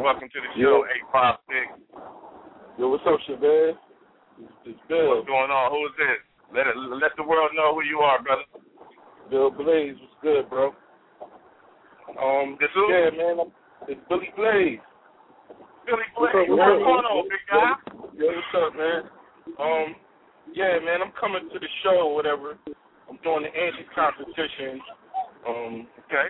Welcome 0.00 0.28
to 0.30 0.38
the 0.40 0.50
show, 0.58 0.84
Yo. 0.84 0.88
eight 0.90 1.06
five 1.10 1.38
six. 1.46 1.66
Yo, 2.78 2.90
what's 2.90 3.06
up, 3.06 3.18
Shabazz? 3.28 3.78
It's 4.66 4.78
Bill. 4.88 5.14
What's 5.14 5.28
going 5.30 5.50
on? 5.50 5.70
Who 5.70 5.86
is 5.86 5.94
this? 5.94 6.18
Let 6.54 6.66
it, 6.66 6.76
let 6.76 7.14
the 7.16 7.22
world 7.22 7.50
know 7.54 7.74
who 7.74 7.82
you 7.86 7.98
are, 8.02 8.22
brother. 8.22 8.42
Bill 9.30 9.50
Blaze. 9.50 9.94
What's 10.00 10.18
good, 10.22 10.50
bro? 10.50 10.74
Um, 12.10 12.56
This 12.60 12.68
who? 12.74 12.92
yeah, 12.92 13.10
man. 13.10 13.52
It's 13.88 14.00
Billy 14.08 14.30
Blaze. 14.36 14.78
Billy 15.86 16.08
Blaze. 16.16 16.34
up, 16.34 16.48
What's 16.48 16.84
going 16.84 17.04
on, 17.04 17.28
big 17.28 17.44
guy? 17.50 17.72
Yo, 18.16 18.26
what's 18.26 18.54
up, 18.56 18.76
man? 18.76 19.02
Um, 19.58 19.96
yeah, 20.52 20.78
man. 20.84 21.02
I'm 21.02 21.12
coming 21.18 21.48
to 21.52 21.58
the 21.58 21.68
show 21.82 22.08
or 22.08 22.14
whatever. 22.14 22.58
I'm 23.08 23.18
doing 23.22 23.42
the 23.42 23.52
anti 23.52 23.84
competition. 23.94 24.80
Um, 25.46 25.86
Okay. 26.06 26.28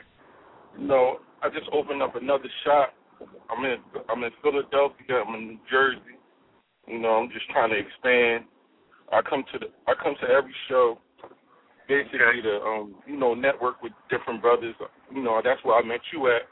you 0.78 0.86
know, 0.86 1.20
I 1.42 1.48
just 1.50 1.68
opened 1.72 2.02
up 2.02 2.16
another 2.16 2.48
shop. 2.64 2.94
I'm 3.50 3.64
in 3.64 3.78
I'm 4.08 4.24
in 4.24 4.32
Philadelphia. 4.42 5.22
I'm 5.26 5.34
in 5.34 5.48
New 5.48 5.58
Jersey. 5.70 6.18
You 6.88 6.98
know, 6.98 7.14
I'm 7.16 7.30
just 7.30 7.48
trying 7.50 7.70
to 7.70 7.78
expand. 7.78 8.44
I 9.12 9.22
come 9.22 9.44
to 9.52 9.58
the 9.58 9.66
I 9.86 9.94
come 10.02 10.14
to 10.20 10.28
every 10.28 10.54
show 10.68 10.98
basically 11.88 12.42
to 12.42 12.60
um 12.62 12.94
you 13.06 13.16
know 13.16 13.34
network 13.34 13.82
with 13.82 13.92
different 14.10 14.40
brothers. 14.42 14.74
You 15.12 15.22
know, 15.22 15.40
that's 15.44 15.62
where 15.64 15.76
I 15.78 15.82
met 15.82 16.00
you 16.12 16.28
at. 16.28 16.42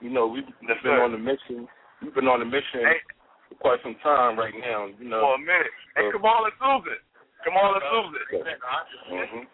You 0.00 0.10
know, 0.10 0.26
we've 0.26 0.44
Yes, 0.62 0.76
been 0.82 0.98
sir. 0.98 1.02
on 1.04 1.12
the 1.12 1.18
mission. 1.18 1.68
We've 2.02 2.14
been 2.14 2.28
on 2.28 2.40
the 2.40 2.48
mission 2.48 2.84
Hey, 2.84 3.00
for 3.48 3.54
quite 3.56 3.80
some 3.82 3.96
time 4.04 4.36
right 4.38 4.52
now. 4.60 4.86
You 4.98 5.08
know, 5.08 5.20
for 5.24 5.34
a 5.36 5.38
minute. 5.38 5.72
Hey, 5.96 6.10
So- 6.10 6.18
Kamala 6.18 6.50
Susan. 6.60 6.98
Kamala 7.44 7.80
Susan. 7.80 8.24
Mm-hmm. 9.12 9.44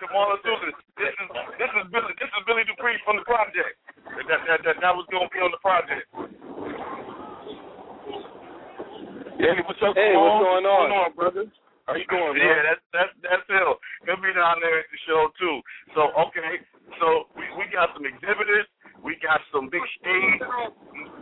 Kamala 0.00 0.36
Susan. 0.44 0.72
This 0.96 1.12
is 1.12 1.28
this 1.60 1.72
is 1.76 1.84
Billy 1.92 2.12
this 2.20 2.30
is 2.32 2.42
Billy 2.46 2.64
Dupree 2.64 2.96
from 3.04 3.16
the 3.20 3.26
project. 3.28 3.76
That 4.28 4.40
that 4.48 4.60
that, 4.64 4.76
that 4.80 4.94
was 4.96 5.04
gonna 5.12 5.28
be 5.28 5.40
on 5.44 5.50
the 5.52 5.60
project. 5.60 6.08
Hey, 9.40 9.56
what's 9.64 9.80
up? 9.80 9.96
Hey, 9.96 10.12
what's 10.16 10.40
going 10.44 10.64
on? 10.68 10.84
What's 10.84 10.92
going 10.92 10.92
on, 10.92 11.10
brother? 11.16 11.44
How 11.86 11.96
you 11.96 12.06
doing, 12.08 12.36
man? 12.36 12.44
Yeah, 12.44 12.60
that's 12.64 12.84
that's 12.92 13.14
that's 13.24 13.46
it. 13.48 13.64
He'll 14.06 14.20
be 14.20 14.32
down 14.34 14.60
there 14.60 14.80
at 14.80 14.88
the 14.90 15.00
show 15.08 15.30
too. 15.40 15.56
So 15.94 16.12
okay, 16.28 16.60
so 17.00 17.30
we 17.34 17.44
we 17.58 17.64
got 17.72 17.90
some 17.96 18.04
exhibitors, 18.06 18.68
we 19.02 19.16
got 19.24 19.40
some 19.48 19.72
big 19.72 19.82
stage, 19.98 20.40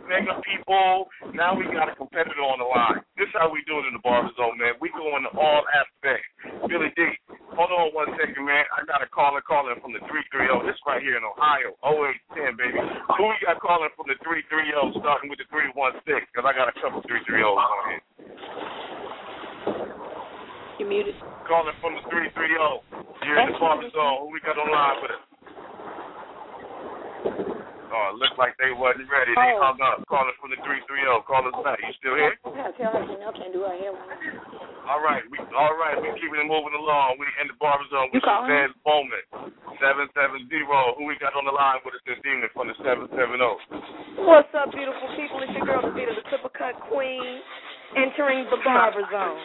mega 0.05 0.37
people. 0.43 1.07
Now 1.31 1.55
we 1.55 1.63
got 1.71 1.87
a 1.87 1.95
competitor 1.95 2.43
on 2.43 2.59
the 2.59 2.67
line. 2.67 3.01
This 3.15 3.31
is 3.31 3.35
how 3.35 3.47
we 3.47 3.63
do 3.63 3.79
it 3.79 3.87
in 3.87 3.95
the 3.95 4.03
barber 4.03 4.31
zone, 4.35 4.59
man. 4.59 4.75
We 4.83 4.91
go 4.91 5.15
into 5.15 5.31
all 5.33 5.63
aspects. 5.71 6.27
Billy 6.67 6.91
D, 6.93 7.07
hold 7.55 7.71
on 7.71 7.95
one 7.95 8.11
second, 8.19 8.43
man. 8.43 8.67
I 8.75 8.83
got 8.83 9.01
a 9.01 9.09
caller 9.09 9.41
calling 9.41 9.79
from 9.79 9.95
the 9.95 10.03
three 10.11 10.23
three 10.29 10.47
zero. 10.49 10.61
This 10.65 10.77
right 10.83 11.01
here 11.01 11.15
in 11.15 11.23
Ohio, 11.23 11.73
0810, 11.81 12.59
baby. 12.59 12.77
Who 13.17 13.23
we 13.31 13.37
got 13.41 13.57
calling 13.63 13.89
from 13.95 14.11
the 14.11 14.19
three 14.21 14.43
three 14.51 14.69
zero, 14.69 14.91
starting 14.99 15.31
with 15.31 15.39
the 15.39 15.47
three 15.49 15.71
one 15.73 15.95
six? 16.03 16.27
Because 16.29 16.45
I 16.45 16.53
got 16.53 16.67
a 16.67 16.75
couple 16.77 16.99
three 17.07 17.23
three 17.23 17.41
zeros 17.41 17.57
on 17.57 17.83
here. 17.89 18.03
You 20.79 20.87
muted. 20.87 21.15
Calling 21.49 21.73
from 21.81 21.97
the 21.97 22.05
330. 22.13 22.29
You're 23.25 23.41
in 23.41 23.49
the 23.49 23.57
barber 23.57 23.89
zone. 23.89 24.21
Who 24.21 24.29
we 24.29 24.37
got 24.45 24.53
on 24.61 24.69
line 24.69 25.01
with 25.01 25.17
us? 25.17 25.23
Oh, 27.89 28.13
it 28.13 28.21
looked 28.21 28.37
like 28.37 28.53
they 28.61 28.69
wasn't 28.69 29.09
ready. 29.09 29.33
They 29.33 29.57
Oh. 29.57 29.65
hung 29.73 29.81
up. 29.81 30.05
Calling 30.05 30.29
from 30.37 30.53
the 30.53 30.61
330. 30.61 31.25
Call 31.25 31.41
us 31.49 31.57
back. 31.65 31.81
You 31.81 31.89
still 31.97 32.13
here? 32.21 32.37
Yeah, 32.53 32.69
tell 32.77 32.93
her 32.93 33.01
Janelle 33.01 33.33
can't 33.33 33.49
do 33.49 33.65
her 33.65 33.73
hair. 33.81 33.97
All 34.85 35.01
right. 35.01 35.25
We 35.33 35.41
all 35.57 35.73
right. 35.73 35.97
We 35.97 36.13
keeping 36.21 36.37
it 36.37 36.45
moving 36.45 36.77
along. 36.77 37.17
We 37.17 37.25
in 37.41 37.49
the 37.49 37.57
barber 37.57 37.85
zone 37.89 38.13
with 38.13 38.21
You 38.21 38.29
calling? 38.29 38.45
Suzanne 38.45 38.73
Bowman. 38.85 39.25
770. 39.81 40.53
Who 41.01 41.05
we 41.09 41.17
got 41.17 41.33
on 41.33 41.45
the 41.49 41.51
line 41.51 41.81
with 41.83 41.97
us 41.97 42.01
this 42.05 42.21
evening 42.29 42.49
from 42.53 42.69
the 42.69 42.75
770? 42.85 44.21
What's 44.21 44.53
up, 44.53 44.69
beautiful 44.69 45.09
people? 45.17 45.41
It's 45.41 45.51
your 45.57 45.65
girl, 45.65 45.81
Davita, 45.81 46.13
the 46.13 46.21
Triple 46.29 46.53
Cut 46.53 46.77
Queen, 46.93 47.41
entering 47.97 48.45
the 48.53 48.57
barber 48.61 49.01
zone. 49.09 49.41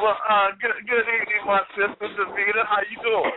Well, 0.00 0.16
uh, 0.16 0.56
good, 0.56 0.72
good 0.88 1.04
evening, 1.04 1.44
my 1.44 1.60
sister 1.76 2.08
Davita. 2.16 2.64
How 2.64 2.80
you 2.88 2.96
doing? 3.04 3.36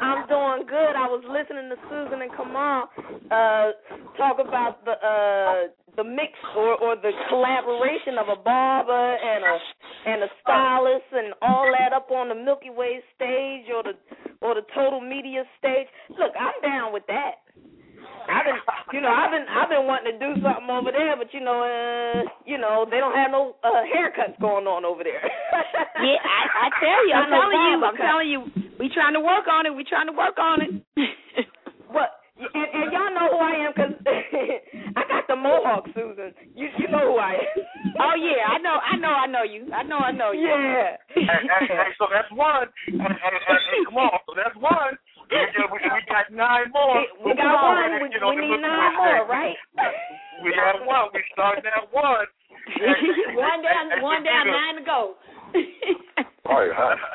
I'm 0.00 0.24
doing 0.24 0.64
good. 0.64 0.96
I 0.96 1.04
was 1.04 1.20
listening 1.28 1.68
to 1.68 1.76
Susan 1.84 2.24
and 2.24 2.32
Kamal 2.32 2.88
uh, 3.28 3.76
talk 4.16 4.40
about 4.40 4.80
the 4.88 4.96
uh, 4.96 5.68
the 6.00 6.04
mix 6.04 6.32
or, 6.56 6.80
or 6.80 6.96
the 6.96 7.12
collaboration 7.28 8.16
of 8.16 8.32
a 8.32 8.40
barber 8.40 9.16
and 9.20 9.44
a 9.44 9.56
and 10.08 10.22
a 10.24 10.30
stylist 10.40 11.12
and 11.12 11.34
all 11.42 11.68
that 11.76 11.92
up 11.92 12.08
on 12.10 12.30
the 12.30 12.40
Milky 12.40 12.70
Way 12.70 13.04
stage 13.12 13.68
or 13.68 13.84
the 13.84 13.92
or 14.40 14.54
the 14.54 14.64
Total 14.72 15.00
Media 15.00 15.44
stage. 15.58 15.92
Look, 16.16 16.32
I'm 16.40 16.56
down 16.64 16.94
with 16.94 17.04
that. 17.12 17.44
I've 18.28 18.46
been, 18.46 18.58
you 18.92 19.00
know, 19.00 19.10
I've 19.10 19.30
been, 19.30 19.46
I've 19.48 19.68
been 19.70 19.86
wanting 19.86 20.14
to 20.14 20.18
do 20.18 20.30
something 20.42 20.70
over 20.70 20.90
there, 20.92 21.16
but 21.16 21.32
you 21.34 21.40
know, 21.40 21.62
uh, 21.62 22.28
you 22.46 22.58
know, 22.58 22.86
they 22.88 22.98
don't 22.98 23.14
have 23.14 23.30
no 23.30 23.56
uh, 23.64 23.82
haircuts 23.86 24.38
going 24.40 24.66
on 24.66 24.84
over 24.84 25.02
there. 25.04 25.22
Yeah, 26.02 26.18
I, 26.22 26.66
I 26.66 26.70
tell 26.80 27.00
you, 27.06 27.14
I'm 27.18 27.30
No 27.30 27.40
telling 27.40 27.62
you, 27.62 27.74
I'm 27.84 27.96
cut. 27.96 28.06
telling 28.06 28.28
you, 28.30 28.40
we 28.78 28.88
trying 28.88 29.14
to 29.14 29.20
work 29.20 29.46
on 29.48 29.66
it. 29.66 29.74
We 29.74 29.84
trying 29.84 30.06
to 30.06 30.16
work 30.16 30.38
on 30.38 30.62
it. 30.62 30.70
What? 31.92 32.08
And, 32.40 32.48
and 32.72 32.88
y'all 32.88 33.12
know 33.12 33.28
who 33.36 33.38
I 33.38 33.68
am 33.68 33.72
because 33.76 33.92
I 34.96 35.04
got 35.06 35.28
the 35.28 35.36
mohawk, 35.36 35.84
Susan. 35.94 36.32
You, 36.56 36.68
you 36.78 36.88
know 36.88 37.12
who 37.12 37.16
I 37.20 37.36
am. 37.36 37.52
oh 38.00 38.14
yeah, 38.16 38.48
I 38.48 38.58
know, 38.58 38.80
I 38.80 38.96
know, 38.96 39.12
I 39.12 39.26
know 39.28 39.44
you. 39.44 39.68
I 39.70 39.82
know, 39.84 39.98
I 39.98 40.10
know 40.10 40.32
you. 40.32 40.48
Yeah. 40.48 40.96
hey, 41.14 41.44
hey, 41.44 41.66
hey, 41.68 41.92
so 42.00 42.06
that's 42.10 42.32
one. 42.32 42.68
Hey, 42.88 42.96
hey, 42.96 43.36
hey, 43.46 43.60
hey, 43.70 43.84
come 43.84 44.00
on. 44.00 44.18
So 44.26 44.32
that's 44.34 44.56
one. 44.56 44.96
We, 45.32 45.48
got- 45.56 45.72
we, 45.72 45.78
we 45.80 46.00
got 46.08 46.26
nine 46.32 46.68
more. 46.72 47.00
We 47.24 47.32
got 47.34 47.56
one. 47.56 48.02
We, 48.02 48.08
You 48.12 48.20
know, 48.20 48.30
we 48.36 48.44
need 48.48 48.60
nine 48.60 48.92
Way 48.92 49.16
more, 49.16 49.26
right? 49.26 49.56
We 50.44 50.52
have 50.54 50.84
one. 50.84 51.08
We 51.14 51.22
started 51.32 51.64
at 51.66 51.88
one. 51.92 52.26
one 53.34 53.62
down, 53.62 54.02
one 54.02 54.22
down, 54.24 54.46
nine 54.46 54.76
to 54.76 54.84
go. 54.84 55.14
All 56.46 56.66
right. 56.68 56.98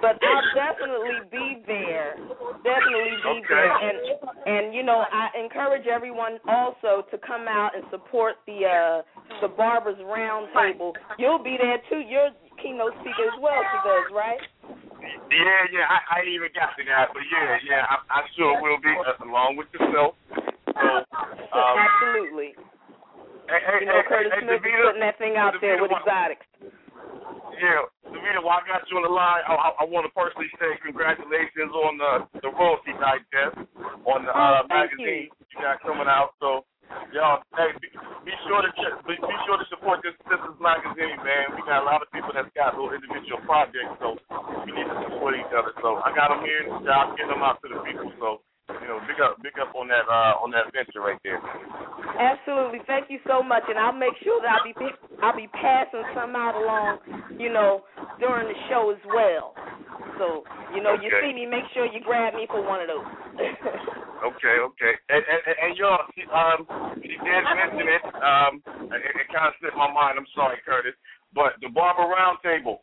But 0.00 0.20
I'll 0.20 0.52
definitely 0.52 1.16
be 1.32 1.62
there. 1.66 2.16
Definitely 2.60 3.16
be 3.24 3.40
Okay. 3.40 3.44
there. 3.48 3.72
And 3.88 3.96
and 4.44 4.74
you 4.74 4.82
know, 4.82 5.00
I 5.10 5.28
encourage 5.42 5.86
everyone 5.86 6.38
also 6.46 7.06
to 7.10 7.16
come 7.24 7.48
out 7.48 7.70
and 7.74 7.84
support 7.90 8.36
the 8.46 8.66
uh 8.68 9.00
the 9.40 9.48
Barbers 9.48 9.96
Roundtable. 10.04 10.92
You'll 11.18 11.42
be 11.42 11.56
there 11.56 11.78
too. 11.88 12.04
You're 12.06 12.30
keynote 12.60 12.92
speaker 13.00 13.32
as 13.32 13.40
well, 13.40 13.56
she 13.56 13.78
does, 13.88 14.12
right? 14.12 14.40
Yeah, 15.30 15.62
yeah. 15.72 15.86
I, 15.88 15.98
I 16.20 16.28
even 16.28 16.50
got 16.54 16.76
to 16.78 16.82
that, 16.86 17.10
but 17.12 17.24
yeah, 17.28 17.58
yeah. 17.66 17.82
I, 17.88 17.96
I 18.08 18.20
sure 18.36 18.56
will 18.60 18.80
be 18.80 18.92
uh, 18.92 19.18
along 19.24 19.56
with 19.56 19.68
yourself. 19.74 20.14
So, 20.30 20.86
um, 21.54 21.76
Absolutely. 21.78 22.54
Hey, 23.48 23.60
hey, 23.60 23.78
You 23.84 23.86
know, 23.86 24.00
hey, 24.00 24.08
Curtis 24.08 24.32
hey, 24.34 24.42
Smith 24.46 24.64
is 24.64 24.72
putting 24.84 25.04
that 25.04 25.18
thing 25.18 25.36
out 25.36 25.54
there 25.60 25.76
with 25.80 25.92
exotics. 25.92 26.46
Yeah, 27.60 27.86
Davina, 28.10 28.42
while 28.42 28.58
I 28.58 28.66
got 28.66 28.82
you 28.90 28.98
on 28.98 29.06
the 29.06 29.14
line, 29.14 29.44
I, 29.46 29.54
I, 29.54 29.68
I 29.80 29.84
want 29.86 30.08
to 30.08 30.12
personally 30.16 30.50
say 30.58 30.74
congratulations 30.82 31.70
on 31.70 31.98
the 32.00 32.12
the 32.42 32.50
royalty 32.50 32.90
digest 32.98 33.62
on 34.08 34.26
the 34.26 34.32
uh, 34.34 34.64
Oh, 34.64 34.66
thank 34.66 34.90
magazine 34.98 35.30
you 35.54 35.62
got 35.62 35.78
coming 35.86 36.10
out. 36.10 36.34
So, 36.42 36.66
y'all, 37.12 37.42
hey, 37.56 37.70
be, 37.80 37.88
be 38.24 38.34
sure 38.48 38.62
to 38.62 38.70
check, 38.78 38.94
be, 39.06 39.14
be 39.16 39.36
sure 39.46 39.58
to 39.58 39.66
support 39.70 40.00
this 40.02 40.16
this 40.30 40.40
magazine, 40.60 41.18
man. 41.22 41.54
We 41.56 41.62
got 41.66 41.82
a 41.82 41.86
lot 41.86 42.02
of 42.02 42.08
people 42.10 42.30
that's 42.32 42.50
got 42.56 42.74
little 42.74 42.94
individual 42.94 43.40
projects, 43.44 43.94
so 44.00 44.16
we 44.64 44.72
need 44.72 44.88
to 44.88 44.96
support 45.08 45.34
each 45.36 45.52
other. 45.52 45.72
So 45.82 46.00
I 46.00 46.14
got 46.14 46.32
them 46.32 46.42
here, 46.46 46.66
I'm 46.70 47.16
getting 47.16 47.34
them 47.34 47.42
out 47.44 47.60
to 47.62 47.68
the 47.68 47.80
people. 47.84 48.10
So. 48.20 48.40
You 48.68 48.88
know, 48.88 49.00
big 49.04 49.20
up, 49.20 49.36
big 49.44 49.52
up 49.60 49.74
on 49.76 49.88
that, 49.88 50.08
uh, 50.08 50.40
on 50.40 50.48
that 50.56 50.72
venture 50.72 51.04
right 51.04 51.20
there. 51.20 51.36
Absolutely. 52.16 52.80
Thank 52.86 53.12
you 53.12 53.20
so 53.28 53.42
much, 53.42 53.64
and 53.68 53.76
I'll 53.76 53.92
make 53.92 54.16
sure 54.24 54.40
that 54.40 54.56
I'll 54.56 54.64
be 54.64 54.72
I'll 55.20 55.36
be 55.36 55.48
passing 55.52 56.00
some 56.16 56.32
out 56.32 56.56
along, 56.56 57.36
you 57.36 57.52
know, 57.52 57.84
during 58.20 58.48
the 58.48 58.56
show 58.72 58.88
as 58.88 59.02
well. 59.04 59.52
So, 60.16 60.48
you 60.72 60.80
know, 60.80 60.96
you 60.96 61.12
see 61.20 61.36
me, 61.36 61.44
make 61.44 61.68
sure 61.74 61.84
you 61.84 62.00
grab 62.00 62.32
me 62.32 62.46
for 62.48 62.64
one 62.64 62.80
of 62.80 62.88
those. 62.88 63.08
Okay, 64.24 64.56
okay. 64.56 64.96
And 65.12 65.20
and, 65.20 65.42
and, 65.52 65.72
y'all, 65.76 66.00
um, 66.32 66.64
you 67.04 67.12
did 67.20 67.44
mention 67.44 67.84
it. 67.92 68.04
Um, 68.08 68.64
it, 68.88 69.12
it 69.20 69.28
kind 69.28 69.52
of 69.52 69.54
slipped 69.60 69.76
my 69.76 69.92
mind. 69.92 70.16
I'm 70.16 70.24
sorry, 70.32 70.56
Curtis. 70.64 70.96
But 71.36 71.60
the 71.60 71.68
Barber 71.68 72.08
Roundtable 72.08 72.80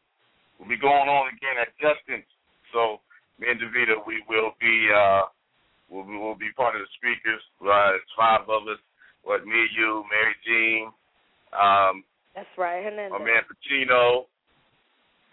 will 0.61 0.69
be 0.69 0.77
going 0.77 1.09
on 1.09 1.33
again 1.33 1.57
at 1.57 1.73
Justin's. 1.81 2.29
So 2.69 3.01
me 3.41 3.49
and 3.49 3.57
Davita, 3.57 4.05
we 4.05 4.21
will 4.29 4.53
be 4.61 4.85
uh, 4.93 5.33
we'll 5.91 6.07
be, 6.07 6.15
we'll 6.15 6.39
be 6.39 6.55
part 6.55 6.79
of 6.79 6.81
the 6.81 6.91
speakers. 6.95 7.43
Uh, 7.59 7.99
it's 7.99 8.15
five 8.15 8.47
of 8.47 8.63
us. 8.71 8.79
What 9.27 9.45
me, 9.45 9.59
you, 9.77 10.01
Mary 10.09 10.33
Jean, 10.41 10.89
um, 11.53 12.01
That's 12.33 12.49
right, 12.57 12.81
Hernandez. 12.81 13.13
my 13.13 13.21
man 13.21 13.43
Pacino, 13.45 14.25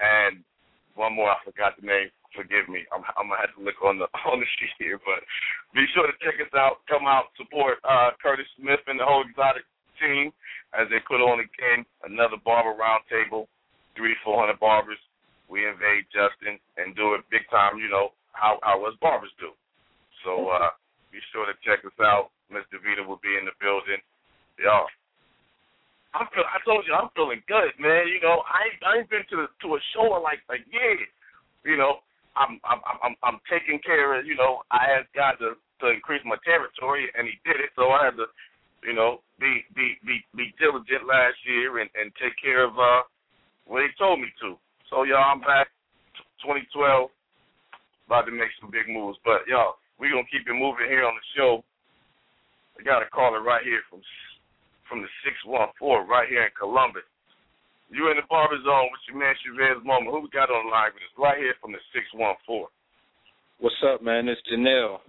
and 0.03 0.45
one 0.93 1.15
more. 1.15 1.31
I 1.31 1.39
forgot 1.41 1.79
the 1.81 1.87
name. 1.87 2.13
Forgive 2.37 2.69
me. 2.69 2.85
I'm, 2.93 3.01
I'm 3.17 3.33
gonna 3.33 3.41
have 3.41 3.57
to 3.57 3.65
look 3.65 3.81
on 3.81 3.97
the 3.97 4.11
on 4.29 4.43
the 4.43 4.49
sheet 4.61 4.77
here, 4.77 5.01
but 5.01 5.25
be 5.73 5.89
sure 5.97 6.05
to 6.05 6.17
check 6.21 6.37
us 6.37 6.53
out. 6.53 6.85
Come 6.85 7.09
out, 7.09 7.33
support 7.41 7.81
uh, 7.89 8.13
Curtis 8.21 8.51
Smith 8.61 8.83
and 8.85 9.01
the 9.01 9.09
whole 9.09 9.25
exotic 9.25 9.65
team 9.97 10.35
as 10.77 10.85
they 10.93 11.01
put 11.09 11.25
on 11.25 11.41
again 11.41 11.89
another 12.05 12.37
barber 12.45 12.77
roundtable. 12.77 13.49
Three, 13.97 14.13
four 14.21 14.37
hundred 14.37 14.61
barbers. 14.61 15.01
We 15.49 15.65
invade 15.65 16.05
Justin 16.13 16.61
and 16.77 16.93
do 16.93 17.17
it 17.17 17.25
big 17.33 17.49
time. 17.49 17.81
You 17.81 17.89
know 17.89 18.13
how 18.37 18.61
how 18.61 18.85
us 18.85 18.95
barbers 19.01 19.33
do. 19.41 19.57
So 20.25 20.49
uh, 20.51 20.71
be 21.13 21.19
sure 21.33 21.47
to 21.47 21.55
check 21.65 21.85
us 21.85 21.97
out. 22.01 22.31
Miss 22.51 22.65
Davita 22.73 23.05
will 23.05 23.21
be 23.21 23.37
in 23.37 23.45
the 23.45 23.57
building. 23.61 24.01
Y'all, 24.59 24.89
I'm 26.17 26.27
feel, 26.33 26.47
I 26.49 26.59
told 26.65 26.89
you 26.89 26.97
I'm 26.97 27.13
feeling 27.13 27.45
good, 27.47 27.77
man. 27.77 28.09
You 28.09 28.21
know, 28.25 28.41
I 28.49 28.73
I 28.83 28.99
ain't 29.03 29.11
been 29.11 29.27
to 29.31 29.47
to 29.47 29.69
a 29.77 29.81
show 29.93 30.17
in 30.17 30.23
like 30.25 30.41
a 30.49 30.59
year. 30.73 30.99
You 31.65 31.77
know, 31.77 32.01
I'm 32.37 32.57
I'm 32.65 32.81
I'm 33.05 33.15
I'm 33.23 33.39
taking 33.51 33.79
care 33.85 34.17
of. 34.17 34.25
You 34.25 34.37
know, 34.37 34.65
I 34.73 34.99
asked 34.99 35.13
God 35.13 35.37
to 35.45 35.55
to 35.85 35.93
increase 35.93 36.25
my 36.25 36.41
territory, 36.43 37.13
and 37.13 37.29
He 37.29 37.37
did 37.45 37.61
it. 37.61 37.71
So 37.77 37.93
I 37.93 38.09
had 38.09 38.17
to, 38.17 38.27
you 38.83 38.97
know, 38.97 39.21
be 39.39 39.63
be 39.77 40.01
be 40.07 40.25
be 40.35 40.55
diligent 40.57 41.05
last 41.05 41.37
year 41.45 41.79
and 41.79 41.91
and 41.93 42.09
take 42.17 42.35
care 42.41 42.65
of 42.65 42.73
uh 42.79 43.05
what 43.69 43.85
He 43.85 43.93
told 44.01 44.21
me 44.21 44.33
to. 44.41 44.57
So 44.89 45.05
y'all, 45.05 45.21
I'm 45.21 45.45
back, 45.45 45.69
t- 46.17 46.25
2012, 46.73 47.13
about 48.09 48.25
to 48.25 48.33
make 48.33 48.49
some 48.57 48.73
big 48.73 48.89
moves. 48.89 49.21
But 49.21 49.45
y'all, 49.45 49.77
we 49.99 50.11
gonna 50.15 50.27
keep 50.31 50.47
it 50.47 50.55
moving 50.55 50.87
here 50.87 51.05
on 51.05 51.19
the 51.19 51.27
show. 51.35 51.63
I 52.79 52.87
got 52.87 53.03
a 53.03 53.11
caller 53.11 53.43
right 53.43 53.67
here 53.67 53.83
from 53.91 54.01
from 54.87 55.03
the 55.03 55.11
six 55.27 55.35
one 55.45 55.69
four 55.79 56.07
right 56.07 56.31
here 56.31 56.47
in 56.47 56.55
Columbus. 56.55 57.07
You 57.91 58.11
in 58.13 58.17
the 58.17 58.27
barber 58.31 58.57
zone 58.63 58.89
with 58.93 59.03
your 59.11 59.19
man 59.19 59.35
Chevez 59.43 59.83
Moman. 59.83 60.13
Who 60.13 60.23
we 60.23 60.31
got 60.31 60.53
on 60.53 60.69
the 60.69 60.73
line 60.73 60.95
with 60.95 61.03
us 61.03 61.19
right 61.19 61.41
here 61.41 61.59
from 61.61 61.75
the 61.75 61.83
six 61.91 62.07
one 62.15 62.39
four? 62.47 62.71
What's 63.59 63.83
up, 63.83 64.01
man? 64.01 64.31
It's 64.31 64.41
Janelle. 64.47 65.03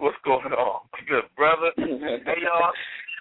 What's 0.00 0.16
going 0.24 0.54
on? 0.54 0.88
Good 1.10 1.28
brother. 1.36 1.70
hey 1.76 2.40
y'all, 2.40 2.72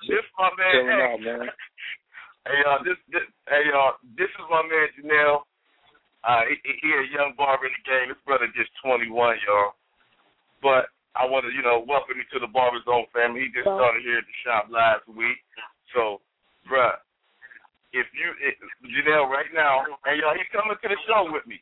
this 0.08 0.26
my 0.39 0.50
man. 0.56 0.74
Hey, 0.88 1.02
out, 1.04 1.20
man. 1.20 1.48
hey 2.48 2.58
y'all, 2.64 2.82
this, 2.88 3.00
this 3.12 3.28
Hey 3.52 3.68
y'all, 3.68 4.00
this 4.16 4.32
is 4.32 4.45
my 4.48 4.64
man 4.64 4.88
Janelle. 4.95 5.43
Uh, 6.24 6.43
he, 6.50 6.56
he 6.64 6.89
a 6.91 7.04
young 7.14 7.36
barber 7.38 7.68
in 7.68 7.76
the 7.76 7.84
game. 7.88 8.10
His 8.10 8.20
brother 8.26 8.48
just 8.52 8.72
21, 8.84 9.12
y'all. 9.48 9.78
But 10.62 10.89
I 11.18 11.26
want 11.26 11.45
to, 11.45 11.51
you 11.53 11.66
know, 11.66 11.82
welcome 11.86 12.18
you 12.18 12.28
to 12.34 12.39
the 12.41 12.49
Barber 12.49 12.82
Zone 12.86 13.10
family. 13.10 13.47
He 13.47 13.53
just 13.53 13.70
started 13.70 14.05
here 14.05 14.22
at 14.22 14.28
the 14.28 14.38
shop 14.45 14.70
last 14.70 15.05
week. 15.10 15.38
So, 15.95 16.22
bruh, 16.70 16.97
if 17.93 18.05
you, 18.14 18.28
it, 18.43 18.60
Janelle, 18.86 19.30
right 19.30 19.49
now, 19.55 19.86
and 20.05 20.20
y'all, 20.22 20.38
he's 20.38 20.49
coming 20.53 20.78
to 20.78 20.88
the 20.89 20.99
show 21.10 21.30
with 21.32 21.45
me. 21.49 21.58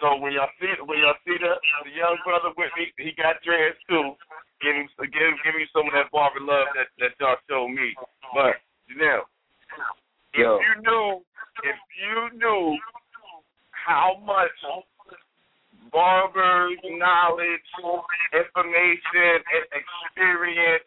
So 0.00 0.16
when 0.16 0.32
y'all 0.32 0.48
see 0.56 0.72
when 0.80 0.96
y'all 0.96 1.20
see 1.28 1.36
the, 1.36 1.60
the 1.84 1.92
young 1.92 2.16
brother 2.24 2.56
with 2.56 2.72
me, 2.72 2.88
he 2.96 3.12
got 3.20 3.36
dreads 3.44 3.76
too. 3.84 4.16
Give 4.64 4.72
him 4.72 4.88
give 4.96 5.12
give 5.44 5.52
him 5.52 5.68
some 5.76 5.84
of 5.84 5.92
that 5.92 6.08
barber 6.08 6.40
love 6.40 6.72
that 6.72 6.88
that 7.04 7.12
y'all 7.20 7.36
showed 7.44 7.68
me. 7.68 7.92
But 8.32 8.56
Janelle, 8.88 9.28
if 10.32 10.40
Yo. 10.40 10.56
you 10.56 10.72
knew 10.80 11.20
if 11.68 11.78
you 12.00 12.16
knew 12.40 12.80
how 13.76 14.16
much 14.24 14.56
barber's 15.92 16.78
knowledge, 16.96 17.66
information, 18.32 19.34
and 19.42 19.64
experience, 19.74 20.84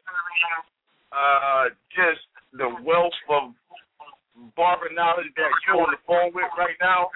uh, 1.12 1.70
just 1.94 2.26
the 2.54 2.70
wealth 2.84 3.14
of 3.30 3.54
barber 4.56 4.90
knowledge 4.94 5.30
that 5.36 5.52
you're 5.68 5.82
on 5.82 5.92
the 5.92 6.02
phone 6.08 6.32
with 6.34 6.50
right 6.58 6.78
now, 6.82 7.10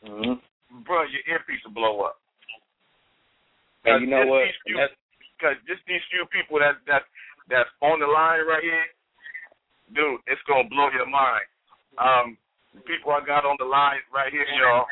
Mm-hmm. 0.00 0.80
bro, 0.88 1.04
your 1.04 1.20
earpiece 1.28 1.60
will 1.60 1.76
blow 1.76 2.00
up. 2.08 2.16
And 3.84 4.00
you 4.00 4.08
know 4.08 4.24
what? 4.24 4.48
Because 4.64 5.56
just 5.68 5.84
these 5.84 6.00
few 6.08 6.24
people 6.32 6.60
that 6.60 6.80
that 6.88 7.04
that's 7.48 7.68
on 7.80 8.00
the 8.00 8.08
line 8.08 8.44
right 8.48 8.64
here, 8.64 8.88
dude, 9.92 10.20
it's 10.24 10.40
gonna 10.48 10.68
blow 10.68 10.88
your 10.92 11.08
mind. 11.08 11.44
Um, 12.00 12.36
people 12.86 13.12
I 13.12 13.24
got 13.26 13.44
on 13.44 13.56
the 13.58 13.66
line 13.66 14.02
right 14.14 14.30
here, 14.30 14.46
y'all. 14.58 14.86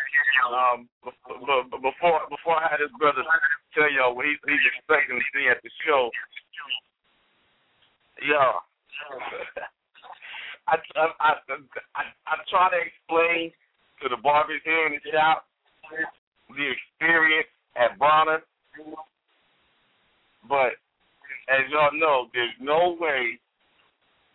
Um, 0.51 0.89
before 1.05 2.21
before 2.31 2.57
I 2.57 2.69
had 2.71 2.81
his 2.81 2.91
brother 2.99 3.23
tell 3.75 3.91
y'all 3.91 4.15
what 4.15 4.27
he, 4.27 4.35
he's 4.47 4.67
expecting 4.75 5.19
to 5.19 5.25
see 5.35 5.47
at 5.47 5.63
the 5.63 5.71
show, 5.87 6.11
y'all. 8.27 8.63
I, 10.69 10.77
I 10.77 11.07
I 11.21 11.31
I 11.97 12.03
I 12.27 12.35
try 12.51 12.69
to 12.71 12.81
explain 12.83 13.53
to 14.03 14.09
the 14.09 14.21
barbers 14.21 14.61
here 14.65 14.87
in 14.87 14.99
the 14.99 15.03
shop 15.11 15.47
the 16.51 16.67
experience 16.67 17.49
at 17.77 17.99
Bronner, 17.99 18.41
but 20.49 20.77
as 21.49 21.65
y'all 21.71 21.93
know, 21.93 22.29
there's 22.33 22.55
no 22.61 22.97
way 23.01 23.39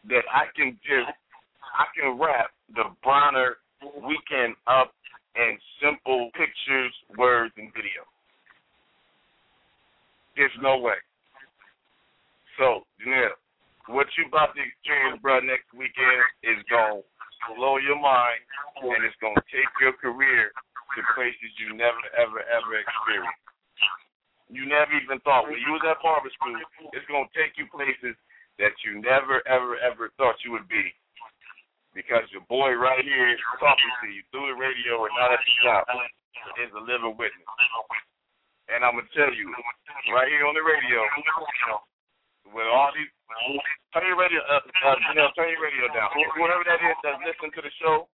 that 0.10 0.26
I 0.32 0.46
can 0.56 0.78
just 0.84 1.12
I 1.74 1.86
can 1.96 2.20
wrap 2.20 2.52
the 2.76 2.90
Bronner 3.02 3.58
weekend 4.02 4.56
up 4.68 4.94
and 5.36 5.58
simple 5.82 6.30
pictures, 6.34 6.94
words, 7.18 7.54
and 7.58 7.74
video. 7.74 8.06
There's 10.36 10.54
no 10.62 10.78
way. 10.78 10.98
So, 12.58 12.86
Janelle, 13.02 13.38
what 13.90 14.08
you 14.18 14.30
about 14.30 14.54
to 14.56 14.62
experience, 14.62 15.22
bro, 15.22 15.42
next 15.42 15.70
weekend 15.74 16.22
is 16.46 16.62
going 16.70 17.02
to 17.02 17.50
blow 17.58 17.78
your 17.78 17.98
mind, 17.98 18.42
and 18.82 19.02
it's 19.04 19.18
going 19.18 19.36
to 19.36 19.48
take 19.50 19.70
your 19.82 19.94
career 19.98 20.54
to 20.54 21.00
places 21.18 21.50
you 21.58 21.74
never, 21.74 22.02
ever, 22.14 22.46
ever 22.46 22.74
experienced. 22.78 23.42
You 24.54 24.70
never 24.70 24.94
even 24.94 25.18
thought 25.26 25.50
when 25.50 25.58
you 25.58 25.74
was 25.74 25.82
at 25.82 25.98
barber 26.06 26.30
school, 26.30 26.54
it's 26.94 27.06
going 27.10 27.26
to 27.26 27.34
take 27.34 27.58
you 27.58 27.66
places 27.74 28.14
that 28.62 28.74
you 28.86 29.02
never, 29.02 29.42
ever, 29.50 29.82
ever 29.82 30.14
thought 30.18 30.38
you 30.46 30.54
would 30.54 30.70
be. 30.70 30.94
Because 31.94 32.26
your 32.34 32.42
boy 32.50 32.74
right 32.74 33.06
here 33.06 33.30
is 33.30 33.38
talking 33.62 33.94
to 34.02 34.08
you 34.10 34.26
through 34.34 34.50
the 34.50 34.58
radio 34.58 35.06
and 35.06 35.14
not 35.14 35.30
at 35.30 35.38
the 35.42 35.54
shop 35.62 35.86
is 36.58 36.74
a 36.74 36.82
living 36.82 37.14
witness. 37.14 37.46
And 38.74 38.82
I'm 38.82 38.98
gonna 38.98 39.06
tell 39.14 39.30
you, 39.30 39.46
right 40.10 40.26
here 40.32 40.48
on 40.50 40.58
the 40.58 40.66
radio, 40.66 41.00
with 42.50 42.66
all 42.66 42.90
these, 42.98 43.12
turn 43.94 44.08
your 44.10 44.18
radio 44.18 44.42
up, 44.50 44.66
uh, 44.66 44.98
Janelle, 45.06 45.30
turn 45.38 45.54
your 45.54 45.62
radio 45.62 45.86
down. 45.94 46.10
Wh- 46.18 46.34
Whoever 46.34 46.66
that 46.66 46.82
is 46.82 46.98
that's 47.06 47.22
listening 47.22 47.54
to 47.54 47.62
the 47.62 47.74
show, 47.78 48.10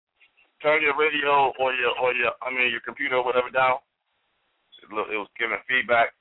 turn 0.60 0.84
your 0.84 0.98
radio 1.00 1.56
or 1.56 1.72
your 1.72 1.96
or 2.04 2.12
your, 2.12 2.36
I 2.44 2.52
mean 2.52 2.68
your 2.76 2.84
computer 2.84 3.18
or 3.22 3.26
whatever 3.26 3.48
down. 3.50 3.80
It, 4.84 4.92
was 4.92 5.30
giving 5.38 5.60
feedback. 5.70 6.12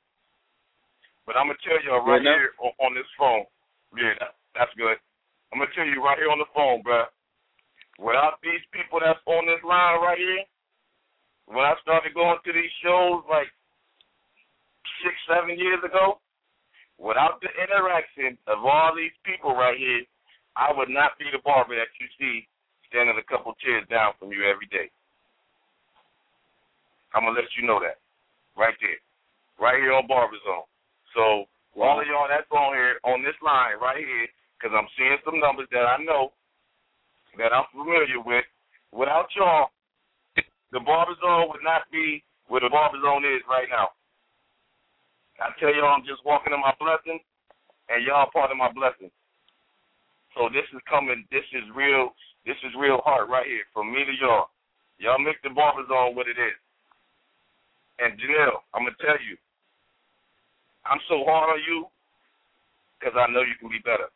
But 1.26 1.34
I'm 1.40 1.48
gonna 1.50 1.58
tell 1.64 1.80
y'all 1.82 2.04
right 2.06 2.22
here 2.22 2.52
on, 2.62 2.72
on 2.84 2.92
this 2.94 3.08
phone. 3.18 3.42
Yeah, 3.96 4.14
that's 4.54 4.70
good. 4.78 4.98
I'm 5.50 5.58
gonna 5.58 5.72
tell 5.74 5.88
you 5.88 6.04
right 6.04 6.18
here 6.20 6.30
on 6.30 6.38
the 6.38 6.50
phone, 6.54 6.84
bruh. 6.84 7.08
Without 7.98 8.38
these 8.46 8.62
people 8.70 9.02
that's 9.02 9.18
on 9.26 9.46
this 9.50 9.62
line 9.66 9.98
right 9.98 10.18
here, 10.18 10.46
when 11.50 11.66
I 11.66 11.74
started 11.82 12.14
going 12.14 12.38
to 12.38 12.52
these 12.54 12.70
shows 12.82 13.26
like 13.26 13.50
six, 15.02 15.14
seven 15.26 15.58
years 15.58 15.82
ago, 15.82 16.22
without 16.98 17.42
the 17.42 17.50
interaction 17.58 18.38
of 18.46 18.62
all 18.62 18.94
these 18.94 19.14
people 19.26 19.54
right 19.54 19.74
here, 19.78 20.06
I 20.54 20.70
would 20.70 20.90
not 20.90 21.18
be 21.18 21.26
the 21.30 21.42
barber 21.42 21.74
that 21.74 21.90
you 21.98 22.06
see 22.18 22.46
standing 22.86 23.18
a 23.18 23.26
couple 23.26 23.54
chairs 23.58 23.86
down 23.90 24.14
from 24.18 24.30
you 24.30 24.46
every 24.46 24.66
day. 24.70 24.90
I'm 27.14 27.24
gonna 27.24 27.34
let 27.34 27.50
you 27.58 27.66
know 27.66 27.80
that 27.82 27.98
right 28.54 28.74
there, 28.78 29.00
right 29.58 29.80
here 29.80 29.94
on 29.94 30.06
Barber 30.06 30.38
Zone. 30.44 30.68
So 31.14 31.50
all 31.78 31.98
of 31.98 32.06
y'all 32.06 32.28
that's 32.28 32.50
on 32.50 32.74
here 32.74 32.98
on 33.06 33.22
this 33.22 33.38
line 33.42 33.78
right 33.80 34.02
here, 34.02 34.28
because 34.58 34.74
I'm 34.74 34.90
seeing 34.98 35.18
some 35.24 35.38
numbers 35.38 35.70
that 35.70 35.86
I 35.86 36.02
know 36.02 36.34
that 37.36 37.52
I'm 37.52 37.68
familiar 37.70 38.20
with. 38.24 38.44
Without 38.92 39.28
y'all, 39.36 39.68
the 40.72 40.80
Barber 40.80 41.16
Zone 41.20 41.48
would 41.52 41.64
not 41.64 41.84
be 41.92 42.24
where 42.48 42.64
the 42.64 42.72
Barber 42.72 42.96
Zone 43.04 43.24
is 43.24 43.44
right 43.48 43.68
now. 43.68 43.92
I 45.38 45.52
tell 45.60 45.70
y'all, 45.70 45.94
I'm 45.94 46.08
just 46.08 46.24
walking 46.24 46.52
in 46.52 46.60
my 46.60 46.74
blessing, 46.80 47.20
and 47.88 48.04
y'all 48.04 48.32
part 48.32 48.50
of 48.50 48.56
my 48.56 48.72
blessing. 48.72 49.12
So 50.34 50.48
this 50.50 50.66
is 50.74 50.82
coming. 50.88 51.24
This 51.30 51.46
is 51.52 51.64
real. 51.74 52.16
This 52.46 52.58
is 52.64 52.72
real 52.78 53.00
heart 53.04 53.28
right 53.28 53.46
here 53.46 53.68
from 53.72 53.92
me 53.92 54.04
to 54.04 54.14
y'all. 54.18 54.50
Y'all 54.98 55.20
make 55.20 55.40
the 55.42 55.50
Barber 55.50 55.86
Zone 55.86 56.16
what 56.16 56.26
it 56.26 56.40
is. 56.40 56.58
And 57.98 58.18
Janelle, 58.18 58.62
I'm 58.74 58.82
gonna 58.86 58.98
tell 58.98 59.18
you, 59.22 59.36
I'm 60.86 61.02
so 61.08 61.22
hard 61.26 61.58
on 61.58 61.62
you 61.66 61.86
because 62.98 63.14
I 63.18 63.30
know 63.30 63.42
you 63.42 63.54
can 63.60 63.68
be 63.68 63.82
better. 63.84 64.10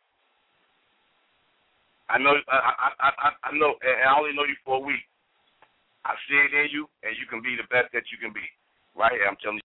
I 2.08 2.18
know, 2.18 2.34
I, 2.48 2.56
I, 2.56 2.88
I, 3.00 3.10
I- 3.28 3.38
I 3.48 3.50
know, 3.56 3.74
and 3.82 4.08
I 4.08 4.18
only 4.18 4.34
know 4.34 4.44
you 4.44 4.56
for 4.64 4.76
a 4.76 4.80
week. 4.80 5.02
I 6.04 6.14
see 6.28 6.34
it 6.34 6.52
in 6.52 6.68
you, 6.72 6.88
and 7.02 7.14
you 7.16 7.26
can 7.30 7.42
be 7.42 7.54
the 7.56 7.68
best 7.70 7.92
that 7.92 8.02
you 8.10 8.18
can 8.18 8.32
be. 8.32 8.42
Right 8.94 9.12
here, 9.12 9.26
I'm 9.28 9.36
telling 9.42 9.60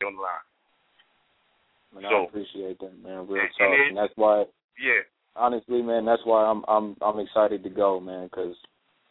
you 0.00 0.06
on 0.06 0.16
the 0.16 0.22
line. 0.22 2.02
man, 2.02 2.12
I 2.12 2.24
appreciate 2.24 2.78
that, 2.80 2.96
man. 3.02 3.26
Real 3.28 3.42
And- 3.42 3.50
talk, 3.52 3.60
and 3.60 3.74
it- 3.74 3.88
and 3.88 3.96
that's 3.96 4.16
why. 4.16 4.44
Yeah. 4.78 5.02
honestly, 5.36 5.82
man, 5.82 6.04
that's 6.04 6.24
why 6.24 6.44
I'm 6.44 6.64
I'm 6.66 6.96
I'm 7.02 7.18
excited 7.20 7.62
to 7.62 7.70
go, 7.70 8.00
man. 8.00 8.24
Because 8.26 8.56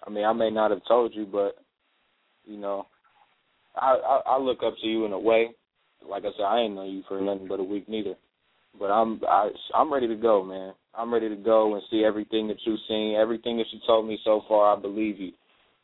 I 0.05 0.09
mean, 0.09 0.25
I 0.25 0.33
may 0.33 0.49
not 0.49 0.71
have 0.71 0.81
told 0.87 1.13
you, 1.13 1.25
but 1.25 1.55
you 2.45 2.57
know, 2.57 2.87
I, 3.75 3.93
I 3.93 4.21
I 4.33 4.37
look 4.39 4.63
up 4.63 4.75
to 4.81 4.87
you 4.87 5.05
in 5.05 5.13
a 5.13 5.19
way. 5.19 5.51
Like 6.03 6.23
I 6.25 6.31
said, 6.35 6.43
I 6.43 6.59
ain't 6.61 6.73
know 6.73 6.83
you 6.85 7.03
for 7.07 7.21
nothing 7.21 7.47
but 7.47 7.59
a 7.59 7.63
week 7.63 7.87
neither. 7.87 8.15
But 8.79 8.87
I'm 8.87 9.19
I 9.27 9.49
I'm 9.75 9.93
ready 9.93 10.07
to 10.07 10.15
go, 10.15 10.43
man. 10.43 10.73
I'm 10.93 11.13
ready 11.13 11.29
to 11.29 11.35
go 11.35 11.73
and 11.73 11.83
see 11.89 12.03
everything 12.03 12.47
that 12.47 12.57
you've 12.65 12.79
seen, 12.87 13.15
everything 13.15 13.57
that 13.57 13.67
you 13.71 13.79
told 13.87 14.07
me 14.07 14.19
so 14.23 14.43
far. 14.47 14.75
I 14.75 14.79
believe 14.79 15.19
you, 15.19 15.31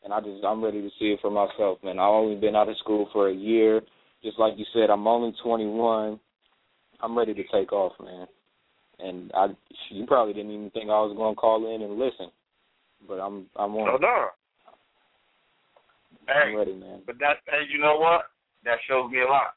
and 0.04 0.12
I 0.12 0.20
just 0.20 0.44
I'm 0.44 0.62
ready 0.62 0.82
to 0.82 0.90
see 0.98 1.06
it 1.06 1.20
for 1.20 1.30
myself, 1.30 1.78
man. 1.82 1.98
I've 1.98 2.10
only 2.10 2.36
been 2.36 2.56
out 2.56 2.68
of 2.68 2.76
school 2.78 3.08
for 3.12 3.28
a 3.28 3.34
year. 3.34 3.80
Just 4.22 4.38
like 4.38 4.54
you 4.56 4.64
said, 4.74 4.90
I'm 4.90 5.06
only 5.06 5.32
21. 5.42 6.18
I'm 7.00 7.16
ready 7.16 7.34
to 7.34 7.42
take 7.52 7.72
off, 7.72 7.92
man. 8.02 8.26
And 8.98 9.30
I, 9.32 9.46
you 9.90 10.06
probably 10.06 10.34
didn't 10.34 10.50
even 10.50 10.70
think 10.70 10.86
I 10.86 11.00
was 11.00 11.16
going 11.16 11.34
to 11.34 11.40
call 11.40 11.72
in 11.72 11.82
and 11.82 11.98
listen, 11.98 12.32
but 13.06 13.20
I'm, 13.20 13.46
I'm 13.54 13.76
on. 13.76 13.86
No, 13.86 13.96
no. 13.96 14.26
Hey, 16.26 16.50
I'm 16.50 16.56
ready, 16.56 16.74
man. 16.74 17.02
But 17.06 17.18
that, 17.20 17.36
hey, 17.46 17.62
you 17.72 17.78
know 17.78 17.96
what? 17.96 18.22
That 18.64 18.78
shows 18.88 19.10
me 19.10 19.20
a 19.20 19.30
lot. 19.30 19.54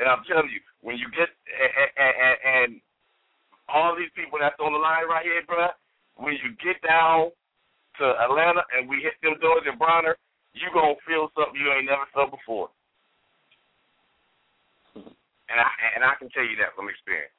And 0.00 0.08
I'm 0.08 0.24
telling 0.24 0.48
you, 0.48 0.60
when 0.80 0.96
you 0.96 1.08
get 1.12 1.28
and, 1.28 1.92
and, 2.00 2.36
and 2.42 2.70
all 3.68 3.96
these 3.96 4.12
people 4.16 4.40
that's 4.40 4.58
on 4.60 4.72
the 4.72 4.80
line 4.80 5.08
right 5.08 5.24
here, 5.24 5.44
bruh, 5.44 5.72
when 6.16 6.36
you 6.40 6.56
get 6.60 6.80
down 6.80 7.32
to 8.00 8.04
Atlanta 8.24 8.64
and 8.76 8.88
we 8.88 9.04
hit 9.04 9.16
them 9.20 9.36
doors 9.40 9.64
in 9.68 9.76
Bronner, 9.76 10.16
you 10.52 10.68
gonna 10.72 10.96
feel 11.04 11.28
something 11.36 11.56
you 11.56 11.68
ain't 11.72 11.88
never 11.88 12.08
felt 12.12 12.32
before. 12.32 12.68
And 14.96 15.58
I 15.60 15.68
and 15.96 16.04
I 16.04 16.16
can 16.16 16.32
tell 16.32 16.44
you 16.44 16.56
that 16.64 16.72
from 16.72 16.88
experience. 16.88 17.32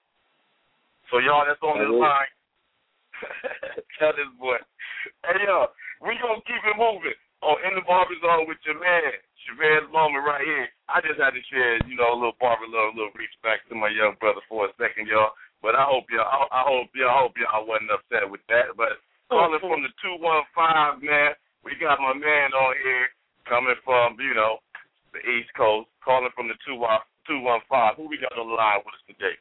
So 1.09 1.17
y'all 1.17 1.45
that's 1.45 1.61
on 1.61 1.81
this 1.81 1.89
line, 1.89 2.31
tell 3.97 4.13
this 4.13 4.29
boy, 4.37 4.61
hey 5.25 5.41
yo, 5.45 5.73
we 6.01 6.17
gonna 6.21 6.41
keep 6.45 6.61
it 6.61 6.77
moving. 6.77 7.17
Oh, 7.43 7.59
in 7.59 7.75
the 7.75 7.83
barber 7.83 8.15
zone 8.23 8.47
with 8.47 8.63
your 8.63 8.79
man, 8.79 9.11
Chevez 9.43 9.83
Moman 9.91 10.23
right 10.23 10.47
here. 10.47 10.71
I 10.87 11.03
just 11.03 11.19
had 11.19 11.35
to 11.35 11.43
share, 11.51 11.75
you 11.83 11.99
know, 11.99 12.15
a 12.15 12.17
little 12.17 12.39
barber 12.39 12.63
love, 12.71 12.95
a 12.95 12.97
little 12.97 13.11
respect 13.19 13.67
to 13.67 13.75
my 13.75 13.91
young 13.91 14.15
brother 14.23 14.39
for 14.47 14.71
a 14.71 14.71
second, 14.79 15.11
y'all. 15.11 15.35
But 15.59 15.75
I 15.75 15.83
hope 15.83 16.07
y'all, 16.07 16.23
I, 16.23 16.39
I 16.47 16.63
hope 16.63 16.95
y'all, 16.95 17.11
I 17.11 17.19
hope 17.19 17.35
y'all 17.35 17.67
wasn't 17.67 17.91
upset 17.91 18.31
with 18.31 18.39
that. 18.47 18.71
But 18.79 18.95
calling 19.27 19.59
from 19.59 19.83
the 19.83 19.91
two 19.99 20.15
one 20.23 20.47
five, 20.55 21.03
man. 21.03 21.35
We 21.67 21.75
got 21.79 21.99
my 21.99 22.15
man 22.15 22.51
on 22.51 22.75
here 22.79 23.07
coming 23.47 23.75
from, 23.83 24.19
you 24.19 24.35
know, 24.35 24.59
the 25.15 25.19
East 25.23 25.51
Coast, 25.55 25.87
calling 26.03 26.31
from 26.35 26.47
the 26.47 26.55
two 26.63 26.75
one 26.79 26.99
two 27.27 27.43
one 27.43 27.63
five. 27.67 27.99
Who 27.99 28.07
we 28.07 28.19
got 28.19 28.35
on 28.39 28.47
the 28.47 28.55
line 28.55 28.83
with 28.87 28.95
us 28.95 29.03
today? 29.07 29.35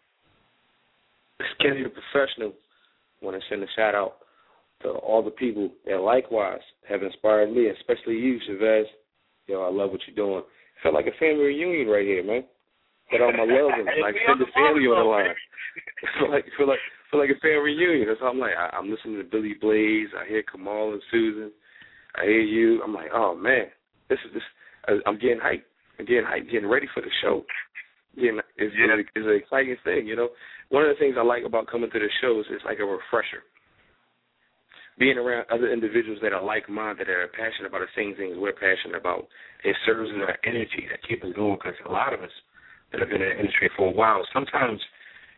It's 1.38 1.54
Kenny 1.58 1.86
the 1.86 1.90
professional. 1.90 2.54
Want 3.22 3.38
to 3.38 3.42
send 3.46 3.62
a 3.62 3.70
shout 3.74 3.94
out 3.94 4.21
to 4.82 4.90
all 4.90 5.22
the 5.22 5.30
people 5.30 5.70
that 5.86 6.00
likewise 6.00 6.60
have 6.88 7.02
inspired 7.02 7.52
me, 7.52 7.68
especially 7.68 8.14
you, 8.14 8.38
Chevez. 8.48 8.84
Yo, 9.46 9.62
I 9.62 9.70
love 9.70 9.90
what 9.90 10.00
you're 10.06 10.16
doing. 10.16 10.42
Felt 10.82 10.94
like 10.94 11.06
a 11.06 11.18
family 11.18 11.44
reunion 11.44 11.88
right 11.88 12.06
here, 12.06 12.24
man. 12.24 12.44
Got 13.10 13.22
all 13.22 13.32
my 13.32 13.44
love 13.44 13.72
and 13.76 13.88
like 14.02 14.14
send 14.26 14.40
the 14.40 14.50
family 14.54 14.86
on 14.86 14.98
the 14.98 15.10
line. 15.10 15.34
feel 16.18 16.30
like 16.30 16.44
feel 16.56 16.68
like 16.68 16.78
feel 17.10 17.20
like 17.20 17.30
a 17.30 17.40
family 17.40 17.74
reunion. 17.74 18.08
That's 18.08 18.20
how 18.20 18.30
I'm 18.30 18.38
like. 18.38 18.56
I, 18.56 18.74
I'm 18.76 18.90
listening 18.90 19.18
to 19.18 19.24
Billy 19.24 19.54
Blaze. 19.60 20.08
I 20.16 20.26
hear 20.28 20.42
Kamal 20.42 20.92
and 20.92 21.02
Susan. 21.10 21.50
I 22.16 22.24
hear 22.24 22.40
you. 22.40 22.82
I'm 22.82 22.94
like, 22.94 23.10
oh 23.12 23.34
man, 23.34 23.66
this 24.08 24.18
is 24.26 24.34
this. 24.34 24.42
I, 24.88 24.98
I'm 25.06 25.18
getting 25.18 25.40
hyped. 25.40 25.68
I'm 25.98 26.06
getting 26.06 26.24
hyped. 26.24 26.50
Getting 26.50 26.68
ready 26.68 26.86
for 26.94 27.00
the 27.00 27.12
show. 27.22 27.44
Getting 28.16 28.40
it's, 28.56 28.74
Yeah. 28.76 28.96
it's, 28.98 29.08
it's 29.14 29.26
an 29.26 29.36
exciting 29.36 29.76
thing. 29.84 30.06
You 30.06 30.16
know, 30.16 30.28
one 30.70 30.82
of 30.82 30.88
the 30.88 30.98
things 30.98 31.16
I 31.18 31.22
like 31.22 31.44
about 31.44 31.68
coming 31.68 31.90
to 31.90 31.98
the 31.98 32.08
show 32.20 32.40
is 32.40 32.46
it's 32.50 32.64
like 32.64 32.78
a 32.80 32.84
refresher. 32.84 33.44
Being 34.98 35.16
around 35.16 35.46
other 35.50 35.72
individuals 35.72 36.20
that 36.22 36.32
are 36.32 36.42
like-minded, 36.42 37.06
that 37.06 37.12
are 37.12 37.28
passionate 37.28 37.68
about 37.68 37.80
the 37.80 37.96
same 37.96 38.14
things 38.14 38.36
we're 38.36 38.52
passionate 38.52 38.96
about, 38.96 39.26
it 39.64 39.74
serves 39.86 40.10
as 40.14 40.20
our 40.20 40.36
energy 40.44 40.86
that 40.90 41.02
keeps 41.08 41.24
us 41.24 41.32
going. 41.34 41.56
Because 41.56 41.74
a 41.88 41.90
lot 41.90 42.12
of 42.12 42.20
us 42.20 42.30
that 42.92 43.00
have 43.00 43.08
been 43.08 43.22
in 43.22 43.28
the 43.30 43.40
industry 43.40 43.70
for 43.76 43.88
a 43.88 43.90
while, 43.90 44.20
sometimes 44.32 44.80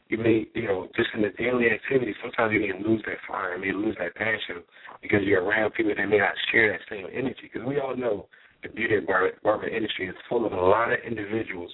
you 0.08 0.18
may, 0.18 0.46
you 0.54 0.66
know, 0.66 0.88
just 0.96 1.08
in 1.14 1.22
the 1.22 1.30
daily 1.38 1.70
activity, 1.70 2.14
sometimes 2.20 2.52
you 2.52 2.60
may 2.60 2.74
lose 2.86 3.02
that 3.06 3.22
fire, 3.26 3.56
you 3.56 3.62
may 3.62 3.72
lose 3.72 3.96
that 3.98 4.14
passion 4.16 4.62
because 5.00 5.20
you're 5.22 5.42
around 5.42 5.72
people 5.72 5.94
that 5.96 6.06
may 6.06 6.18
not 6.18 6.34
share 6.50 6.72
that 6.72 6.80
same 6.90 7.06
energy. 7.12 7.48
Because 7.50 7.66
we 7.66 7.78
all 7.78 7.96
know 7.96 8.26
the 8.62 8.68
beauty 8.68 8.96
of 8.96 9.06
barber, 9.06 9.32
barber 9.42 9.68
industry 9.68 10.08
is 10.08 10.14
full 10.28 10.44
of 10.44 10.52
a 10.52 10.56
lot 10.56 10.92
of 10.92 10.98
individuals 11.06 11.70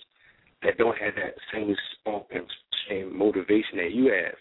that 0.63 0.77
don't 0.77 0.99
have 0.99 1.15
that 1.15 1.35
same 1.53 1.75
spark 1.95 2.27
and 2.31 2.45
same 2.89 3.17
motivation 3.17 3.79
that 3.79 3.93
you 3.93 4.13
have. 4.13 4.35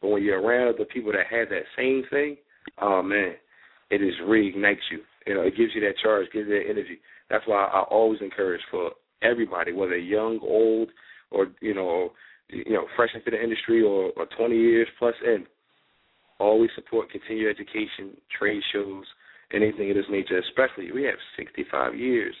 But 0.00 0.08
when 0.08 0.22
you're 0.22 0.40
around 0.40 0.76
the 0.78 0.86
people 0.86 1.12
that 1.12 1.26
have 1.30 1.50
that 1.50 1.64
same 1.76 2.04
thing, 2.10 2.36
oh 2.80 3.02
man, 3.02 3.34
it 3.90 4.02
is 4.02 4.14
reignites 4.24 4.86
you. 4.90 5.00
You 5.26 5.34
know, 5.34 5.42
it 5.42 5.56
gives 5.56 5.74
you 5.74 5.80
that 5.82 5.98
charge, 6.02 6.26
gives 6.32 6.48
you 6.48 6.54
that 6.54 6.70
energy. 6.70 7.00
That's 7.28 7.46
why 7.46 7.64
I 7.64 7.82
always 7.82 8.20
encourage 8.20 8.62
for 8.70 8.92
everybody, 9.22 9.72
whether 9.72 9.96
young, 9.96 10.40
old, 10.42 10.88
or 11.30 11.48
you 11.60 11.74
know, 11.74 12.12
you 12.48 12.72
know, 12.72 12.86
fresh 12.96 13.10
into 13.14 13.30
the 13.30 13.42
industry 13.42 13.82
or, 13.82 14.10
or 14.16 14.26
20 14.36 14.56
years 14.56 14.88
plus 14.98 15.14
in, 15.24 15.46
always 16.38 16.70
support 16.74 17.10
continued 17.10 17.54
education, 17.54 18.16
trade 18.36 18.62
shows, 18.72 19.04
anything 19.52 19.90
of 19.90 19.96
this 19.96 20.06
nature. 20.10 20.38
Especially, 20.38 20.90
we 20.92 21.04
have 21.04 21.14
65 21.36 21.94
years 21.94 22.34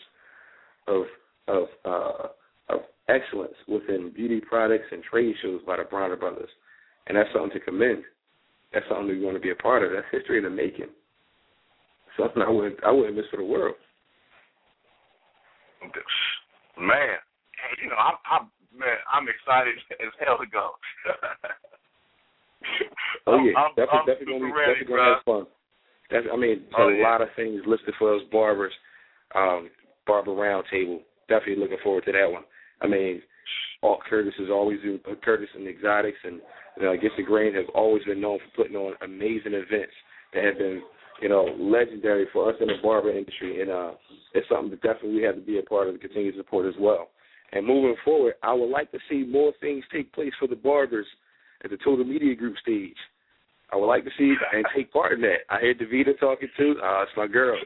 of 0.88 1.04
of 1.48 1.64
uh, 1.84 2.28
of 2.68 2.80
excellence 3.08 3.54
within 3.68 4.12
beauty 4.14 4.40
products 4.40 4.86
and 4.90 5.02
trade 5.02 5.34
shows 5.42 5.60
by 5.66 5.76
the 5.76 5.84
Bronner 5.84 6.16
brothers, 6.16 6.50
and 7.06 7.16
that's 7.16 7.28
something 7.32 7.52
to 7.52 7.60
commend. 7.60 8.02
That's 8.72 8.86
something 8.88 9.08
we 9.08 9.24
want 9.24 9.36
to 9.36 9.42
be 9.42 9.50
a 9.50 9.56
part 9.56 9.82
of. 9.82 9.90
That's 9.92 10.06
history 10.12 10.38
in 10.38 10.44
the 10.44 10.50
making. 10.50 10.88
Something 12.18 12.42
I 12.42 12.50
wouldn't 12.50 12.82
I 12.84 12.90
wouldn't 12.90 13.16
miss 13.16 13.26
for 13.30 13.38
the 13.38 13.44
world. 13.44 13.74
Man, 16.78 17.18
you 17.82 17.88
know, 17.88 17.96
I'm, 17.96 18.14
I'm 18.30 18.50
man, 18.76 18.96
I'm 19.10 19.26
excited 19.28 19.74
as 20.00 20.12
hell 20.24 20.38
to 20.38 20.46
go. 20.46 20.70
Oh 23.26 23.36
yeah, 23.44 23.52
I'm, 23.56 23.70
definitely, 23.76 24.00
I'm 24.00 24.06
definitely 24.06 24.32
gonna 24.32 24.44
be 24.44 24.52
ready, 24.52 24.80
definitely 24.80 24.96
gonna 24.96 25.14
have 25.14 25.24
fun. 25.24 25.46
That's 26.10 26.26
I 26.32 26.36
mean, 26.36 26.66
there's 26.72 26.74
Oh, 26.76 26.88
a 26.88 26.96
yeah. 26.96 27.08
lot 27.08 27.22
of 27.22 27.28
things 27.36 27.60
listed 27.66 27.94
for 27.98 28.14
us 28.14 28.22
barbers. 28.32 28.72
Um, 29.34 29.70
barber 30.06 30.32
roundtable. 30.32 31.00
Definitely 31.28 31.62
looking 31.62 31.78
forward 31.82 32.04
to 32.06 32.12
that 32.12 32.30
one. 32.30 32.42
I 32.80 32.86
mean, 32.86 33.22
all 33.82 33.98
Curtis 34.08 34.34
is 34.38 34.50
always 34.50 34.78
Curtis 35.22 35.48
and 35.54 35.66
Exotics 35.66 36.18
and 36.24 36.40
you 36.76 36.84
know, 36.84 36.92
Against 36.92 37.16
the 37.16 37.22
Grain 37.22 37.54
have 37.54 37.68
always 37.74 38.04
been 38.04 38.20
known 38.20 38.38
for 38.38 38.62
putting 38.62 38.76
on 38.76 38.94
amazing 39.02 39.52
events 39.54 39.92
that 40.34 40.44
have 40.44 40.58
been, 40.58 40.82
you 41.20 41.28
know, 41.28 41.44
legendary 41.58 42.26
for 42.32 42.50
us 42.50 42.56
in 42.60 42.68
the 42.68 42.74
barber 42.82 43.10
industry 43.10 43.62
and 43.62 43.70
uh 43.70 43.92
it's 44.34 44.48
something 44.48 44.70
that 44.70 44.82
definitely 44.82 45.16
we 45.16 45.22
have 45.22 45.34
to 45.34 45.40
be 45.40 45.58
a 45.58 45.62
part 45.62 45.88
of 45.88 45.94
and 45.94 46.00
continue 46.00 46.32
to 46.32 46.38
support 46.38 46.66
as 46.66 46.74
well. 46.78 47.08
And 47.52 47.66
moving 47.66 47.96
forward, 48.04 48.34
I 48.42 48.52
would 48.52 48.70
like 48.70 48.92
to 48.92 48.98
see 49.08 49.24
more 49.24 49.52
things 49.60 49.84
take 49.92 50.12
place 50.12 50.32
for 50.38 50.46
the 50.46 50.56
barbers 50.56 51.06
at 51.64 51.70
the 51.70 51.78
Total 51.78 52.04
Media 52.04 52.34
Group 52.36 52.56
stage. 52.58 52.96
I 53.72 53.76
would 53.76 53.86
like 53.86 54.04
to 54.04 54.10
see 54.18 54.34
and 54.52 54.64
take 54.74 54.92
part 54.92 55.12
in 55.12 55.20
that. 55.22 55.46
I 55.48 55.58
heard 55.58 55.78
Davita 55.78 56.18
talking 56.18 56.48
too. 56.56 56.76
Uh, 56.82 57.02
it's 57.02 57.12
my 57.16 57.26
girl. 57.26 57.58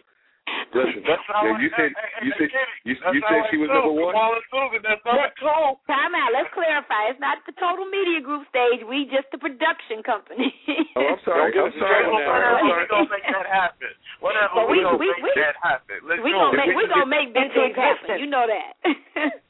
Listen, 0.75 1.07
That's 1.07 1.23
how 1.31 1.47
yo, 1.47 1.55
I- 1.55 1.61
you 1.63 1.71
said 1.79 1.91
you 2.27 2.33
said 2.35 2.51
you, 2.83 2.95
you 2.99 3.21
said 3.31 3.41
she 3.55 3.57
was 3.63 3.71
number 3.71 3.95
one. 3.95 4.11
Kamal 4.11 4.35
that's 4.83 5.01
how 5.07 5.15
I 5.15 5.31
feel. 5.39 5.79
Time 5.87 6.13
out. 6.19 6.35
Let's 6.35 6.51
clarify. 6.51 7.15
It's 7.15 7.23
not 7.23 7.39
the 7.47 7.55
Total 7.63 7.87
Media 7.87 8.19
Group 8.19 8.43
stage. 8.51 8.83
We 8.83 9.07
just 9.07 9.31
the 9.31 9.39
production 9.39 10.03
company. 10.03 10.51
Oh, 10.99 11.03
I'm 11.15 11.19
sorry. 11.27 11.51
I'm 11.55 11.71
sorry. 11.75 12.03
straight 12.03 12.07
now. 12.11 12.27
I'm 12.27 12.67
sorry. 12.67 12.83
We 12.83 12.91
gonna 12.91 13.11
make 13.11 13.27
that 13.31 13.47
happen. 13.51 13.91
Whatever. 14.19 14.51
But 14.55 14.67
we, 14.71 14.79
we- 14.79 14.83
gonna 14.83 14.99
we- 14.99 15.11
make 15.15 15.23
we- 15.27 15.39
that 15.39 15.57
happen. 15.63 15.97
We 16.23 16.31
go. 16.35 16.51
gonna 16.51 16.59
make 16.59 16.71
we 16.75 16.83
Let's 16.87 16.93
gonna 16.95 17.07
make 17.11 17.29
big 17.35 17.49
things 17.55 17.75
happen. 17.79 18.19
You 18.19 18.27
know 18.31 18.47
that. 18.51 18.75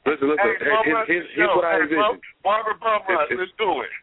Listen, 0.05 0.29
listen. 0.29 0.37
Hey, 0.45 0.61
Here- 0.61 0.73
Bum 0.77 0.85
here's, 0.85 1.07
here's, 1.09 1.25
the 1.25 1.33
here's 1.41 1.49
show. 1.49 1.55
what 1.57 1.65
I 1.65 1.81
envision. 1.81 2.21
Barbara 2.45 2.75
Bum 2.77 3.01
Rush, 3.09 3.29
let's 3.33 3.53
do 3.57 3.69
it. 3.81 3.93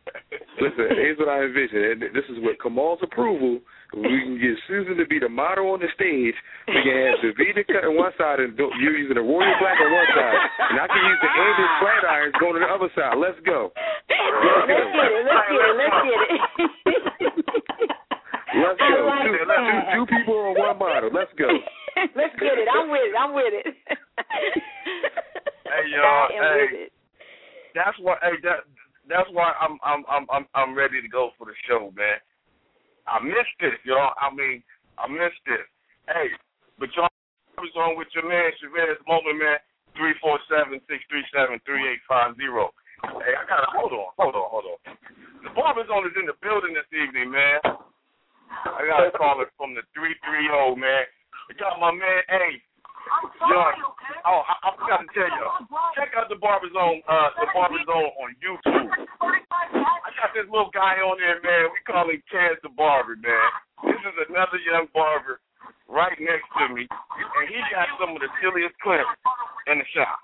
Listen, 0.59 0.87
here's 0.99 1.19
what 1.19 1.31
I 1.31 1.47
envision. 1.47 1.79
And 1.83 1.99
this 2.15 2.27
is 2.31 2.43
with 2.43 2.59
Kamal's 2.59 2.99
approval. 3.03 3.63
We 3.93 4.25
can 4.25 4.41
get 4.41 4.57
Susan 4.65 4.97
to 4.97 5.05
be 5.05 5.21
the 5.21 5.29
model 5.29 5.77
on 5.77 5.81
the 5.81 5.89
stage. 5.93 6.33
We 6.65 6.81
can 6.81 6.97
have 6.97 7.21
Davita 7.21 7.61
cutting 7.69 7.93
one 7.93 8.13
side 8.17 8.41
and 8.41 8.57
do- 8.57 8.73
you 8.81 8.97
using 8.97 9.21
the 9.21 9.25
Royal 9.25 9.53
Black 9.61 9.77
on 9.77 9.93
one 9.93 10.09
side, 10.17 10.39
and 10.73 10.81
I 10.81 10.87
can 10.89 11.03
use 11.05 11.21
the 11.21 11.29
Andy 11.29 11.67
flat 11.77 12.03
irons 12.09 12.35
going 12.41 12.55
to 12.57 12.61
the 12.65 12.73
other 12.73 12.89
side. 12.97 13.21
Let's 13.21 13.37
go. 13.45 13.69
let's 13.77 14.65
get 14.65 14.81
it. 14.81 15.29
Let's 15.29 15.45
get 15.53 15.61
it. 15.61 15.77
Let's 15.77 15.99
get 16.09 16.21
it. 16.25 16.41
Let's 18.53 18.81
go. 18.81 18.97
I 18.97 19.13
like 19.13 19.29
two, 19.29 19.45
that. 19.45 19.61
two, 19.61 19.81
two 19.93 20.07
people 20.09 20.37
on 20.41 20.57
one 20.57 20.79
model. 20.81 21.11
Let's 21.13 21.33
go. 21.37 21.49
let's 22.17 22.37
get 22.41 22.57
it. 22.57 22.69
I'm 22.73 22.89
with 22.89 23.05
it. 23.05 23.15
I'm 23.17 23.33
with 23.37 23.53
it. 23.53 23.67
Hey 25.73 25.89
y'all, 25.89 26.29
hey, 26.29 26.93
that's 27.75 27.97
why. 27.99 28.17
Hey, 28.21 28.37
that 28.45 28.69
that's 29.09 29.29
why 29.33 29.53
I'm 29.57 29.79
I'm 29.83 30.05
I'm 30.09 30.27
I'm 30.31 30.47
I'm 30.55 30.75
ready 30.77 31.01
to 31.01 31.09
go 31.09 31.31
for 31.39 31.47
the 31.47 31.57
show, 31.67 31.93
man. 31.97 32.21
I 33.07 33.19
missed 33.23 33.61
it, 33.61 33.79
y'all. 33.85 34.15
I 34.21 34.31
mean, 34.35 34.63
I 34.99 35.09
missed 35.09 35.47
it. 35.47 35.67
Hey, 36.07 36.31
but 36.79 36.91
y'all 36.95 37.11
I 37.59 37.61
was 37.61 37.75
on 37.77 37.99
with 37.99 38.09
your 38.15 38.27
man 38.27 38.51
Chevez 38.59 38.99
Moman, 39.07 39.39
man. 39.39 39.59
Three 39.95 40.17
four 40.25 40.41
seven 40.49 40.81
six 40.89 41.05
three 41.13 41.25
seven 41.31 41.61
three 41.69 41.85
eight 41.85 42.01
five 42.09 42.35
zero. 42.41 42.73
Hey, 43.05 43.37
I 43.37 43.45
gotta 43.45 43.69
hold 43.77 43.93
on, 43.93 44.09
hold 44.17 44.35
on, 44.35 44.49
hold 44.49 44.67
on. 44.73 44.79
The 45.45 45.51
barber 45.53 45.85
zone 45.85 46.09
is 46.09 46.17
in 46.17 46.25
the 46.25 46.39
building 46.41 46.73
this 46.73 46.89
evening, 46.91 47.29
man. 47.29 47.61
I 48.67 48.81
got 48.89 49.05
a 49.05 49.13
caller 49.13 49.51
from 49.61 49.75
the 49.77 49.85
three 49.93 50.17
three 50.25 50.49
zero, 50.49 50.75
man. 50.75 51.05
I 51.05 51.53
got 51.61 51.77
my 51.77 51.93
man. 51.93 52.25
Hey, 52.31 52.63
yo, 53.53 53.61
oh, 54.27 54.43
I, 54.49 54.55
I 54.65 54.69
forgot 54.81 55.05
to 55.05 55.09
tell 55.13 55.29
you. 55.29 55.47
Check 55.99 56.17
out 56.17 56.33
the 56.33 56.41
barber 56.41 56.73
zone, 56.73 57.05
uh, 57.05 57.31
the 57.37 57.47
barber 57.53 57.83
zone 57.85 58.11
on 58.17 58.31
YouTube. 58.41 58.89
Got 60.23 60.39
this 60.39 60.47
little 60.55 60.71
guy 60.71 61.03
on 61.03 61.19
there, 61.19 61.43
man. 61.43 61.75
We 61.75 61.83
call 61.83 62.07
him 62.07 62.23
Chance 62.31 62.63
the 62.63 62.71
Barber, 62.71 63.19
man. 63.19 63.51
This 63.91 63.99
is 64.07 64.31
another 64.31 64.55
young 64.63 64.87
barber 64.95 65.43
right 65.91 66.15
next 66.15 66.47
to 66.63 66.71
me, 66.71 66.87
and 66.87 67.45
he 67.51 67.59
got 67.75 67.91
some 67.99 68.15
of 68.15 68.23
the 68.23 68.31
silliest 68.39 68.71
clips 68.79 69.11
in 69.67 69.83
the 69.83 69.89
shop. 69.91 70.23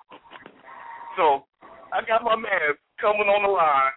So 1.18 1.50
I 1.90 2.06
got 2.06 2.22
my 2.22 2.38
man 2.38 2.78
coming 3.02 3.26
on 3.26 3.42
the 3.42 3.50
line, 3.50 3.90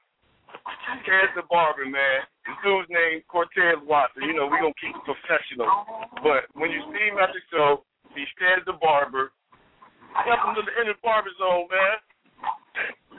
Chance 1.05 1.37
the 1.37 1.45
Barber, 1.45 1.85
man. 1.85 2.25
His 2.49 2.57
dude's 2.65 2.89
name 2.89 3.21
Cortez 3.29 3.77
Watson. 3.85 4.25
You 4.25 4.33
know, 4.33 4.49
we 4.49 4.57
gonna 4.57 4.73
keep 4.81 4.97
it 4.97 5.05
professional. 5.05 5.69
But 6.25 6.49
when 6.57 6.73
you 6.73 6.81
see 6.97 7.13
him 7.13 7.21
at 7.21 7.29
the 7.29 7.45
show, 7.53 7.85
he's 8.17 8.25
Chance 8.41 8.65
the 8.65 8.73
Barber. 8.81 9.29
Welcome 10.25 10.57
to 10.57 10.65
the 10.65 10.73
inner 10.81 10.97
barber 11.05 11.29
zone, 11.37 11.69
man. 11.69 12.01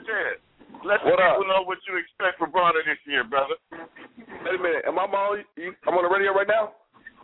Chance, 0.03 0.43
let 0.85 0.99
the 1.03 1.11
What 1.11 1.19
up? 1.23 1.39
people 1.39 1.49
know 1.49 1.63
what 1.65 1.79
you 1.87 1.97
expect 1.97 2.37
for 2.37 2.47
Bronner 2.47 2.83
this 2.85 2.99
year, 3.07 3.23
brother. 3.23 3.55
Wait 3.71 4.55
a 4.55 4.61
minute. 4.61 4.83
Am 4.87 4.99
I 4.99 5.07
on? 5.07 5.43
I'm 5.87 5.95
on 5.97 6.03
the 6.03 6.11
radio 6.13 6.31
right 6.35 6.47
now. 6.47 6.75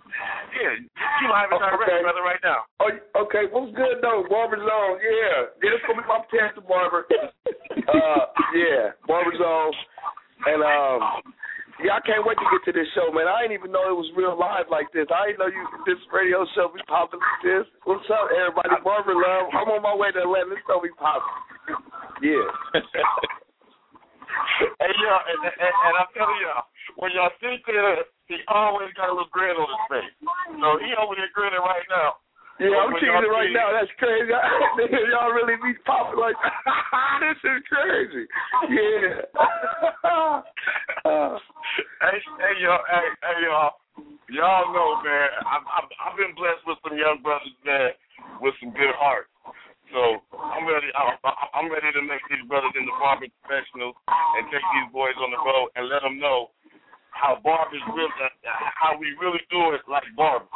Yeah, 0.09 0.73
you 0.81 1.27
live 1.29 1.53
and 1.53 1.61
direct, 1.61 1.85
Okay. 1.85 2.01
brother, 2.01 2.25
right 2.25 2.41
now. 2.41 2.65
Oh, 2.81 2.89
okay. 3.29 3.45
What's 3.53 3.69
good 3.77 4.01
though? 4.01 4.25
Barber 4.25 4.57
Zone. 4.57 4.97
Yeah. 4.99 5.53
Yeah, 5.61 5.69
this 5.77 5.83
gonna 5.85 6.01
be 6.01 6.07
my 6.09 6.25
to 6.25 6.61
barber. 6.65 7.05
uh, 7.13 8.23
yeah, 8.57 8.97
Barber 9.05 9.35
Zone. 9.37 9.73
And 10.49 10.65
um, 10.65 10.99
yeah, 11.85 11.95
I 11.95 12.01
can't 12.01 12.25
wait 12.25 12.41
to 12.41 12.47
get 12.49 12.65
to 12.65 12.73
this 12.73 12.89
show, 12.97 13.13
man. 13.13 13.29
I 13.29 13.45
didn't 13.45 13.61
even 13.61 13.69
know 13.71 13.85
it 13.85 13.95
was 13.95 14.09
real 14.17 14.33
live 14.33 14.65
like 14.73 14.89
this. 14.97 15.05
I 15.13 15.29
didn't 15.29 15.45
know 15.45 15.51
you 15.53 15.61
this 15.85 16.01
radio 16.09 16.41
show 16.57 16.73
be 16.73 16.81
popping 16.89 17.21
like 17.21 17.43
this. 17.45 17.65
What's 17.85 18.09
up, 18.09 18.33
everybody? 18.33 18.81
Barber 18.81 19.13
love. 19.13 19.53
I'm 19.53 19.69
on 19.77 19.85
my 19.85 19.93
way 19.93 20.09
to 20.09 20.25
Atlanta. 20.25 20.57
This 20.57 20.63
show 20.65 20.81
be 20.81 20.89
popping. 20.97 21.37
Yeah. 22.25 22.49
Hey 24.79 24.93
y'all, 25.01 25.23
and, 25.25 25.41
and, 25.41 25.73
and 25.73 25.93
I'm 25.97 26.09
telling 26.13 26.39
y'all, 26.43 26.69
when 26.97 27.11
y'all 27.15 27.33
see 27.41 27.57
the 27.65 28.05
he 28.29 28.37
always 28.45 28.93
got 28.93 29.09
a 29.09 29.13
little 29.13 29.31
grin 29.33 29.57
on 29.57 29.65
his 29.65 29.85
face. 29.89 30.13
So 30.61 30.67
he 30.77 30.93
over 30.93 31.17
there 31.17 31.33
grinning 31.33 31.65
right 31.65 31.85
now. 31.89 32.21
Yeah, 32.61 32.75
I'm 32.75 32.91
it 32.91 33.31
right 33.31 33.49
see- 33.49 33.55
now. 33.55 33.71
That's 33.71 33.89
crazy. 33.97 34.29
y'all 35.15 35.31
really 35.31 35.55
be 35.63 35.73
popping 35.87 36.19
like 36.19 36.35
this 37.23 37.39
is 37.41 37.63
crazy. 37.71 38.27
Yeah. 38.69 39.23
hey, 42.03 42.19
hey, 42.19 42.55
y'all, 42.59 42.83
hey, 42.85 43.07
hey, 43.23 43.37
y'all. 43.47 43.79
Y'all 44.29 44.69
know, 44.75 45.01
man. 45.01 45.29
I've, 45.41 45.65
I've 45.73 45.89
I've 45.97 46.17
been 46.19 46.35
blessed 46.37 46.61
with 46.67 46.77
some 46.85 46.93
young 46.99 47.23
brothers, 47.23 47.55
man, 47.65 47.89
with 48.43 48.53
some 48.61 48.69
good 48.77 48.93
heart. 48.93 49.25
So 49.89 50.21
I'm 50.37 50.69
ready. 50.69 50.89
I'm, 50.93 51.17
I'm 51.53 51.67
ready 51.71 51.89
to 51.97 52.01
make 52.05 52.21
these 52.29 52.45
brothers 52.45 52.73
into 52.77 52.93
barbering 53.01 53.33
professionals 53.41 53.97
and 54.05 54.45
take 54.53 54.61
these 54.61 54.89
boys 54.93 55.17
on 55.17 55.33
the 55.33 55.41
road 55.41 55.73
and 55.73 55.89
let 55.89 56.05
them 56.05 56.21
know 56.21 56.53
how 57.09 57.41
barbers 57.41 57.81
really, 57.91 58.13
how 58.77 58.95
we 58.95 59.11
really 59.17 59.41
do 59.49 59.73
it 59.73 59.81
like 59.89 60.05
barbers. 60.13 60.47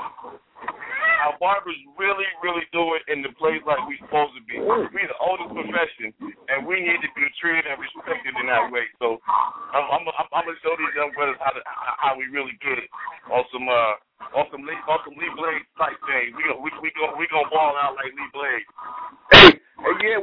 How 1.20 1.36
barbers 1.40 1.80
really, 1.96 2.28
really 2.44 2.68
do 2.76 3.00
it 3.00 3.04
in 3.08 3.24
the 3.24 3.32
place 3.40 3.64
like 3.64 3.80
we're 3.88 4.00
supposed 4.04 4.36
to 4.36 4.44
be. 4.44 4.60
We're 4.60 4.92
the 4.92 5.20
oldest 5.24 5.56
profession, 5.56 6.12
and 6.52 6.68
we 6.68 6.84
need 6.84 7.00
to 7.00 7.10
be 7.16 7.26
treated 7.40 7.64
and 7.64 7.80
respected 7.80 8.36
in 8.36 8.46
that 8.52 8.68
way. 8.68 8.86
So 9.00 9.24
I'm, 9.72 9.88
I'm, 9.88 10.04
I'm, 10.04 10.44
gonna 10.44 10.60
show 10.60 10.76
these 10.76 10.96
young 11.00 11.16
brothers 11.16 11.40
how 11.40 11.56
to, 11.56 11.64
how 12.00 12.14
we 12.20 12.28
really 12.28 12.60
get 12.60 12.76
it 12.76 12.92
on 13.32 13.44
some 13.56 13.68
uh 13.72 13.96
on 14.36 14.46
some 14.52 14.68
Lee, 14.68 14.76
on 14.88 15.00
some 15.08 15.16
Lee 15.16 15.32
Blade 15.36 15.64
type 15.80 15.96
thing. 16.12 16.36
We 16.36 16.44
we 16.60 16.70
we 16.84 16.90
go 16.92 17.16
we 17.16 17.24
gonna 17.32 17.48
ball 17.48 17.76
out 17.80 17.96
like 17.96 18.12
Lee 18.12 18.32
Blade. 18.36 18.68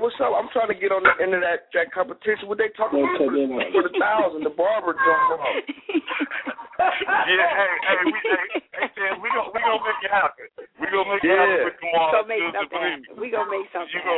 Hey, 0.00 0.08
hey, 0.08 0.16
yeah, 0.16 0.16
what's 0.16 0.16
up? 0.24 0.32
I'm 0.32 0.48
trying 0.56 0.72
to 0.72 0.78
get 0.78 0.96
on 0.96 1.04
the 1.04 1.12
end 1.20 1.36
of 1.36 1.44
that 1.44 1.68
that 1.76 1.92
competition. 1.92 2.48
What 2.48 2.56
they 2.56 2.72
talking 2.72 3.04
about 3.04 3.20
for 3.20 3.28
the, 3.28 3.44
for 3.68 3.82
the 3.84 3.92
thousand? 4.00 4.48
The 4.48 4.54
barber 4.56 4.96
jump 4.96 5.36
off. 5.36 5.60
yeah, 7.28 7.48
hey, 7.52 7.72
hey, 7.84 8.00
we, 8.08 8.16
hey, 8.24 8.46
hey, 8.80 8.86
Sam, 8.96 9.20
we 9.20 9.28
gonna 9.28 9.52
we 9.52 9.60
gonna 9.60 9.84
make 9.84 10.00
it 10.00 10.12
happen. 10.12 10.48
We 10.80 10.88
gonna 10.88 11.12
make 11.12 11.20
it 11.20 11.36
happen 11.36 11.68
with 11.68 11.76
Kamal 11.84 12.08
Gonna 12.16 12.32
make 12.32 12.44
something 12.48 12.80
happen. 12.80 13.20
We 13.20 13.28
gonna 13.28 13.52
make 13.52 13.68
something 13.76 13.92
You 13.92 14.00
go. 14.00 14.16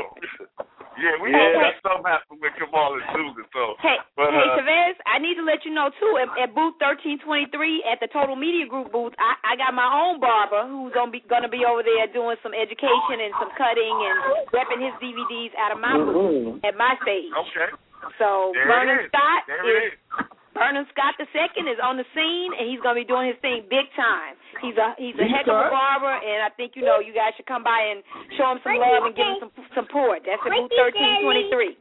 Yeah, 1.02 1.18
we 1.18 1.34
Hey, 1.34 1.50
gonna 1.50 1.66
make 1.66 1.82
something 1.82 2.06
happen 2.06 2.34
with 2.38 2.54
Kamal 2.54 2.94
and 2.94 3.06
Susan. 3.10 3.44
So, 3.50 3.74
Hey, 3.82 3.98
but 4.14 4.30
hey, 4.30 4.38
uh, 4.38 4.54
Chevez, 4.54 4.96
I 5.10 5.18
need 5.32 5.40
to 5.40 5.48
let 5.48 5.64
you 5.64 5.72
know 5.72 5.88
too. 5.96 6.12
At, 6.20 6.28
at 6.36 6.48
booth 6.52 6.76
thirteen 6.76 7.16
twenty 7.24 7.48
three 7.48 7.80
at 7.88 7.96
the 8.04 8.12
Total 8.12 8.36
Media 8.36 8.68
Group 8.68 8.92
booth, 8.92 9.16
I, 9.16 9.56
I 9.56 9.56
got 9.56 9.72
my 9.72 9.88
own 9.88 10.20
barber 10.20 10.68
who's 10.68 10.92
gonna 10.92 11.08
be 11.08 11.24
gonna 11.24 11.48
be 11.48 11.64
over 11.64 11.80
there 11.80 12.04
doing 12.12 12.36
some 12.44 12.52
education 12.52 13.16
and 13.24 13.32
some 13.40 13.48
cutting 13.56 13.96
and 13.96 14.16
repping 14.52 14.84
his 14.84 14.92
DVDs 15.00 15.56
out 15.56 15.72
of 15.72 15.80
my 15.80 15.96
booth 15.96 16.60
at 16.68 16.76
my 16.76 16.92
stage. 17.00 17.32
okay. 17.32 17.72
So 18.20 18.52
There 18.52 18.68
Vernon 18.68 19.08
is. 19.08 19.08
Scott 19.08 19.40
There 19.48 19.64
is 19.64 19.72
it 19.72 19.96
is. 19.96 20.28
Vernon 20.52 20.84
Scott 20.92 21.16
the 21.16 21.24
second 21.32 21.64
is 21.64 21.80
on 21.80 21.96
the 21.96 22.04
scene 22.12 22.52
and 22.60 22.68
he's 22.68 22.82
gonna 22.84 23.00
be 23.00 23.08
doing 23.08 23.32
his 23.32 23.40
thing 23.40 23.64
big 23.72 23.88
time. 23.96 24.36
He's 24.60 24.76
a 24.76 24.92
he's 25.00 25.16
a 25.16 25.24
heck 25.24 25.48
of 25.48 25.56
a 25.56 25.72
barber 25.72 26.12
and 26.12 26.44
I 26.44 26.52
think 26.60 26.76
you 26.76 26.84
know 26.84 27.00
you 27.00 27.16
guys 27.16 27.32
should 27.40 27.48
come 27.48 27.64
by 27.64 27.80
and 27.88 28.04
show 28.36 28.52
him 28.52 28.60
some 28.60 28.76
love 28.76 29.08
and 29.08 29.16
give 29.16 29.24
him 29.32 29.40
some 29.48 29.52
support. 29.72 30.28
That's 30.28 30.44
at 30.44 30.52
booth 30.52 30.68
thirteen 30.76 31.24
twenty 31.24 31.48
three. 31.48 31.80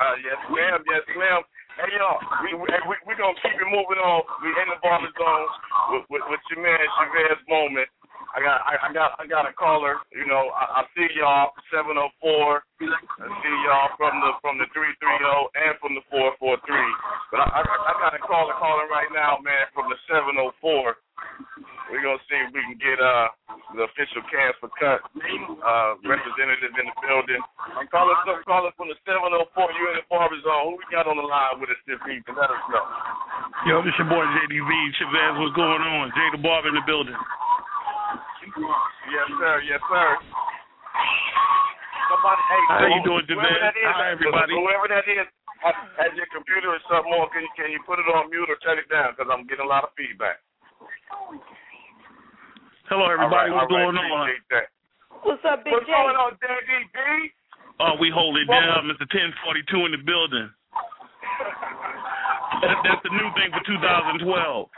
Uh, 0.00 0.16
yes, 0.24 0.40
ma'am. 0.48 0.80
Yes, 0.88 1.04
ma'am. 1.12 1.44
Hey, 1.80 1.96
y'all, 1.96 2.20
we 2.44 2.52
we 2.52 2.68
we, 3.08 3.16
gonna 3.16 3.32
keep 3.40 3.56
it 3.56 3.70
moving 3.72 3.96
on. 4.04 4.20
We 4.44 4.52
in 4.52 4.68
the 4.68 4.76
barber 4.84 5.08
zone 5.16 5.48
with 5.96 6.04
with, 6.12 6.20
with 6.28 6.44
your 6.52 6.60
man 6.60 6.76
Chevez 6.76 7.40
Moman. 7.48 7.88
I 8.36 8.44
got 8.44 8.60
I, 8.68 8.72
I 8.84 8.88
got 8.92 9.16
I 9.16 9.24
got 9.24 9.48
a 9.48 9.56
caller. 9.56 9.96
You 10.12 10.28
know, 10.28 10.52
I, 10.52 10.84
I 10.84 10.92
see 10.92 11.08
y'all 11.16 11.56
seven 11.72 11.96
oh 11.96 12.12
four. 12.20 12.68
I 12.84 13.28
see 13.32 13.56
y'all 13.64 13.96
from 13.96 14.12
the 14.20 14.36
from 14.44 14.60
the 14.60 14.68
three 14.76 14.92
three 15.00 15.18
zero 15.24 15.48
and 15.56 15.72
from 15.80 15.96
the 15.96 16.04
four 16.12 16.36
four 16.36 16.60
three. 16.68 16.92
But 17.32 17.48
I, 17.48 17.48
I 17.48 17.60
I 17.64 17.92
got 17.96 18.12
a 18.12 18.20
caller 18.28 18.52
calling 18.60 18.92
right 18.92 19.08
now, 19.16 19.40
man, 19.40 19.72
from 19.72 19.88
the 19.88 19.96
seven 20.04 20.36
oh 20.36 20.52
four. 20.60 21.00
We're 21.90 22.06
gonna 22.06 22.22
see 22.30 22.38
if 22.38 22.54
we 22.54 22.62
can 22.62 22.78
get 22.78 23.02
uh 23.02 23.28
the 23.74 23.82
official 23.90 24.22
cast 24.30 24.62
for 24.62 24.70
cut 24.78 25.02
uh 25.02 25.98
representative 26.06 26.70
in 26.78 26.86
the 26.86 26.96
building. 27.02 27.42
I'm 27.74 27.90
calling 27.90 28.14
some 28.22 28.38
calling 28.46 28.70
from 28.78 28.94
the 28.94 28.98
seven 29.02 29.34
oh 29.34 29.50
four. 29.58 29.66
You 29.74 29.90
in 29.90 29.98
the 29.98 30.06
barber 30.06 30.38
zone. 30.46 30.70
Who 30.70 30.78
we 30.78 30.86
got 30.94 31.10
on 31.10 31.18
the 31.18 31.26
line 31.26 31.58
with 31.58 31.70
us 31.74 31.80
this 31.90 31.98
evening? 32.06 32.22
Let 32.38 32.46
us 32.50 32.62
know. 32.70 32.84
Yo, 33.66 33.82
this 33.82 33.94
your 33.98 34.06
boy 34.06 34.22
JDB 34.22 34.70
Chevez. 35.02 35.34
What's 35.42 35.54
going 35.58 35.82
on? 35.82 36.14
Jay 36.14 36.28
the 36.30 36.38
Barber 36.38 36.70
in 36.70 36.78
the 36.78 36.86
building. 36.86 37.18
Yes, 39.10 39.26
sir. 39.36 39.54
Yes, 39.66 39.82
sir. 39.90 40.08
Somebody, 42.10 42.42
hey, 42.50 42.62
How 42.70 42.86
you 42.90 43.02
who- 43.02 43.22
doing, 43.22 43.24
whoever 43.30 43.50
Javed? 43.50 43.86
Hi, 43.94 44.10
everybody. 44.10 44.54
Whoever 44.54 44.86
that 44.90 45.06
is 45.06 45.26
has, 45.62 45.76
has 45.98 46.10
your 46.18 46.26
computer 46.34 46.70
or 46.74 46.80
something 46.90 47.12
on. 47.14 47.30
Can 47.30 47.42
you 47.46 47.52
can 47.54 47.70
you 47.70 47.82
put 47.86 47.98
it 48.02 48.08
on 48.10 48.30
mute 48.30 48.50
or 48.50 48.58
turn 48.62 48.78
it 48.78 48.86
down? 48.90 49.14
Because 49.14 49.30
I'm 49.30 49.46
getting 49.46 49.66
a 49.66 49.68
lot 49.70 49.84
of 49.86 49.90
feedback. 49.94 50.38
Hello, 52.90 53.06
everybody. 53.06 53.54
All 53.54 53.62
right, 53.62 53.70
What's 53.70 53.70
all 53.70 53.78
right, 53.78 53.94
going 53.94 54.02
on? 54.02 54.26
What's 55.22 55.44
up, 55.46 55.62
Big 55.62 55.70
What's 55.70 55.86
J? 55.86 55.94
going 55.94 56.18
on, 56.18 56.34
JDB? 56.42 57.30
Oh, 57.78 57.94
we 58.02 58.10
hold 58.10 58.34
it 58.34 58.50
down, 58.50 58.90
Mr. 58.90 59.06
1042 59.06 59.86
in 59.86 59.94
the 59.94 60.02
building. 60.02 60.50
That, 62.60 62.76
that's 62.84 63.00
the 63.00 63.14
new 63.16 63.24
thing 63.32 63.48
for 63.56 63.64
2012. 63.64 64.20
242. 64.20 64.68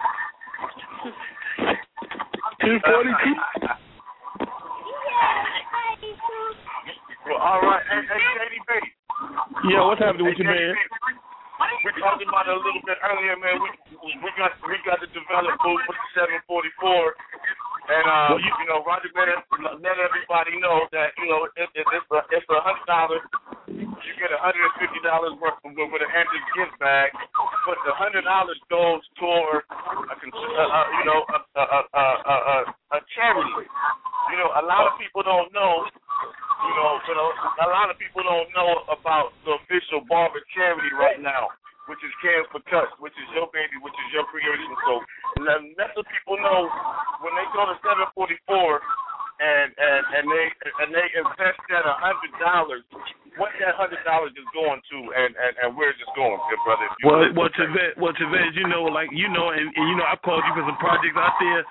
Well, 7.26 7.42
all 7.42 7.58
right. 7.58 7.82
Hey, 7.90 8.06
hey, 8.06 8.22
JDB. 8.38 8.70
Yeah, 9.66 9.82
what's 9.82 9.98
happening 9.98 10.30
with 10.30 10.38
Hey, 10.38 10.46
you, 10.46 10.54
man? 10.54 10.78
We 11.82 11.90
talked 11.98 12.22
about 12.22 12.46
it 12.46 12.54
a 12.54 12.60
little 12.62 12.82
bit 12.86 13.02
earlier, 13.02 13.34
man. 13.34 13.58
We 13.58 14.14
we 14.22 14.30
got 14.38 14.54
we 14.62 14.78
got 14.86 15.02
the 15.02 15.10
develop 15.10 15.58
booth 15.58 15.82
with 15.90 15.98
the 16.14 16.22
744, 16.46 17.18
and 17.88 18.04
uh, 18.06 18.36
you- 18.38 18.56
you 18.62 18.66
know, 18.70 18.82
Roger 18.86 19.10
let 19.14 19.28
let 19.82 19.96
everybody 19.98 20.58
know 20.60 20.86
that 20.92 21.12
you 21.18 21.26
know 21.28 21.46
it, 21.56 21.68
it, 21.74 21.86
it's 21.86 22.10
a 22.12 22.20
it's 22.30 22.48
a 22.50 22.60
hundred 22.62 22.86
dollars. 22.86 23.22
You 23.68 24.12
get 24.18 24.30
a 24.34 24.38
hundred 24.38 24.62
and 24.66 24.74
fifty 24.78 25.00
dollars 25.02 25.34
worth 25.42 25.58
of 25.62 25.72
with 25.74 26.02
an 26.02 26.10
Andrews 26.14 26.48
gift 26.54 26.74
bag, 26.78 27.10
but 27.66 27.78
the 27.86 27.94
hundred 27.94 28.22
dollars 28.26 28.58
goes 28.70 29.02
toward 29.18 29.62
a, 29.66 30.14
uh, 30.14 30.14
uh, 30.14 30.86
you 30.98 31.04
know 31.06 31.20
a 31.34 31.38
a, 31.58 31.62
a 31.62 32.04
a 32.26 32.34
a 32.36 32.56
a 32.94 32.98
charity. 33.14 33.66
You 34.30 34.36
know, 34.38 34.50
a 34.58 34.62
lot 34.64 34.86
of 34.86 34.94
people 34.98 35.22
don't 35.22 35.52
know 35.52 35.86
you 36.62 36.74
know, 36.78 36.90
you 37.10 37.14
know, 37.18 37.28
a 37.66 37.68
lot 37.74 37.90
of 37.90 37.98
people 37.98 38.22
don't 38.22 38.46
know 38.54 38.86
about 38.92 39.34
the 39.42 39.58
official 39.58 40.06
barber 40.06 40.38
charity 40.54 40.94
right 40.94 41.18
now, 41.18 41.50
which 41.90 41.98
is 42.06 42.12
Cans 42.22 42.46
for 42.54 42.62
Cuts, 42.70 42.92
which 43.02 43.14
is 43.18 43.28
your 43.34 43.50
baby, 43.50 43.74
which 43.82 43.96
is 43.98 44.08
your 44.14 44.22
creation. 44.30 44.70
So 44.86 44.92
let, 45.42 45.58
let 45.74 45.90
the 45.98 46.06
people 46.06 46.38
know 46.38 46.70
when 47.26 47.34
they 47.34 47.41
go 47.52 47.68
to 47.68 47.76
744 47.84 48.80
and 49.42 49.74
and 49.74 50.02
and 50.14 50.24
they 50.30 50.46
and 50.82 50.88
they 50.94 51.06
invest 51.18 51.58
that 51.66 51.82
a 51.82 51.96
hundred 51.98 52.32
dollars, 52.38 52.86
what 53.34 53.50
that 53.58 53.74
hundred 53.74 53.98
dollars 54.06 54.30
is 54.38 54.46
going 54.54 54.78
to, 54.78 54.98
and 55.18 55.34
and 55.34 55.52
and 55.58 55.68
where 55.74 55.90
it's 55.90 55.98
just 55.98 56.14
going, 56.14 56.38
good 56.46 56.62
brother. 56.62 56.86
Well, 57.02 57.26
well, 57.34 57.50
Chevez, 57.58 57.98
well, 57.98 58.14
Chevez, 58.14 58.54
you 58.54 58.70
know, 58.70 58.86
like 58.86 59.10
you 59.10 59.26
know, 59.26 59.50
and, 59.50 59.66
and 59.66 59.84
you 59.90 59.96
know, 59.98 60.06
I've 60.06 60.22
called 60.22 60.46
you 60.46 60.54
for 60.54 60.62
some 60.62 60.78
projects 60.78 61.18
out 61.18 61.34
there 61.42 61.62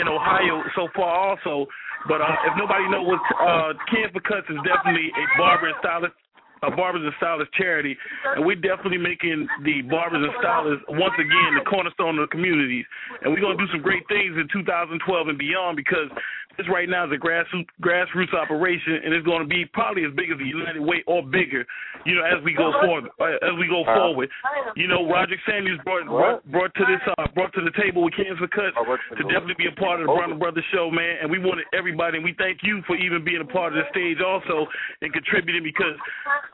in 0.00 0.08
Ohio 0.08 0.64
so 0.72 0.88
far, 0.96 1.36
also. 1.36 1.68
But 2.06 2.22
uh, 2.22 2.48
if 2.48 2.54
nobody 2.56 2.86
knows 2.88 3.04
what 3.04 3.20
uh, 3.36 3.74
Can 3.90 4.08
for 4.14 4.22
Cuts 4.22 4.48
is 4.48 4.60
definitely 4.62 5.10
a 5.12 5.24
barber 5.36 5.68
and 5.68 5.78
stylist, 5.82 6.14
a 6.62 6.70
barbers 6.74 7.02
and 7.04 7.12
stylists 7.16 7.52
charity, 7.56 7.96
and 8.36 8.44
we're 8.44 8.56
definitely 8.56 8.98
making 8.98 9.46
the 9.64 9.82
barbers 9.82 10.22
and 10.22 10.32
stylists 10.40 10.84
once 10.88 11.14
again 11.18 11.50
the 11.58 11.64
cornerstone 11.68 12.18
of 12.18 12.28
the 12.28 12.32
communities. 12.32 12.84
And 13.22 13.32
we're 13.32 13.40
gonna 13.40 13.56
do 13.58 13.68
some 13.70 13.82
great 13.82 14.06
things 14.08 14.36
in 14.36 14.48
2012 14.52 15.28
and 15.28 15.38
beyond 15.38 15.76
because 15.76 16.10
this 16.58 16.66
right 16.66 16.90
now 16.90 17.06
is 17.06 17.12
a 17.14 17.20
grassroots 17.22 17.70
grassroots 17.78 18.34
operation, 18.34 18.98
and 19.06 19.14
it's 19.14 19.24
going 19.24 19.40
to 19.40 19.48
be 19.48 19.64
probably 19.70 20.02
as 20.02 20.10
big 20.18 20.34
as 20.34 20.38
the 20.42 20.50
United 20.50 20.82
Way 20.82 21.06
or 21.06 21.22
bigger. 21.22 21.62
You 22.02 22.18
know, 22.18 22.26
as 22.26 22.42
we 22.42 22.52
go 22.52 22.74
forward, 22.82 23.06
uh, 23.22 23.38
as 23.46 23.54
we 23.58 23.70
go 23.70 23.86
forward. 23.86 24.28
You 24.74 24.90
know, 24.90 25.06
Roger 25.06 25.38
Samuels 25.46 25.78
brought 25.86 26.06
brought, 26.10 26.42
brought 26.50 26.74
to 26.74 26.84
this 26.90 27.02
uh, 27.14 27.30
brought 27.34 27.54
to 27.54 27.62
the 27.62 27.70
table 27.78 28.02
with 28.02 28.18
for 28.18 28.50
Cuts 28.50 28.74
to 28.74 29.22
definitely 29.30 29.54
be 29.54 29.70
a 29.70 29.76
part 29.78 30.02
of 30.02 30.06
the 30.06 30.12
Bronner 30.12 30.34
Brothers 30.34 30.66
show, 30.74 30.90
man. 30.90 31.22
And 31.22 31.30
we 31.30 31.38
wanted 31.38 31.70
everybody, 31.70 32.18
and 32.18 32.26
we 32.26 32.34
thank 32.34 32.66
you 32.66 32.82
for 32.90 32.98
even 32.98 33.22
being 33.22 33.40
a 33.40 33.46
part 33.46 33.72
of 33.72 33.78
the 33.78 33.86
stage 33.94 34.18
also 34.18 34.66
and 35.00 35.14
contributing 35.14 35.62
because 35.62 35.94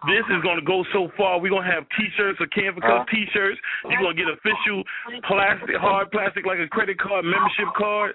this 0.05 0.25
is 0.29 0.45
going 0.45 0.61
to 0.61 0.67
go 0.69 0.85
so 0.93 1.09
far. 1.17 1.41
We're 1.41 1.57
going 1.57 1.65
to 1.65 1.73
have 1.73 1.89
T-shirts 1.97 2.37
or 2.45 2.49
Can 2.53 2.77
for 2.77 2.85
Cuts 2.85 3.09
T-shirts. 3.09 3.57
You're 3.89 4.05
going 4.05 4.17
to 4.17 4.21
get 4.21 4.29
official 4.29 4.85
plastic, 5.25 5.81
hard 5.81 6.13
plastic 6.13 6.45
like 6.45 6.61
a 6.61 6.69
credit 6.69 7.01
card 7.01 7.25
membership 7.25 7.73
card. 7.73 8.13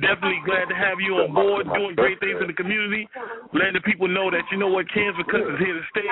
Definitely 0.00 0.40
glad 0.48 0.72
to 0.72 0.74
have 0.74 1.04
you 1.04 1.20
on 1.20 1.31
board, 1.32 1.66
doing 1.72 1.96
great 1.96 2.20
things 2.20 2.38
in 2.40 2.46
the 2.46 2.56
community, 2.56 3.08
letting 3.56 3.74
the 3.74 3.84
people 3.84 4.06
know 4.06 4.30
that 4.30 4.44
you 4.52 4.60
know 4.60 4.68
what 4.68 4.86
Cans 4.92 5.16
for 5.16 5.24
Cuts 5.26 5.48
is 5.48 5.58
here 5.58 5.74
to 5.74 5.84
stay. 5.90 6.06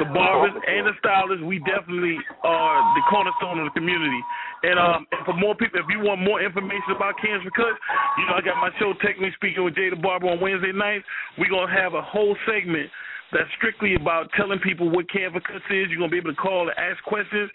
The 0.00 0.08
barbers 0.10 0.56
and 0.56 0.88
the 0.88 0.96
stylists, 0.98 1.44
we 1.44 1.60
definitely 1.62 2.16
are 2.42 2.80
the 2.96 3.04
cornerstone 3.12 3.60
of 3.60 3.68
the 3.70 3.76
community. 3.76 4.20
And 4.62 4.78
um, 4.78 5.06
and 5.10 5.22
for 5.26 5.34
more 5.34 5.54
people, 5.54 5.80
if 5.80 5.86
you 5.90 6.00
want 6.00 6.22
more 6.22 6.40
information 6.40 6.94
about 6.94 7.18
Cans 7.20 7.42
for 7.44 7.52
Cuts, 7.52 7.78
you 8.18 8.24
know 8.26 8.34
I 8.38 8.42
got 8.42 8.56
my 8.62 8.70
show 8.78 8.94
Technically 9.02 9.34
Speaking 9.36 9.62
with 9.62 9.74
Jada 9.74 10.00
Barber 10.00 10.30
on 10.30 10.40
Wednesday 10.40 10.72
nights. 10.72 11.04
We're 11.36 11.50
gonna 11.50 11.70
have 11.70 11.94
a 11.94 12.02
whole 12.02 12.36
segment 12.46 12.88
that's 13.32 13.48
strictly 13.56 13.96
about 13.96 14.28
telling 14.36 14.60
people 14.60 14.90
what 14.90 15.08
Can 15.10 15.32
for 15.32 15.40
Cuts 15.40 15.66
is. 15.70 15.90
You're 15.90 15.98
gonna 15.98 16.14
be 16.14 16.22
able 16.22 16.30
to 16.30 16.38
call 16.38 16.68
and 16.68 16.76
ask 16.78 17.02
questions 17.02 17.50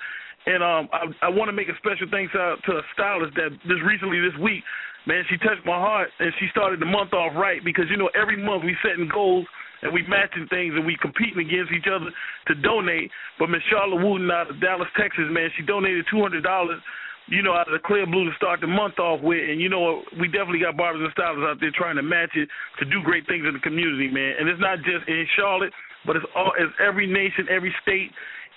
And 0.47 0.63
um, 0.63 0.89
I, 0.91 1.27
I 1.27 1.29
want 1.29 1.49
to 1.49 1.55
make 1.55 1.67
a 1.67 1.75
special 1.77 2.07
thanks 2.09 2.33
out 2.35 2.57
to 2.65 2.79
a 2.79 2.83
stylist 2.93 3.35
that 3.35 3.51
just 3.67 3.83
recently 3.83 4.19
this 4.23 4.35
week, 4.39 4.63
man, 5.07 5.23
she 5.31 5.37
touched 5.39 5.65
my 5.65 5.79
heart 5.79 6.11
and 6.19 6.29
she 6.39 6.51
started 6.51 6.83
the 6.83 6.85
month 6.85 7.13
off 7.13 7.33
right 7.33 7.63
because 7.63 7.85
you 7.89 7.97
know 7.97 8.11
every 8.13 8.37
month 8.37 8.67
we 8.67 8.75
setting 8.83 9.07
goals 9.07 9.47
and 9.81 9.93
we 9.93 10.03
matching 10.05 10.45
things 10.51 10.75
and 10.75 10.85
we 10.85 10.97
competing 10.99 11.39
against 11.39 11.71
each 11.71 11.87
other 11.87 12.11
to 12.47 12.53
donate. 12.61 13.09
But 13.39 13.47
Miss 13.49 13.63
Charlotte 13.71 14.03
Wooten 14.03 14.29
out 14.29 14.51
of 14.51 14.59
Dallas, 14.59 14.91
Texas, 14.99 15.31
man, 15.31 15.49
she 15.55 15.63
donated 15.63 16.05
two 16.11 16.21
hundred 16.21 16.43
dollars 16.43 16.83
you 17.27 17.43
know, 17.43 17.51
out 17.51 17.67
of 17.67 17.75
the 17.75 17.83
clear 17.83 18.07
blue 18.07 18.23
to 18.23 18.35
start 18.35 18.61
the 18.61 18.71
month 18.71 18.99
off 18.99 19.19
with. 19.21 19.43
And 19.43 19.59
you 19.59 19.67
know, 19.67 20.03
we 20.19 20.27
definitely 20.27 20.63
got 20.63 20.77
barbers 20.77 21.03
and 21.03 21.11
stylists 21.11 21.43
out 21.43 21.59
there 21.59 21.71
trying 21.75 21.97
to 21.97 22.03
match 22.03 22.31
it 22.35 22.47
to 22.79 22.85
do 22.85 23.03
great 23.03 23.27
things 23.27 23.43
in 23.45 23.53
the 23.53 23.59
community, 23.59 24.07
man. 24.07 24.39
And 24.39 24.47
it's 24.47 24.61
not 24.63 24.79
just 24.79 25.03
in 25.07 25.27
Charlotte, 25.35 25.73
but 26.05 26.15
it's 26.15 26.25
all 26.35 26.53
it's 26.57 26.71
every 26.79 27.05
nation, 27.05 27.47
every 27.51 27.75
state, 27.83 28.11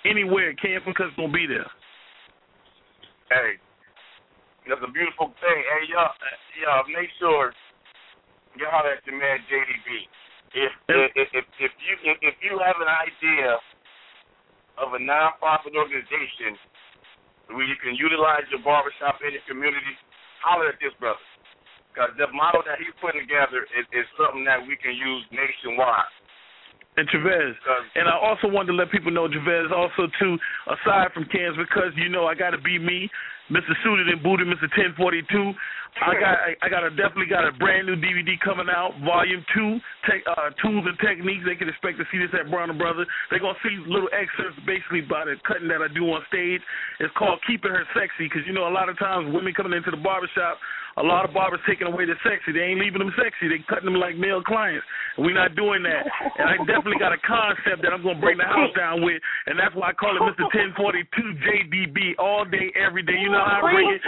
anywhere. 0.06 0.54
Camp 0.54 0.86
because 0.86 1.10
it's 1.10 1.18
gonna 1.18 1.34
be 1.34 1.46
there. 1.50 1.66
Hey, 3.30 3.58
that's 4.70 4.86
a 4.86 4.92
beautiful 4.94 5.34
thing. 5.42 5.60
Hey, 5.66 5.90
y'all, 5.90 6.14
y'all 6.62 6.86
make 6.86 7.10
sure 7.18 7.50
you 8.54 8.70
holler 8.70 8.94
at 8.94 9.02
your 9.02 9.18
man 9.18 9.42
JDB. 9.50 10.06
If 10.54 10.72
if 10.86 11.28
if, 11.34 11.44
if 11.58 11.72
you 11.82 11.94
if, 12.06 12.16
if 12.22 12.36
you 12.38 12.54
have 12.62 12.78
an 12.78 12.86
idea 12.86 13.58
of 14.78 14.94
a 14.94 15.00
nonprofit 15.02 15.74
organization 15.74 16.54
where 17.50 17.66
you 17.66 17.74
can 17.82 17.98
utilize 17.98 18.46
your 18.54 18.62
barbershop 18.62 19.18
in 19.26 19.34
the 19.34 19.42
community, 19.50 19.94
holler 20.38 20.70
at 20.70 20.78
this 20.78 20.94
brother. 21.02 21.18
Because 21.90 22.14
the 22.14 22.30
model 22.30 22.62
that 22.70 22.78
he's 22.78 22.94
putting 23.02 23.26
together 23.26 23.66
is, 23.74 23.82
is 23.90 24.06
something 24.14 24.46
that 24.46 24.62
we 24.62 24.78
can 24.78 24.94
use 24.94 25.26
nationwide. 25.34 26.14
And 26.96 27.08
Chevez. 27.08 27.54
And 27.94 28.08
I 28.08 28.18
also 28.18 28.48
wanted 28.48 28.72
to 28.72 28.78
let 28.78 28.90
people 28.90 29.10
know, 29.12 29.28
Chevez, 29.28 29.70
also 29.70 30.10
too, 30.18 30.36
aside 30.66 31.12
from 31.14 31.24
cans, 31.30 31.56
because 31.56 31.94
you 31.96 32.08
know 32.08 32.26
I 32.26 32.34
gotta 32.34 32.58
be 32.58 32.78
me, 32.78 33.08
Mr. 33.50 33.72
Suited 33.82 34.08
and 34.08 34.22
Booted, 34.22 34.46
Mr. 34.46 34.66
ten 34.74 34.92
forty 34.98 35.22
two. 35.30 35.54
I 35.98 36.14
got 36.14 36.34
I, 36.38 36.50
I 36.62 36.68
got 36.70 36.82
a 36.86 36.90
definitely 36.90 37.26
got 37.26 37.46
a 37.46 37.52
brand 37.58 37.86
new 37.86 37.98
DVD 37.98 38.38
coming 38.42 38.66
out, 38.70 38.94
volume 39.02 39.42
two, 39.54 39.78
te- 40.06 40.26
uh, 40.26 40.50
tools 40.62 40.86
and 40.86 40.98
techniques. 41.02 41.42
They 41.46 41.58
can 41.58 41.68
expect 41.68 41.98
to 41.98 42.06
see 42.10 42.18
this 42.18 42.30
at 42.34 42.50
Brown 42.50 42.70
and 42.70 42.78
Brothers. 42.78 43.06
They're 43.30 43.42
gonna 43.42 43.58
see 43.62 43.74
little 43.86 44.10
excerpts 44.14 44.58
basically 44.66 45.02
by 45.02 45.26
the 45.26 45.34
cutting 45.46 45.66
that 45.66 45.82
I 45.82 45.90
do 45.90 46.06
on 46.10 46.22
stage. 46.30 46.62
It's 47.02 47.12
called 47.18 47.42
Keeping 47.46 47.74
Her 47.74 47.86
Sexy 47.94 48.30
because 48.30 48.46
you 48.46 48.54
know 48.54 48.70
a 48.70 48.74
lot 48.74 48.88
of 48.88 48.98
times 48.98 49.34
women 49.34 49.54
coming 49.54 49.74
into 49.74 49.90
the 49.90 50.00
barbershop, 50.00 50.58
a 51.00 51.06
lot 51.06 51.24
of 51.24 51.32
barbers 51.32 51.64
taking 51.64 51.88
away 51.88 52.04
the 52.04 52.14
sexy. 52.20 52.52
They 52.52 52.70
ain't 52.70 52.80
leaving 52.80 53.00
them 53.00 53.12
sexy. 53.16 53.48
They 53.48 53.64
cutting 53.64 53.88
them 53.88 53.96
like 53.96 54.20
male 54.20 54.44
clients. 54.44 54.84
We're 55.16 55.34
not 55.34 55.56
doing 55.56 55.82
that. 55.82 56.04
And 56.36 56.46
I 56.46 56.60
definitely 56.68 57.00
got 57.00 57.16
a 57.16 57.20
concept 57.24 57.80
that 57.80 57.96
I'm 57.96 58.04
gonna 58.04 58.20
bring 58.20 58.36
the 58.36 58.44
house 58.44 58.70
down 58.76 59.00
with, 59.00 59.16
and 59.48 59.56
that's 59.56 59.74
why 59.74 59.90
I 59.90 59.94
call 59.96 60.12
it 60.12 60.22
Mr. 60.22 60.44
1042 60.76 61.08
JDB 61.40 62.20
all 62.20 62.44
day, 62.44 62.68
every 62.76 63.02
day. 63.02 63.16
You 63.16 63.32
know 63.32 63.40
how 63.40 63.64
I 63.64 63.72
bring 63.72 63.88
it. 63.96 64.02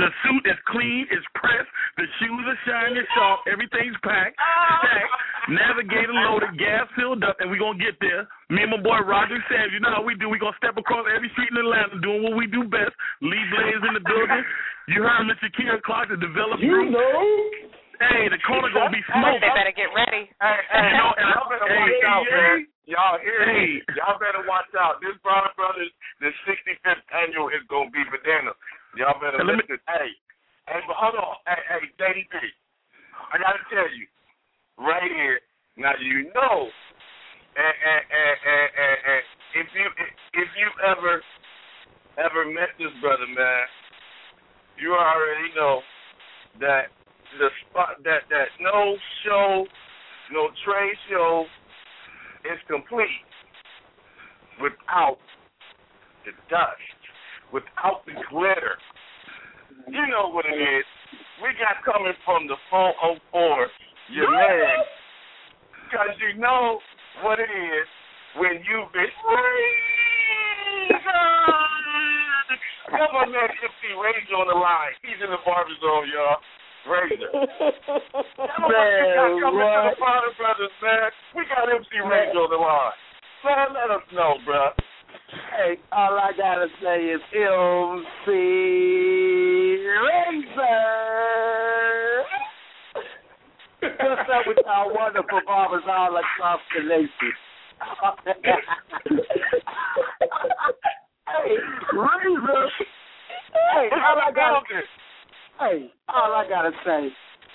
The 0.00 0.08
suit 0.24 0.44
is 0.48 0.58
clean, 0.72 1.06
it's 1.10 1.26
pressed, 1.36 1.68
the 1.98 2.06
shoes 2.18 2.44
are 2.46 2.60
shining 2.64 3.04
sharp, 3.14 3.40
everything's 3.50 3.98
packed, 4.00 4.38
stacked, 4.38 5.14
navigator 5.50 6.14
loaded, 6.14 6.56
gas 6.56 6.86
filled 6.96 7.24
up, 7.24 7.36
and 7.40 7.50
we're 7.50 7.60
gonna 7.60 7.78
get 7.78 7.98
there. 8.00 8.28
Me 8.50 8.66
and 8.66 8.74
my 8.74 8.82
boy 8.82 8.98
Roger 9.06 9.38
says, 9.46 9.70
you 9.70 9.78
know 9.78 9.94
how 9.94 10.02
we 10.02 10.18
do. 10.18 10.26
We're 10.26 10.42
gonna 10.42 10.58
step 10.58 10.74
across 10.74 11.06
every 11.06 11.30
street 11.38 11.54
in 11.54 11.62
Atlanta 11.62 12.02
doing 12.02 12.26
what 12.26 12.34
we 12.34 12.50
do 12.50 12.66
best. 12.66 12.90
Lee 13.22 13.38
Blaze 13.54 13.78
in 13.86 13.94
the 13.94 14.02
building. 14.02 14.42
You 14.90 15.06
heard 15.06 15.22
Mr. 15.30 15.46
Kieran 15.54 15.78
Clark, 15.86 16.10
the 16.10 16.18
developer. 16.18 16.58
You 16.58 16.90
know. 16.90 17.14
Hey, 18.02 18.26
the 18.26 18.42
corner 18.42 18.72
gonna 18.74 18.90
be 18.90 19.04
smoked. 19.06 19.38
They 19.44 19.54
better 19.54 19.76
get 19.76 19.94
ready. 19.94 20.26
Hey, 20.42 20.58
hey, 20.66 20.82
you 20.82 20.98
know, 20.98 21.14
and 21.14 21.26
y'all 21.30 21.46
better 21.46 21.68
hey, 21.68 21.78
watch 21.78 22.02
out, 22.10 22.24
man. 22.26 22.58
Y'all 22.90 23.18
hear 23.22 23.38
hey. 23.46 23.54
me? 23.54 23.94
Y'all 23.94 24.18
better 24.18 24.42
watch 24.48 24.72
out. 24.74 24.98
This 24.98 25.14
Bronner 25.22 25.54
Brothers, 25.54 25.92
the 26.18 26.34
65th 26.42 27.06
annual 27.12 27.54
is 27.54 27.62
gonna 27.70 27.92
be 27.94 28.02
bananas. 28.08 28.58
Y'all 28.98 29.14
better 29.22 29.38
And 29.38 29.46
let 29.46 29.62
me- 29.62 29.78
Hey, 29.86 30.10
hey, 30.66 30.80
but 30.90 30.96
hold 30.98 31.22
on. 31.22 31.38
Hey, 31.46 31.62
hey, 31.70 31.82
JDB, 32.02 32.34
I 33.30 33.38
gotta 33.38 33.62
tell 33.70 33.86
you, 33.94 34.10
right 34.80 35.06
here. 35.06 35.38
Now 35.76 35.94
you 36.02 36.32
know, 36.34 36.72
and, 37.56 37.74
and, 37.74 38.02
and, 38.10 38.36
and, 38.46 38.68
and, 38.70 38.96
and 39.10 39.22
if 39.50 39.66
you 39.74 39.86
if 40.38 40.50
you 40.54 40.68
ever 40.86 41.22
ever 42.18 42.46
met 42.46 42.70
this 42.78 42.92
brother, 43.00 43.26
man, 43.26 43.66
you 44.78 44.94
already 44.94 45.50
know 45.56 45.80
that 46.60 46.94
the 47.38 47.48
spot 47.66 47.98
that 48.04 48.26
that 48.30 48.48
no 48.60 48.96
show, 49.24 49.66
no 50.32 50.48
trade 50.64 50.98
show 51.10 51.46
is 52.46 52.58
complete 52.70 53.26
without 54.62 55.18
the 56.24 56.32
dust, 56.48 57.00
without 57.52 58.06
the 58.06 58.14
glitter. 58.30 58.78
You 59.88 60.06
know 60.06 60.30
what 60.30 60.44
it 60.46 60.54
is. 60.54 60.86
We 61.42 61.50
got 61.56 61.82
coming 61.82 62.12
from 62.24 62.46
the 62.46 62.56
404, 62.68 63.66
your 64.12 64.30
man, 64.30 64.76
because 65.88 66.14
you 66.20 66.38
know 66.38 66.78
what 67.22 67.38
it 67.38 67.50
is 67.50 67.86
when 68.36 68.62
you've 68.62 68.92
been 68.92 69.10
Come 72.90 73.14
on, 73.14 73.30
man, 73.30 73.46
MC 73.46 73.94
Razor 73.94 74.34
on 74.34 74.50
the 74.50 74.58
line. 74.58 74.90
He's 75.06 75.22
in 75.22 75.30
the 75.30 75.38
barber 75.46 75.70
zone, 75.78 76.10
y'all. 76.10 76.42
Razor. 76.90 77.30
Come 78.34 78.66
on, 78.66 78.66
we 78.66 78.74
got 79.14 79.30
coming 79.38 79.62
to 79.62 79.86
the 79.90 79.94
Potter 80.00 80.34
Brothers, 80.34 80.74
man. 80.82 81.14
We 81.36 81.44
got 81.46 81.70
MC 81.70 82.02
Razor 82.02 82.34
on 82.34 82.50
the 82.50 82.58
line. 82.58 82.98
Man, 83.44 83.68
let 83.74 83.90
us 83.94 84.02
know, 84.12 84.38
bro. 84.44 84.70
Hey, 85.56 85.78
all 85.92 86.18
I 86.18 86.32
gotta 86.36 86.66
say 86.82 87.04
is 87.14 87.20
MC 87.30 88.26
Razor. 89.86 91.99
What's 93.80 94.28
up 94.28 94.44
with 94.46 94.58
our 94.66 94.92
wonderful 94.92 95.40
barbers 95.46 95.84
all 95.88 96.12
across 96.12 96.60
the 96.76 96.82
nation? 96.84 97.32
hey, 101.24 101.56
Razor. 101.96 102.68
Hey, 103.72 103.88
all 103.96 104.20
I 104.20 104.32
gotta 104.34 104.60
Hey, 105.58 105.90
all 106.08 106.34
I 106.34 106.44
gotta 106.46 106.72
say 106.84 107.06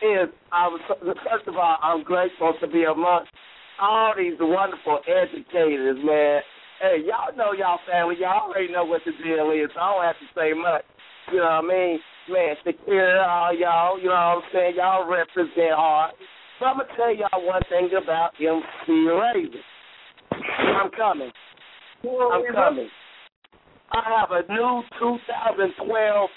is, 0.01 0.29
I 0.51 0.67
was 0.67 0.81
first 1.29 1.47
of 1.47 1.57
all, 1.57 1.77
I'm 1.83 2.03
grateful 2.03 2.53
to 2.59 2.67
be 2.67 2.85
amongst 2.85 3.29
all 3.79 4.13
these 4.17 4.33
wonderful 4.39 5.01
educators, 5.05 5.97
man. 6.03 6.41
Hey, 6.81 7.05
y'all 7.05 7.37
know 7.37 7.53
y'all 7.53 7.79
family. 7.85 8.15
Y'all 8.19 8.49
already 8.49 8.73
know 8.73 8.83
what 8.85 9.01
the 9.05 9.11
deal 9.23 9.51
is. 9.51 9.69
So 9.75 9.79
I 9.79 9.93
don't 9.93 10.03
have 10.03 10.19
to 10.19 10.27
say 10.33 10.53
much. 10.57 10.83
You 11.31 11.37
know 11.37 11.61
what 11.61 11.69
I 11.69 11.69
mean? 11.69 11.99
Man, 12.29 12.55
secure 12.65 13.21
all 13.21 13.53
y'all. 13.53 13.99
You 13.99 14.07
know 14.07 14.11
what 14.11 14.17
I'm 14.17 14.41
saying? 14.51 14.73
Y'all 14.77 15.09
represent 15.09 15.77
hard. 15.77 16.13
But 16.59 16.65
I'm 16.65 16.77
gonna 16.77 16.89
tell 16.95 17.15
y'all 17.15 17.45
one 17.45 17.61
thing 17.69 17.89
about 18.01 18.31
MC 18.39 18.89
Razor. 18.89 19.63
I'm 20.31 20.89
coming. 20.91 21.31
I'm 22.03 22.53
coming. 22.53 22.89
I 23.91 24.01
have 24.19 24.31
a 24.31 24.51
new 24.51 24.81
2012 24.99 26.29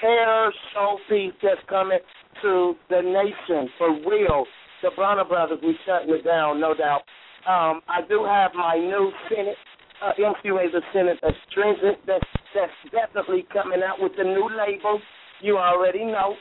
hair 0.00 0.52
showpiece 0.74 1.32
that's 1.42 1.60
coming 1.68 1.98
to 2.42 2.74
the 2.88 3.00
nation 3.02 3.68
for 3.78 3.90
real. 4.08 4.46
The 4.82 4.90
Bronner 4.94 5.24
Brothers, 5.24 5.58
we 5.62 5.76
shutting 5.86 6.14
it 6.14 6.24
down, 6.24 6.60
no 6.60 6.74
doubt. 6.74 7.02
Um, 7.48 7.80
I 7.88 8.00
do 8.08 8.24
have 8.24 8.52
my 8.54 8.76
new 8.76 9.10
Senate, 9.28 9.56
uh, 10.02 10.12
MC 10.16 10.50
Razor 10.50 10.80
Senate 10.92 11.18
Astringent 11.22 11.98
that's, 12.06 12.24
that's 12.54 12.72
definitely 12.92 13.46
coming 13.52 13.80
out 13.82 13.96
with 14.00 14.12
the 14.16 14.24
new 14.24 14.48
label. 14.48 15.00
You 15.44 15.58
already 15.58 16.06
know. 16.06 16.36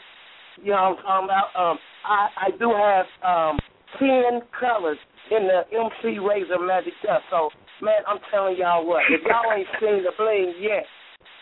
You 0.64 0.72
know 0.72 0.96
what 0.96 1.04
I'm 1.04 1.04
talking 1.04 1.28
about? 1.28 1.48
Um, 1.60 1.78
I, 2.08 2.48
I 2.48 2.50
do 2.56 2.72
have 2.72 3.06
um, 3.20 3.60
10 4.00 4.48
colors 4.56 4.98
in 5.30 5.44
the 5.44 5.68
MC 5.76 6.20
Razor 6.20 6.64
Magic 6.64 6.94
Dust. 7.04 7.28
So, 7.30 7.50
man, 7.82 8.00
I'm 8.08 8.20
telling 8.32 8.56
y'all 8.56 8.88
what, 8.88 9.04
if 9.12 9.20
y'all 9.28 9.52
ain't 9.52 9.68
seen 9.82 10.08
the 10.08 10.16
bling 10.18 10.56
yet, 10.58 10.88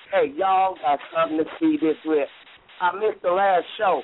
hey, 0.10 0.34
y'all 0.36 0.74
got 0.82 0.98
something 1.14 1.38
to 1.38 1.46
see 1.60 1.78
this 1.78 1.98
with. 2.04 2.28
I 2.82 2.96
missed 2.98 3.22
the 3.22 3.30
last 3.30 3.66
show, 3.78 4.02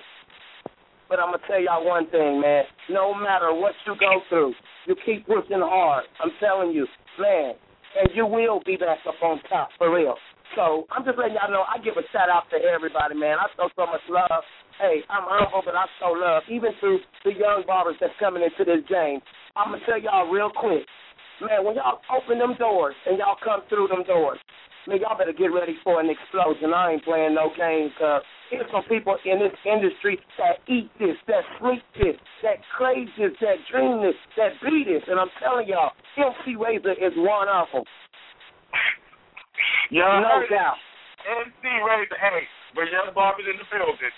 but 1.10 1.18
I'm 1.18 1.32
going 1.32 1.42
to 1.42 1.48
tell 1.48 1.60
y'all 1.60 1.84
one 1.84 2.08
thing, 2.12 2.40
man. 2.40 2.62
No 2.92 3.12
matter 3.16 3.56
what 3.56 3.74
you 3.88 3.96
go 4.00 4.22
through, 4.30 4.54
you 4.86 4.96
keep 5.04 5.26
pushing 5.26 5.66
hard. 5.66 6.06
I'm 6.22 6.30
telling 6.40 6.74
you, 6.74 6.86
man, 7.20 7.54
and 7.98 8.10
you 8.14 8.28
will 8.28 8.62
be 8.68 8.78
back 8.78 9.00
up 9.08 9.16
on 9.24 9.42
top, 9.50 9.70
for 9.80 9.92
real. 9.96 10.14
So 10.58 10.90
I'm 10.90 11.06
just 11.06 11.22
letting 11.22 11.38
y'all 11.38 11.54
know 11.54 11.70
I 11.70 11.78
give 11.78 12.02
a 12.02 12.06
shout 12.10 12.34
out 12.34 12.50
to 12.50 12.58
everybody, 12.58 13.14
man. 13.14 13.38
I 13.38 13.46
show 13.54 13.70
so 13.78 13.86
much 13.86 14.02
love. 14.10 14.42
Hey, 14.82 15.06
I'm 15.06 15.22
humble, 15.30 15.62
but 15.62 15.78
I 15.78 15.86
show 16.02 16.18
love, 16.18 16.50
even 16.50 16.74
to 16.82 16.98
the 17.22 17.38
young 17.38 17.62
barbers 17.70 17.94
that's 18.02 18.18
coming 18.18 18.42
into 18.42 18.66
this 18.66 18.82
game. 18.90 19.22
I'm 19.54 19.70
to 19.70 19.80
tell 19.86 20.02
y'all 20.02 20.26
real 20.26 20.50
quick. 20.50 20.82
Man, 21.46 21.62
when 21.62 21.78
y'all 21.78 22.02
open 22.10 22.42
them 22.42 22.58
doors 22.58 22.98
and 23.06 23.22
y'all 23.22 23.38
come 23.38 23.62
through 23.70 23.94
them 23.94 24.02
doors, 24.10 24.42
man, 24.90 24.98
y'all 24.98 25.14
better 25.14 25.34
get 25.34 25.54
ready 25.54 25.78
for 25.86 26.02
an 26.02 26.10
explosion. 26.10 26.74
I 26.74 26.98
ain't 26.98 27.06
playing 27.06 27.38
no 27.38 27.54
games. 27.54 27.94
Uh, 28.02 28.26
there's 28.50 28.66
some 28.74 28.82
people 28.90 29.14
in 29.30 29.38
this 29.38 29.54
industry 29.62 30.18
that 30.42 30.58
eat 30.66 30.90
this, 30.98 31.22
that 31.30 31.46
sleep 31.62 31.86
this, 32.02 32.18
that 32.42 32.66
crave 32.74 33.06
this, 33.14 33.38
that 33.46 33.62
dream 33.70 34.02
this, 34.02 34.18
that 34.42 34.58
be 34.66 34.82
this. 34.90 35.06
And 35.06 35.22
I'm 35.22 35.30
telling 35.38 35.70
y'all, 35.70 35.94
MC 36.18 36.58
Razor 36.58 36.98
is 36.98 37.14
one 37.14 37.46
of 37.46 37.70
them. 37.70 37.86
Yeah, 39.90 40.20
no 40.22 40.44
doubt. 40.50 40.78
MC 41.28 41.64
Razor, 41.84 42.18
hey, 42.20 42.48
but 42.76 42.88
young 42.88 43.12
Bobby's 43.12 43.50
in 43.50 43.58
the 43.60 43.68
building. 43.68 44.16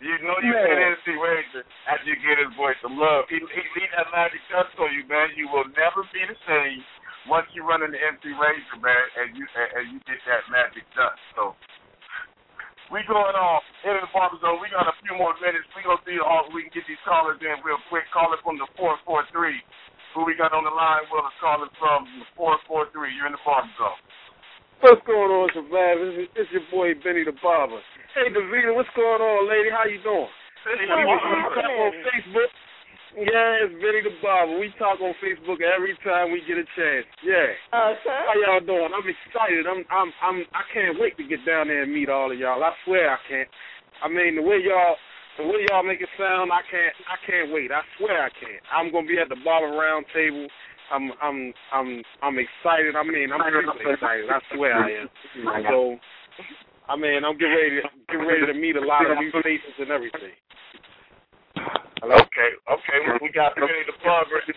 You 0.00 0.16
know 0.24 0.36
you 0.40 0.56
can 0.56 0.80
MC 0.96 1.12
Razor 1.12 1.64
after 1.84 2.08
you 2.08 2.16
get 2.24 2.40
his 2.40 2.48
voice 2.56 2.76
some 2.80 2.96
love. 2.96 3.28
He 3.28 3.36
he 3.36 3.62
leave 3.76 3.92
that 3.96 4.08
magic 4.12 4.40
dust 4.48 4.72
on 4.80 4.88
you, 4.96 5.04
man. 5.04 5.32
You 5.36 5.52
will 5.52 5.68
never 5.76 6.08
be 6.08 6.24
the 6.24 6.36
same 6.48 6.80
once 7.28 7.44
you 7.52 7.68
run 7.68 7.84
into 7.84 8.00
MC 8.00 8.32
Razor, 8.32 8.80
man, 8.80 9.04
and 9.20 9.36
you 9.36 9.44
and, 9.44 9.68
and 9.76 9.84
you 9.92 9.98
get 10.08 10.16
that 10.24 10.48
magic 10.48 10.88
dust. 10.96 11.20
So 11.36 11.52
we 12.88 13.04
going 13.04 13.36
on 13.36 13.60
into 13.84 14.00
the 14.00 14.10
barber 14.10 14.40
zone. 14.40 14.56
We 14.58 14.72
got 14.72 14.88
a 14.88 14.96
few 15.04 15.12
more 15.20 15.36
minutes. 15.36 15.68
We 15.76 15.84
gonna 15.84 16.00
see 16.08 16.16
all 16.16 16.48
we 16.48 16.64
can 16.64 16.72
get 16.80 16.88
these 16.88 17.00
callers 17.04 17.36
in 17.38 17.60
real 17.60 17.80
quick. 17.92 18.08
Caller 18.08 18.40
from 18.40 18.56
the 18.56 18.68
four 18.80 18.96
four 19.04 19.28
three. 19.30 19.60
Who 20.16 20.26
we 20.26 20.34
got 20.34 20.56
on 20.56 20.64
the 20.66 20.72
line? 20.72 21.06
Will 21.12 21.22
is 21.28 21.36
calling 21.44 21.70
from 21.76 22.08
the 22.18 22.26
four 22.34 22.56
four 22.64 22.88
three. 22.90 23.12
You're 23.12 23.28
in 23.28 23.36
the 23.36 23.44
barber 23.44 23.68
zone. 23.76 24.00
What's 24.80 25.04
going 25.04 25.28
on, 25.28 25.52
survivors? 25.52 26.24
It's 26.32 26.48
your 26.56 26.64
boy 26.72 26.96
Benny 27.04 27.20
the 27.20 27.36
Barber. 27.44 27.84
Hey, 28.16 28.32
Davina, 28.32 28.72
what's 28.72 28.88
going 28.96 29.20
on, 29.20 29.44
lady? 29.44 29.68
How 29.68 29.84
you 29.84 30.00
doing? 30.00 30.32
Hey, 30.64 30.88
we 30.88 30.88
talk 30.88 31.68
on 31.68 31.92
Facebook. 32.00 32.50
Yeah, 33.12 33.60
it's 33.60 33.76
Benny 33.76 34.00
the 34.00 34.16
Barber. 34.24 34.56
We 34.56 34.72
talk 34.80 34.96
on 35.04 35.12
Facebook 35.20 35.60
every 35.60 35.92
time 36.00 36.32
we 36.32 36.40
get 36.48 36.56
a 36.56 36.64
chance. 36.72 37.04
Yeah. 37.20 37.52
Okay. 37.76 38.20
How 38.24 38.32
y'all 38.40 38.64
doing? 38.64 38.88
I'm 38.88 39.04
excited. 39.04 39.68
I'm 39.68 39.84
I'm 39.92 40.16
I'm 40.24 40.48
I 40.56 40.64
can't 40.72 40.96
wait 40.96 41.12
to 41.20 41.28
get 41.28 41.44
down 41.44 41.68
there 41.68 41.84
and 41.84 41.92
meet 41.92 42.08
all 42.08 42.32
of 42.32 42.40
y'all. 42.40 42.64
I 42.64 42.72
swear 42.88 43.12
I 43.12 43.20
can't. 43.28 43.52
I 44.00 44.08
mean 44.08 44.40
the 44.40 44.44
way 44.48 44.64
y'all 44.64 44.96
the 45.36 45.44
way 45.44 45.60
y'all 45.68 45.84
make 45.84 46.00
it 46.00 46.08
sound, 46.16 46.56
I 46.56 46.64
can't 46.64 46.96
I 47.04 47.20
can't 47.28 47.52
wait. 47.52 47.68
I 47.68 47.84
swear 48.00 48.24
I 48.24 48.32
can't. 48.32 48.64
I'm 48.72 48.88
gonna 48.88 49.04
be 49.04 49.20
at 49.20 49.28
the 49.28 49.36
Barber 49.44 49.76
round 49.76 50.08
table. 50.16 50.48
I'm 50.90 51.12
I'm 51.22 51.52
I'm 51.72 52.02
I'm 52.22 52.36
excited. 52.38 52.96
I 52.96 53.02
mean 53.02 53.30
I'm 53.32 53.40
really 53.40 53.94
excited. 53.94 54.26
I 54.28 54.40
swear 54.54 54.74
I 54.74 54.90
am. 55.02 55.08
So 55.70 55.96
I 56.88 56.96
mean 56.96 57.24
I'm 57.24 57.38
getting 57.38 57.54
ready 57.54 57.80
to 57.80 57.88
get 58.10 58.18
ready 58.18 58.46
to 58.46 58.54
meet 58.54 58.76
a 58.76 58.84
lot 58.84 59.10
of 59.10 59.18
new 59.18 59.30
faces 59.42 59.74
and 59.78 59.90
everything. 59.90 60.34
Okay, 62.00 62.50
okay, 62.64 62.98
we 63.20 63.28
got 63.28 63.52
Benny 63.60 63.84
the 63.84 63.92
Barber. 64.00 64.40
Hey, 64.48 64.56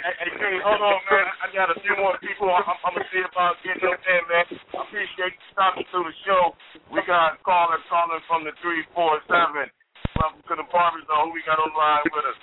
hey, 0.00 0.14
hey, 0.24 0.32
Benny, 0.40 0.56
hold 0.64 0.80
on, 0.80 0.96
man. 1.12 1.28
I 1.44 1.52
got 1.52 1.68
a 1.68 1.76
few 1.84 1.92
more 2.00 2.16
people. 2.16 2.48
I'm, 2.48 2.64
I'm 2.64 2.96
gonna 2.96 3.04
see 3.12 3.20
about 3.20 3.60
getting 3.60 3.84
them 3.84 3.92
in, 3.92 4.22
man. 4.24 4.48
I 4.72 4.88
appreciate 4.88 5.36
you 5.36 5.44
stopping 5.52 5.84
through 5.92 6.08
the 6.08 6.16
show. 6.24 6.56
We 6.88 7.04
got 7.04 7.44
callers 7.44 7.84
calling 7.92 8.24
from 8.24 8.48
the 8.48 8.56
three 8.64 8.88
four 8.96 9.20
seven. 9.28 9.68
Welcome 10.16 10.40
to 10.48 10.54
the 10.64 10.66
Barber 10.72 11.04
Zone. 11.04 11.28
Who 11.28 11.36
we 11.36 11.44
got 11.44 11.60
on 11.60 11.76
line 11.76 12.08
with 12.08 12.24
us? 12.24 12.40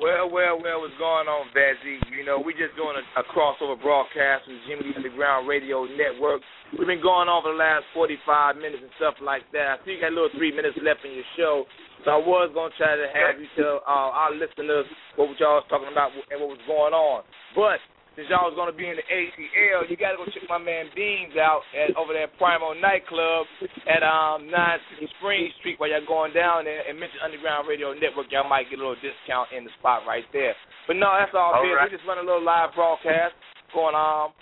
Well, 0.00 0.32
well, 0.32 0.56
well, 0.56 0.80
what's 0.80 0.96
going 0.96 1.28
on, 1.28 1.52
Vazzy? 1.52 2.00
You 2.16 2.24
know, 2.24 2.40
we 2.40 2.56
just 2.56 2.72
doing 2.80 2.96
a, 2.96 3.04
a 3.20 3.24
crossover 3.28 3.76
broadcast 3.76 4.48
from 4.48 4.56
Jimmy 4.64 4.88
Underground 4.96 5.44
Radio 5.44 5.84
Network. 5.84 6.40
We've 6.72 6.88
been 6.88 7.04
going 7.04 7.28
on 7.28 7.44
for 7.44 7.52
the 7.52 7.60
last 7.60 7.84
45 7.92 8.56
minutes 8.56 8.80
and 8.80 8.94
stuff 8.96 9.20
like 9.20 9.44
that. 9.52 9.68
I 9.68 9.76
see 9.84 10.00
you 10.00 10.00
got 10.00 10.10
a 10.10 10.16
little 10.16 10.32
three 10.32 10.48
minutes 10.48 10.80
left 10.80 11.04
in 11.04 11.12
your 11.12 11.28
show. 11.36 11.68
So 12.08 12.16
I 12.16 12.20
was 12.24 12.48
going 12.56 12.72
to 12.72 12.76
try 12.80 12.96
to 12.96 13.08
have 13.12 13.36
you 13.36 13.46
tell 13.52 13.84
uh, 13.84 14.10
our 14.16 14.32
listeners 14.32 14.88
what 15.20 15.28
y'all 15.36 15.60
was 15.60 15.68
talking 15.68 15.92
about 15.92 16.16
and 16.16 16.40
what 16.40 16.56
was 16.56 16.64
going 16.64 16.96
on. 16.96 17.20
But 17.52 17.78
since 18.12 18.28
y'all 18.28 18.44
was 18.44 18.56
going 18.58 18.68
to 18.68 18.76
be 18.76 18.84
in 18.84 18.96
the 19.00 19.06
ATL, 19.08 19.88
you 19.88 19.96
got 19.96 20.12
to 20.12 20.20
go 20.20 20.28
check 20.28 20.44
my 20.48 20.60
man 20.60 20.92
Beans 20.92 21.32
out 21.40 21.64
at 21.72 21.96
over 21.96 22.12
there 22.12 22.28
at 22.28 22.36
Primo 22.36 22.76
Nightclub 22.76 23.48
at 23.88 24.04
um 24.04 24.52
9 24.52 25.16
Spring 25.16 25.48
Street 25.60 25.80
while 25.80 25.88
y'all 25.88 26.04
going 26.04 26.36
down 26.36 26.68
there 26.68 26.84
and 26.84 27.00
mention 27.00 27.24
Underground 27.24 27.64
Radio 27.64 27.96
Network. 27.96 28.28
Y'all 28.28 28.44
might 28.44 28.68
get 28.68 28.76
a 28.78 28.82
little 28.84 29.00
discount 29.00 29.48
in 29.56 29.64
the 29.64 29.72
spot 29.80 30.04
right 30.04 30.28
there. 30.36 30.52
But 30.84 31.00
no, 31.00 31.08
that's 31.16 31.32
all, 31.32 31.56
All 31.56 31.64
good. 31.64 31.72
right. 31.78 31.88
We 31.88 31.96
just 31.96 32.04
run 32.04 32.20
a 32.20 32.26
little 32.26 32.44
live 32.44 32.76
broadcast 32.76 33.32
going 33.72 33.96
on. 33.96 34.36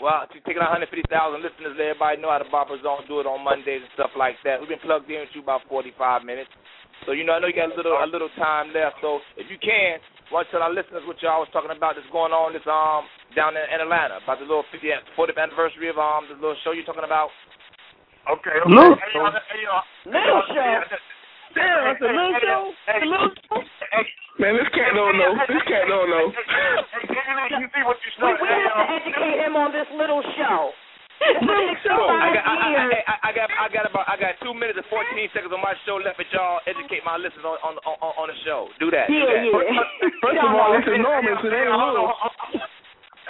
Well, 0.00 0.24
to 0.24 0.36
taking 0.48 0.64
150,000 0.64 1.12
listeners, 1.44 1.76
everybody 1.76 2.16
know 2.24 2.32
how 2.32 2.40
the 2.40 2.48
Barber 2.48 2.80
Zone 2.80 3.04
do 3.04 3.20
it 3.20 3.28
on 3.28 3.44
Mondays 3.44 3.84
and 3.84 3.92
stuff 3.92 4.16
like 4.16 4.40
that. 4.48 4.56
We've 4.56 4.72
been 4.72 4.80
plugged 4.80 5.12
in 5.12 5.20
with 5.20 5.36
you 5.36 5.44
about 5.44 5.60
45 5.68 6.24
minutes. 6.24 6.48
So 7.04 7.12
you 7.12 7.24
know, 7.24 7.36
I 7.36 7.40
know 7.40 7.48
you 7.52 7.56
got 7.56 7.72
a 7.72 7.76
little 7.76 7.96
a 7.96 8.08
little 8.08 8.32
time 8.40 8.72
left. 8.72 8.96
So 9.04 9.20
if 9.36 9.48
you 9.52 9.56
can, 9.60 10.00
want 10.30 10.46
to 10.46 10.50
tell 10.54 10.62
our 10.62 10.72
listeners 10.72 11.02
what 11.06 11.18
y'all 11.22 11.42
was 11.42 11.50
talking 11.52 11.74
about 11.74 11.98
that's 11.98 12.06
going 12.14 12.30
on 12.30 12.54
this 12.54 12.64
um 12.70 13.06
down 13.34 13.54
in, 13.58 13.64
in 13.74 13.82
Atlanta 13.82 14.22
about 14.22 14.38
the 14.38 14.46
little 14.46 14.66
50th, 14.70 15.02
40th 15.18 15.38
anniversary 15.38 15.90
of 15.90 15.98
um 15.98 16.26
the 16.30 16.34
little 16.38 16.56
show 16.62 16.70
you're 16.72 16.86
talking 16.86 17.06
about. 17.06 17.30
Okay, 18.30 18.52
okay. 18.62 18.70
Little 18.70 18.94
Hey, 18.94 19.16
y'all, 19.16 19.32
hey, 19.32 19.62
y'all. 19.64 19.82
Little 20.06 20.42
Hey, 20.46 20.54
show? 20.54 20.98
Damn, 21.56 21.82
that's 21.82 22.02
a 22.04 22.10
little 22.14 22.36
show? 22.38 22.62
hey, 22.86 23.00
A 23.02 23.06
little 23.10 23.30
hey, 23.90 24.06
Man, 24.38 24.56
this 24.56 24.70
cat 24.72 24.94
don't 24.94 25.18
know. 25.18 25.34
This 25.50 25.64
cat 25.68 25.84
don't 25.90 26.08
know. 26.08 26.30
Hey, 26.30 27.04
hey, 27.10 27.60
you 27.60 27.66
see 27.74 27.82
what 27.84 27.98
you 28.00 28.10
We, 28.24 28.30
we 28.40 28.48
have 28.48 28.72
to 28.72 28.84
educate 29.02 29.36
him 29.42 29.52
on 29.58 29.68
this 29.74 29.88
little 29.98 30.22
show. 30.38 30.70
Little 31.20 31.76
show. 31.84 32.00
I 32.24 32.28
got, 32.32 32.44
I, 32.48 32.54
I, 32.56 32.68
I, 32.72 33.16
I 33.28 33.30
got, 33.36 33.48
I 33.52 33.66
got 33.68 33.84
about, 33.84 34.06
I 34.08 34.16
got 34.16 34.40
two 34.40 34.56
minutes 34.56 34.80
and 34.80 34.88
14 34.88 35.04
seconds 35.36 35.52
on 35.52 35.60
my 35.60 35.76
show 35.84 36.00
left, 36.00 36.16
but 36.16 36.24
y'all 36.32 36.64
educate 36.64 37.04
my 37.04 37.20
listeners 37.20 37.44
on 37.44 37.60
on 37.60 37.74
on, 37.84 38.12
on 38.16 38.26
the 38.32 38.38
show. 38.44 38.72
Do 38.80 38.88
that. 38.90 39.06
do 39.06 39.14
Yeah, 39.20 39.28
that. 39.28 39.44
yeah. 39.44 40.16
First 40.24 40.40
of 40.40 40.50
all, 40.56 40.72
it's 40.80 40.88
enormous. 40.88 41.36
It 41.44 41.52
ain't 41.52 41.68
little. 41.76 42.08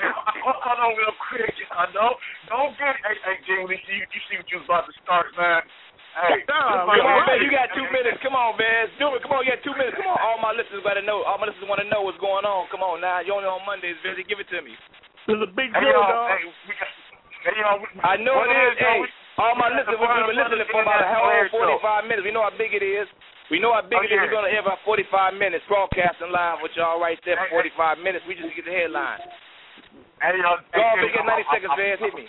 Hold 0.00 0.78
on 0.80 0.92
real 0.96 1.14
quick. 1.28 1.52
I 1.76 1.84
don't 1.92 2.16
don't 2.48 2.72
get 2.80 2.94
hey 3.04 3.16
hey 3.26 3.36
Jamie, 3.44 3.76
you 3.90 4.06
you 4.06 4.20
see 4.30 4.36
what 4.40 4.48
you 4.48 4.58
was 4.62 4.66
about 4.70 4.86
to 4.88 4.94
start, 5.04 5.28
man. 5.36 5.60
Hey, 6.16 6.42
Come 6.48 6.88
on, 6.90 7.26
man. 7.26 7.38
You 7.42 7.50
got 7.52 7.70
two 7.76 7.86
minutes. 7.92 8.18
Come 8.24 8.34
on, 8.34 8.56
man. 8.58 8.90
Do 8.98 9.14
it. 9.14 9.22
Come 9.22 9.34
on, 9.38 9.44
you 9.46 9.52
got 9.54 9.62
two 9.62 9.74
minutes. 9.76 9.94
Come 9.98 10.08
on. 10.10 10.18
All 10.18 10.38
my 10.42 10.50
listeners 10.56 10.82
got 10.82 10.98
to 10.98 11.04
know. 11.06 11.22
All 11.22 11.38
my 11.38 11.46
listeners 11.50 11.68
want 11.70 11.82
to 11.84 11.88
know 11.90 12.02
what's 12.02 12.18
going 12.18 12.42
on. 12.46 12.66
Come 12.72 12.82
on 12.82 12.98
now. 12.98 13.20
You 13.22 13.30
only 13.36 13.46
on 13.46 13.62
Mondays, 13.62 13.94
busy. 14.02 14.26
Give 14.26 14.40
it 14.42 14.48
to 14.50 14.58
me. 14.64 14.74
There's 15.28 15.42
a 15.44 15.50
big 15.54 15.70
deal, 15.70 15.86
y'all, 15.94 16.08
dog. 16.10 16.32
hey, 16.34 16.42
we 16.66 16.74
got, 16.74 16.90
y'all, 17.56 17.80
I 18.04 18.16
know 18.20 18.42
it 18.44 18.52
is. 18.52 18.72
Hey, 18.78 19.00
we- 19.00 19.12
all 19.40 19.56
my 19.56 19.72
listeners, 19.72 19.96
we've 19.96 20.08
been 20.28 20.36
listening 20.36 20.68
for 20.68 20.82
about 20.84 21.00
a 21.00 21.08
International 21.08 21.24
whole 21.24 21.32
Hair 21.32 21.48
Show. 21.48 21.80
45 21.80 22.04
minutes. 22.04 22.24
We 22.28 22.32
know 22.34 22.44
how 22.44 22.52
big 22.60 22.74
it 22.76 22.84
is. 22.84 23.08
We 23.48 23.56
know 23.58 23.72
how 23.72 23.80
big 23.82 23.96
Oh, 23.98 24.04
it 24.04 24.12
is. 24.12 24.20
We're 24.20 24.30
going 24.30 24.44
to 24.46 24.54
have 24.54 24.66
about 24.68 24.84
45 24.84 25.34
minutes 25.40 25.64
broadcasting 25.66 26.28
live 26.30 26.60
with 26.60 26.76
y'all 26.76 27.00
right 27.00 27.18
there 27.24 27.40
for 27.48 27.64
45 27.64 27.98
minutes. 28.04 28.22
We 28.28 28.36
just 28.36 28.52
get 28.54 28.68
the 28.68 28.74
headline. 28.76 29.20
Hey, 30.20 30.36
y'all, 30.44 30.60
Go 30.74 30.80
on, 30.84 31.00
get 31.00 31.24
90 31.24 31.44
seconds, 31.50 31.72
man. 31.72 31.96
Hit 31.98 32.14
me. 32.14 32.26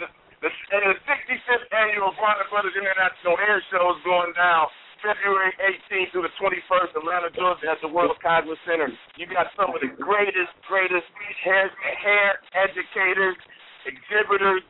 The, 0.00 0.08
the 0.40 0.94
65th 1.04 1.66
annual 1.74 2.14
Bronner 2.16 2.46
Brothers 2.48 2.72
International 2.78 3.36
Air 3.42 3.58
Show 3.74 3.84
is 3.92 4.00
going 4.06 4.32
down 4.38 4.70
February 5.02 5.50
18th 5.60 6.10
through 6.14 6.22
the 6.26 6.34
21st, 6.40 6.94
Atlanta, 6.96 7.28
Georgia, 7.34 7.70
at 7.74 7.78
the 7.82 7.90
World 7.90 8.16
Congress 8.22 8.58
Center. 8.64 8.88
You 9.18 9.26
got 9.26 9.50
some 9.58 9.74
of 9.74 9.82
the 9.82 9.90
greatest, 10.00 10.54
greatest 10.70 11.06
hair, 11.44 11.70
hair 12.02 12.38
educators, 12.54 13.34
exhibitors. 13.88 14.62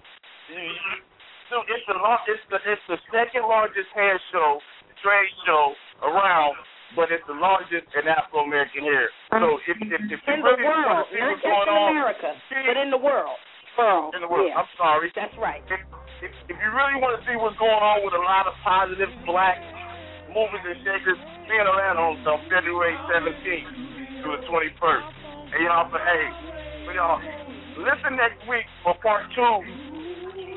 So 1.50 1.64
it's 1.64 1.84
the 1.88 1.96
it's 2.28 2.44
the 2.52 2.58
it's 2.64 2.86
the 2.88 2.98
second 3.12 3.44
largest 3.48 3.88
hair 3.96 4.16
show, 4.32 4.60
trade 5.02 5.32
show 5.44 5.72
around, 6.04 6.56
but 6.96 7.08
it's 7.12 7.24
the 7.26 7.36
largest 7.36 7.88
in 7.96 8.04
Afro 8.08 8.44
American 8.44 8.84
hair. 8.84 9.08
So 9.32 9.58
um, 9.58 9.60
if 9.66 9.76
if, 9.80 10.00
if 10.08 10.20
you 10.24 10.32
In 10.32 10.40
the 10.44 10.56
really 10.56 10.84
want 10.84 11.04
to 11.04 11.08
see 11.12 11.20
what's 11.20 11.42
going 11.44 11.68
in 11.68 11.76
on, 11.76 11.90
America, 11.92 12.30
but 12.36 12.76
in 12.76 12.88
the 12.92 13.00
world. 13.00 13.38
World. 13.78 14.10
in 14.18 14.26
the 14.26 14.30
world. 14.30 14.50
Yeah. 14.50 14.58
I'm 14.58 14.70
sorry. 14.74 15.06
That's 15.14 15.38
right. 15.38 15.62
If, 15.70 15.78
if, 16.18 16.32
if 16.50 16.56
you 16.58 16.70
really 16.74 16.98
want 16.98 17.14
to 17.14 17.22
see 17.30 17.38
what's 17.38 17.54
going 17.62 17.78
on 17.78 18.02
with 18.02 18.10
a 18.10 18.24
lot 18.26 18.50
of 18.50 18.54
positive 18.66 19.06
black 19.22 19.54
movers 20.34 20.58
and 20.66 20.74
shakers, 20.82 21.14
be 21.46 21.54
in 21.54 21.62
Atlanta 21.62 22.02
on 22.02 22.18
on 22.26 22.42
February 22.50 22.98
17th 23.06 23.70
through 24.20 24.34
the 24.34 24.42
21st. 24.50 25.17
And 25.49 25.64
y'all, 25.64 25.88
but 25.88 26.05
hey, 26.05 26.24
but 26.84 26.92
y'all, 26.92 27.20
listen 27.80 28.20
next 28.20 28.40
week 28.44 28.68
for 28.84 28.92
part 29.01 29.24
two 29.32 29.57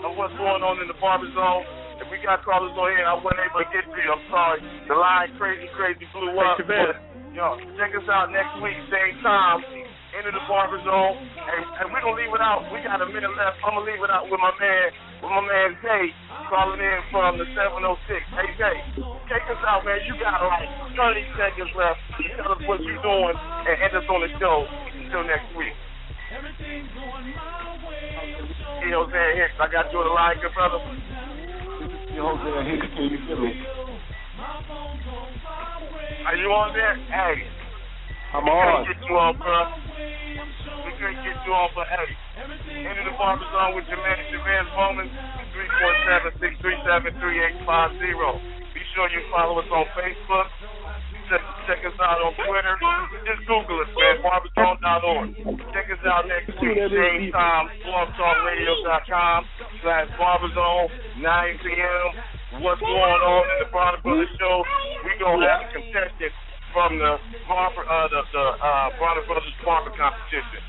of 0.03 0.17
what's 0.17 0.35
going 0.35 0.63
on 0.65 0.81
in 0.83 0.87
the 0.91 0.97
barber 0.99 1.29
zone. 1.31 1.63
If 2.01 2.09
we 2.09 2.17
got 2.25 2.41
callers 2.41 2.73
on 2.73 2.89
here 2.97 3.05
I 3.05 3.13
wasn't 3.13 3.45
able 3.45 3.61
to 3.61 3.69
get 3.69 3.85
to 3.85 3.99
you, 4.01 4.11
I'm 4.11 4.25
sorry. 4.33 4.59
The 4.89 4.97
line 4.97 5.31
crazy, 5.37 5.69
crazy 5.77 6.09
blew 6.11 6.33
up. 6.41 6.57
Thank 6.57 6.65
you, 6.65 6.75
man. 6.75 6.91
But, 6.91 7.11
Yo, 7.31 7.55
check 7.79 7.95
us 7.95 8.03
out 8.11 8.27
next 8.35 8.59
week, 8.59 8.75
same 8.91 9.15
time, 9.23 9.63
into 10.19 10.35
the 10.35 10.43
barber 10.51 10.83
zone. 10.83 11.15
And, 11.15 11.63
and 11.79 11.85
we're 11.87 12.03
going 12.03 12.19
to 12.19 12.21
leave 12.27 12.33
it 12.35 12.43
out. 12.43 12.67
We 12.75 12.83
got 12.83 12.99
a 12.99 13.07
minute 13.07 13.31
left. 13.39 13.63
I'm 13.63 13.79
going 13.79 13.87
to 13.87 13.91
leave 13.95 14.03
it 14.03 14.11
out 14.11 14.27
with 14.27 14.35
my 14.35 14.51
man, 14.59 14.91
with 15.21 15.29
my 15.29 15.41
man 15.45 15.77
Jay, 15.85 16.09
calling 16.49 16.81
in 16.81 16.99
from 17.13 17.37
the 17.37 17.45
706. 17.53 17.93
Hey, 18.33 18.49
Jay, 18.57 18.77
check 19.29 19.45
us 19.45 19.61
out, 19.69 19.85
man. 19.85 20.01
You 20.09 20.17
got 20.17 20.41
like 20.41 20.65
30 20.97 21.21
seconds 21.37 21.69
left. 21.77 22.01
You 22.17 22.33
tell 22.41 22.57
us 22.57 22.61
what 22.65 22.81
you're 22.81 23.01
doing 23.05 23.37
and 23.37 23.75
end 23.77 23.93
us 23.93 24.05
on 24.09 24.25
the 24.25 24.31
show 24.41 24.65
until 24.97 25.23
next 25.29 25.53
week. 25.53 25.77
Hey, 28.81 28.89
Jose 28.89 29.21
Hicks, 29.37 29.57
I 29.61 29.69
got 29.69 29.93
you 29.93 30.01
on 30.01 30.09
the 30.09 30.15
line, 30.17 30.41
good 30.41 30.53
brother. 30.57 30.81
Yo, 32.17 32.33
Jose 32.33 32.49
Hicks, 32.65 32.89
can 32.97 33.05
you 33.13 33.21
feel 33.29 33.39
me? 33.39 33.53
Are 36.25 36.35
you 36.35 36.49
on 36.49 36.73
there? 36.73 36.97
Hey. 37.13 37.60
I'm 38.31 38.47
we 38.47 38.51
on. 38.51 38.63
can't 38.63 38.87
get 38.87 38.99
you 39.03 39.15
on, 39.19 39.35
bro. 39.35 39.59
We 40.87 40.91
can't 40.95 41.19
get 41.19 41.35
you 41.43 41.51
on, 41.51 41.67
but 41.75 41.83
hey. 41.91 42.15
Into 42.41 43.03
the 43.03 43.11
barber 43.19 43.43
zone 43.51 43.75
with 43.75 43.83
your 43.91 43.99
man, 43.99 44.15
Chevez 44.31 44.71
Moman, 44.71 45.11
347-637-3850. 46.39 47.11
Be 48.71 48.79
sure 48.95 49.11
you 49.11 49.19
follow 49.29 49.59
us 49.59 49.67
on 49.67 49.83
Facebook, 49.93 50.47
check, 51.27 51.43
check 51.67 51.83
us 51.83 51.91
out 51.99 52.23
on 52.23 52.31
Twitter. 52.39 52.79
Just 53.27 53.43
Google 53.51 53.83
us, 53.83 53.91
man. 53.99 54.23
Barberzone.org. 54.23 55.35
Check 55.75 55.91
us 55.91 55.99
out 56.07 56.23
next 56.27 56.55
week. 56.63 56.79
Same 56.87 57.31
time, 57.35 57.67
blogtalkradio.com 57.83 59.39
slash 59.83 60.07
Barberzone, 60.15 60.87
9 61.19 61.59
p.m. 61.67 62.07
What's 62.63 62.79
going 62.79 63.21
on 63.27 63.43
in 63.43 63.57
the 63.63 63.67
Bronner 63.71 63.99
Brothers 64.03 64.27
show? 64.39 64.63
we 65.03 65.11
going 65.19 65.39
to 65.39 65.47
have 65.47 65.61
a 65.67 65.71
contestant 65.71 66.31
from 66.73 66.97
the 66.97 67.17
Barber, 67.47 67.83
uh, 67.83 68.07
the, 68.07 68.21
the 68.31 68.45
uh, 68.59 68.89
Bronner 68.97 69.23
Brothers 69.27 69.53
Barber 69.63 69.91
competition. 69.95 70.63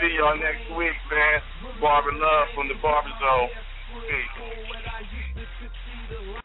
See 0.00 0.16
y'all 0.16 0.36
next 0.36 0.68
week, 0.76 0.96
man. 1.10 1.40
Barber 1.80 2.12
Love 2.12 2.48
from 2.54 2.68
the 2.68 2.74
Barber 2.80 3.12
Zone. 3.20 3.50
Peace. 4.06 6.44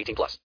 18 0.01 0.15
plus. 0.15 0.39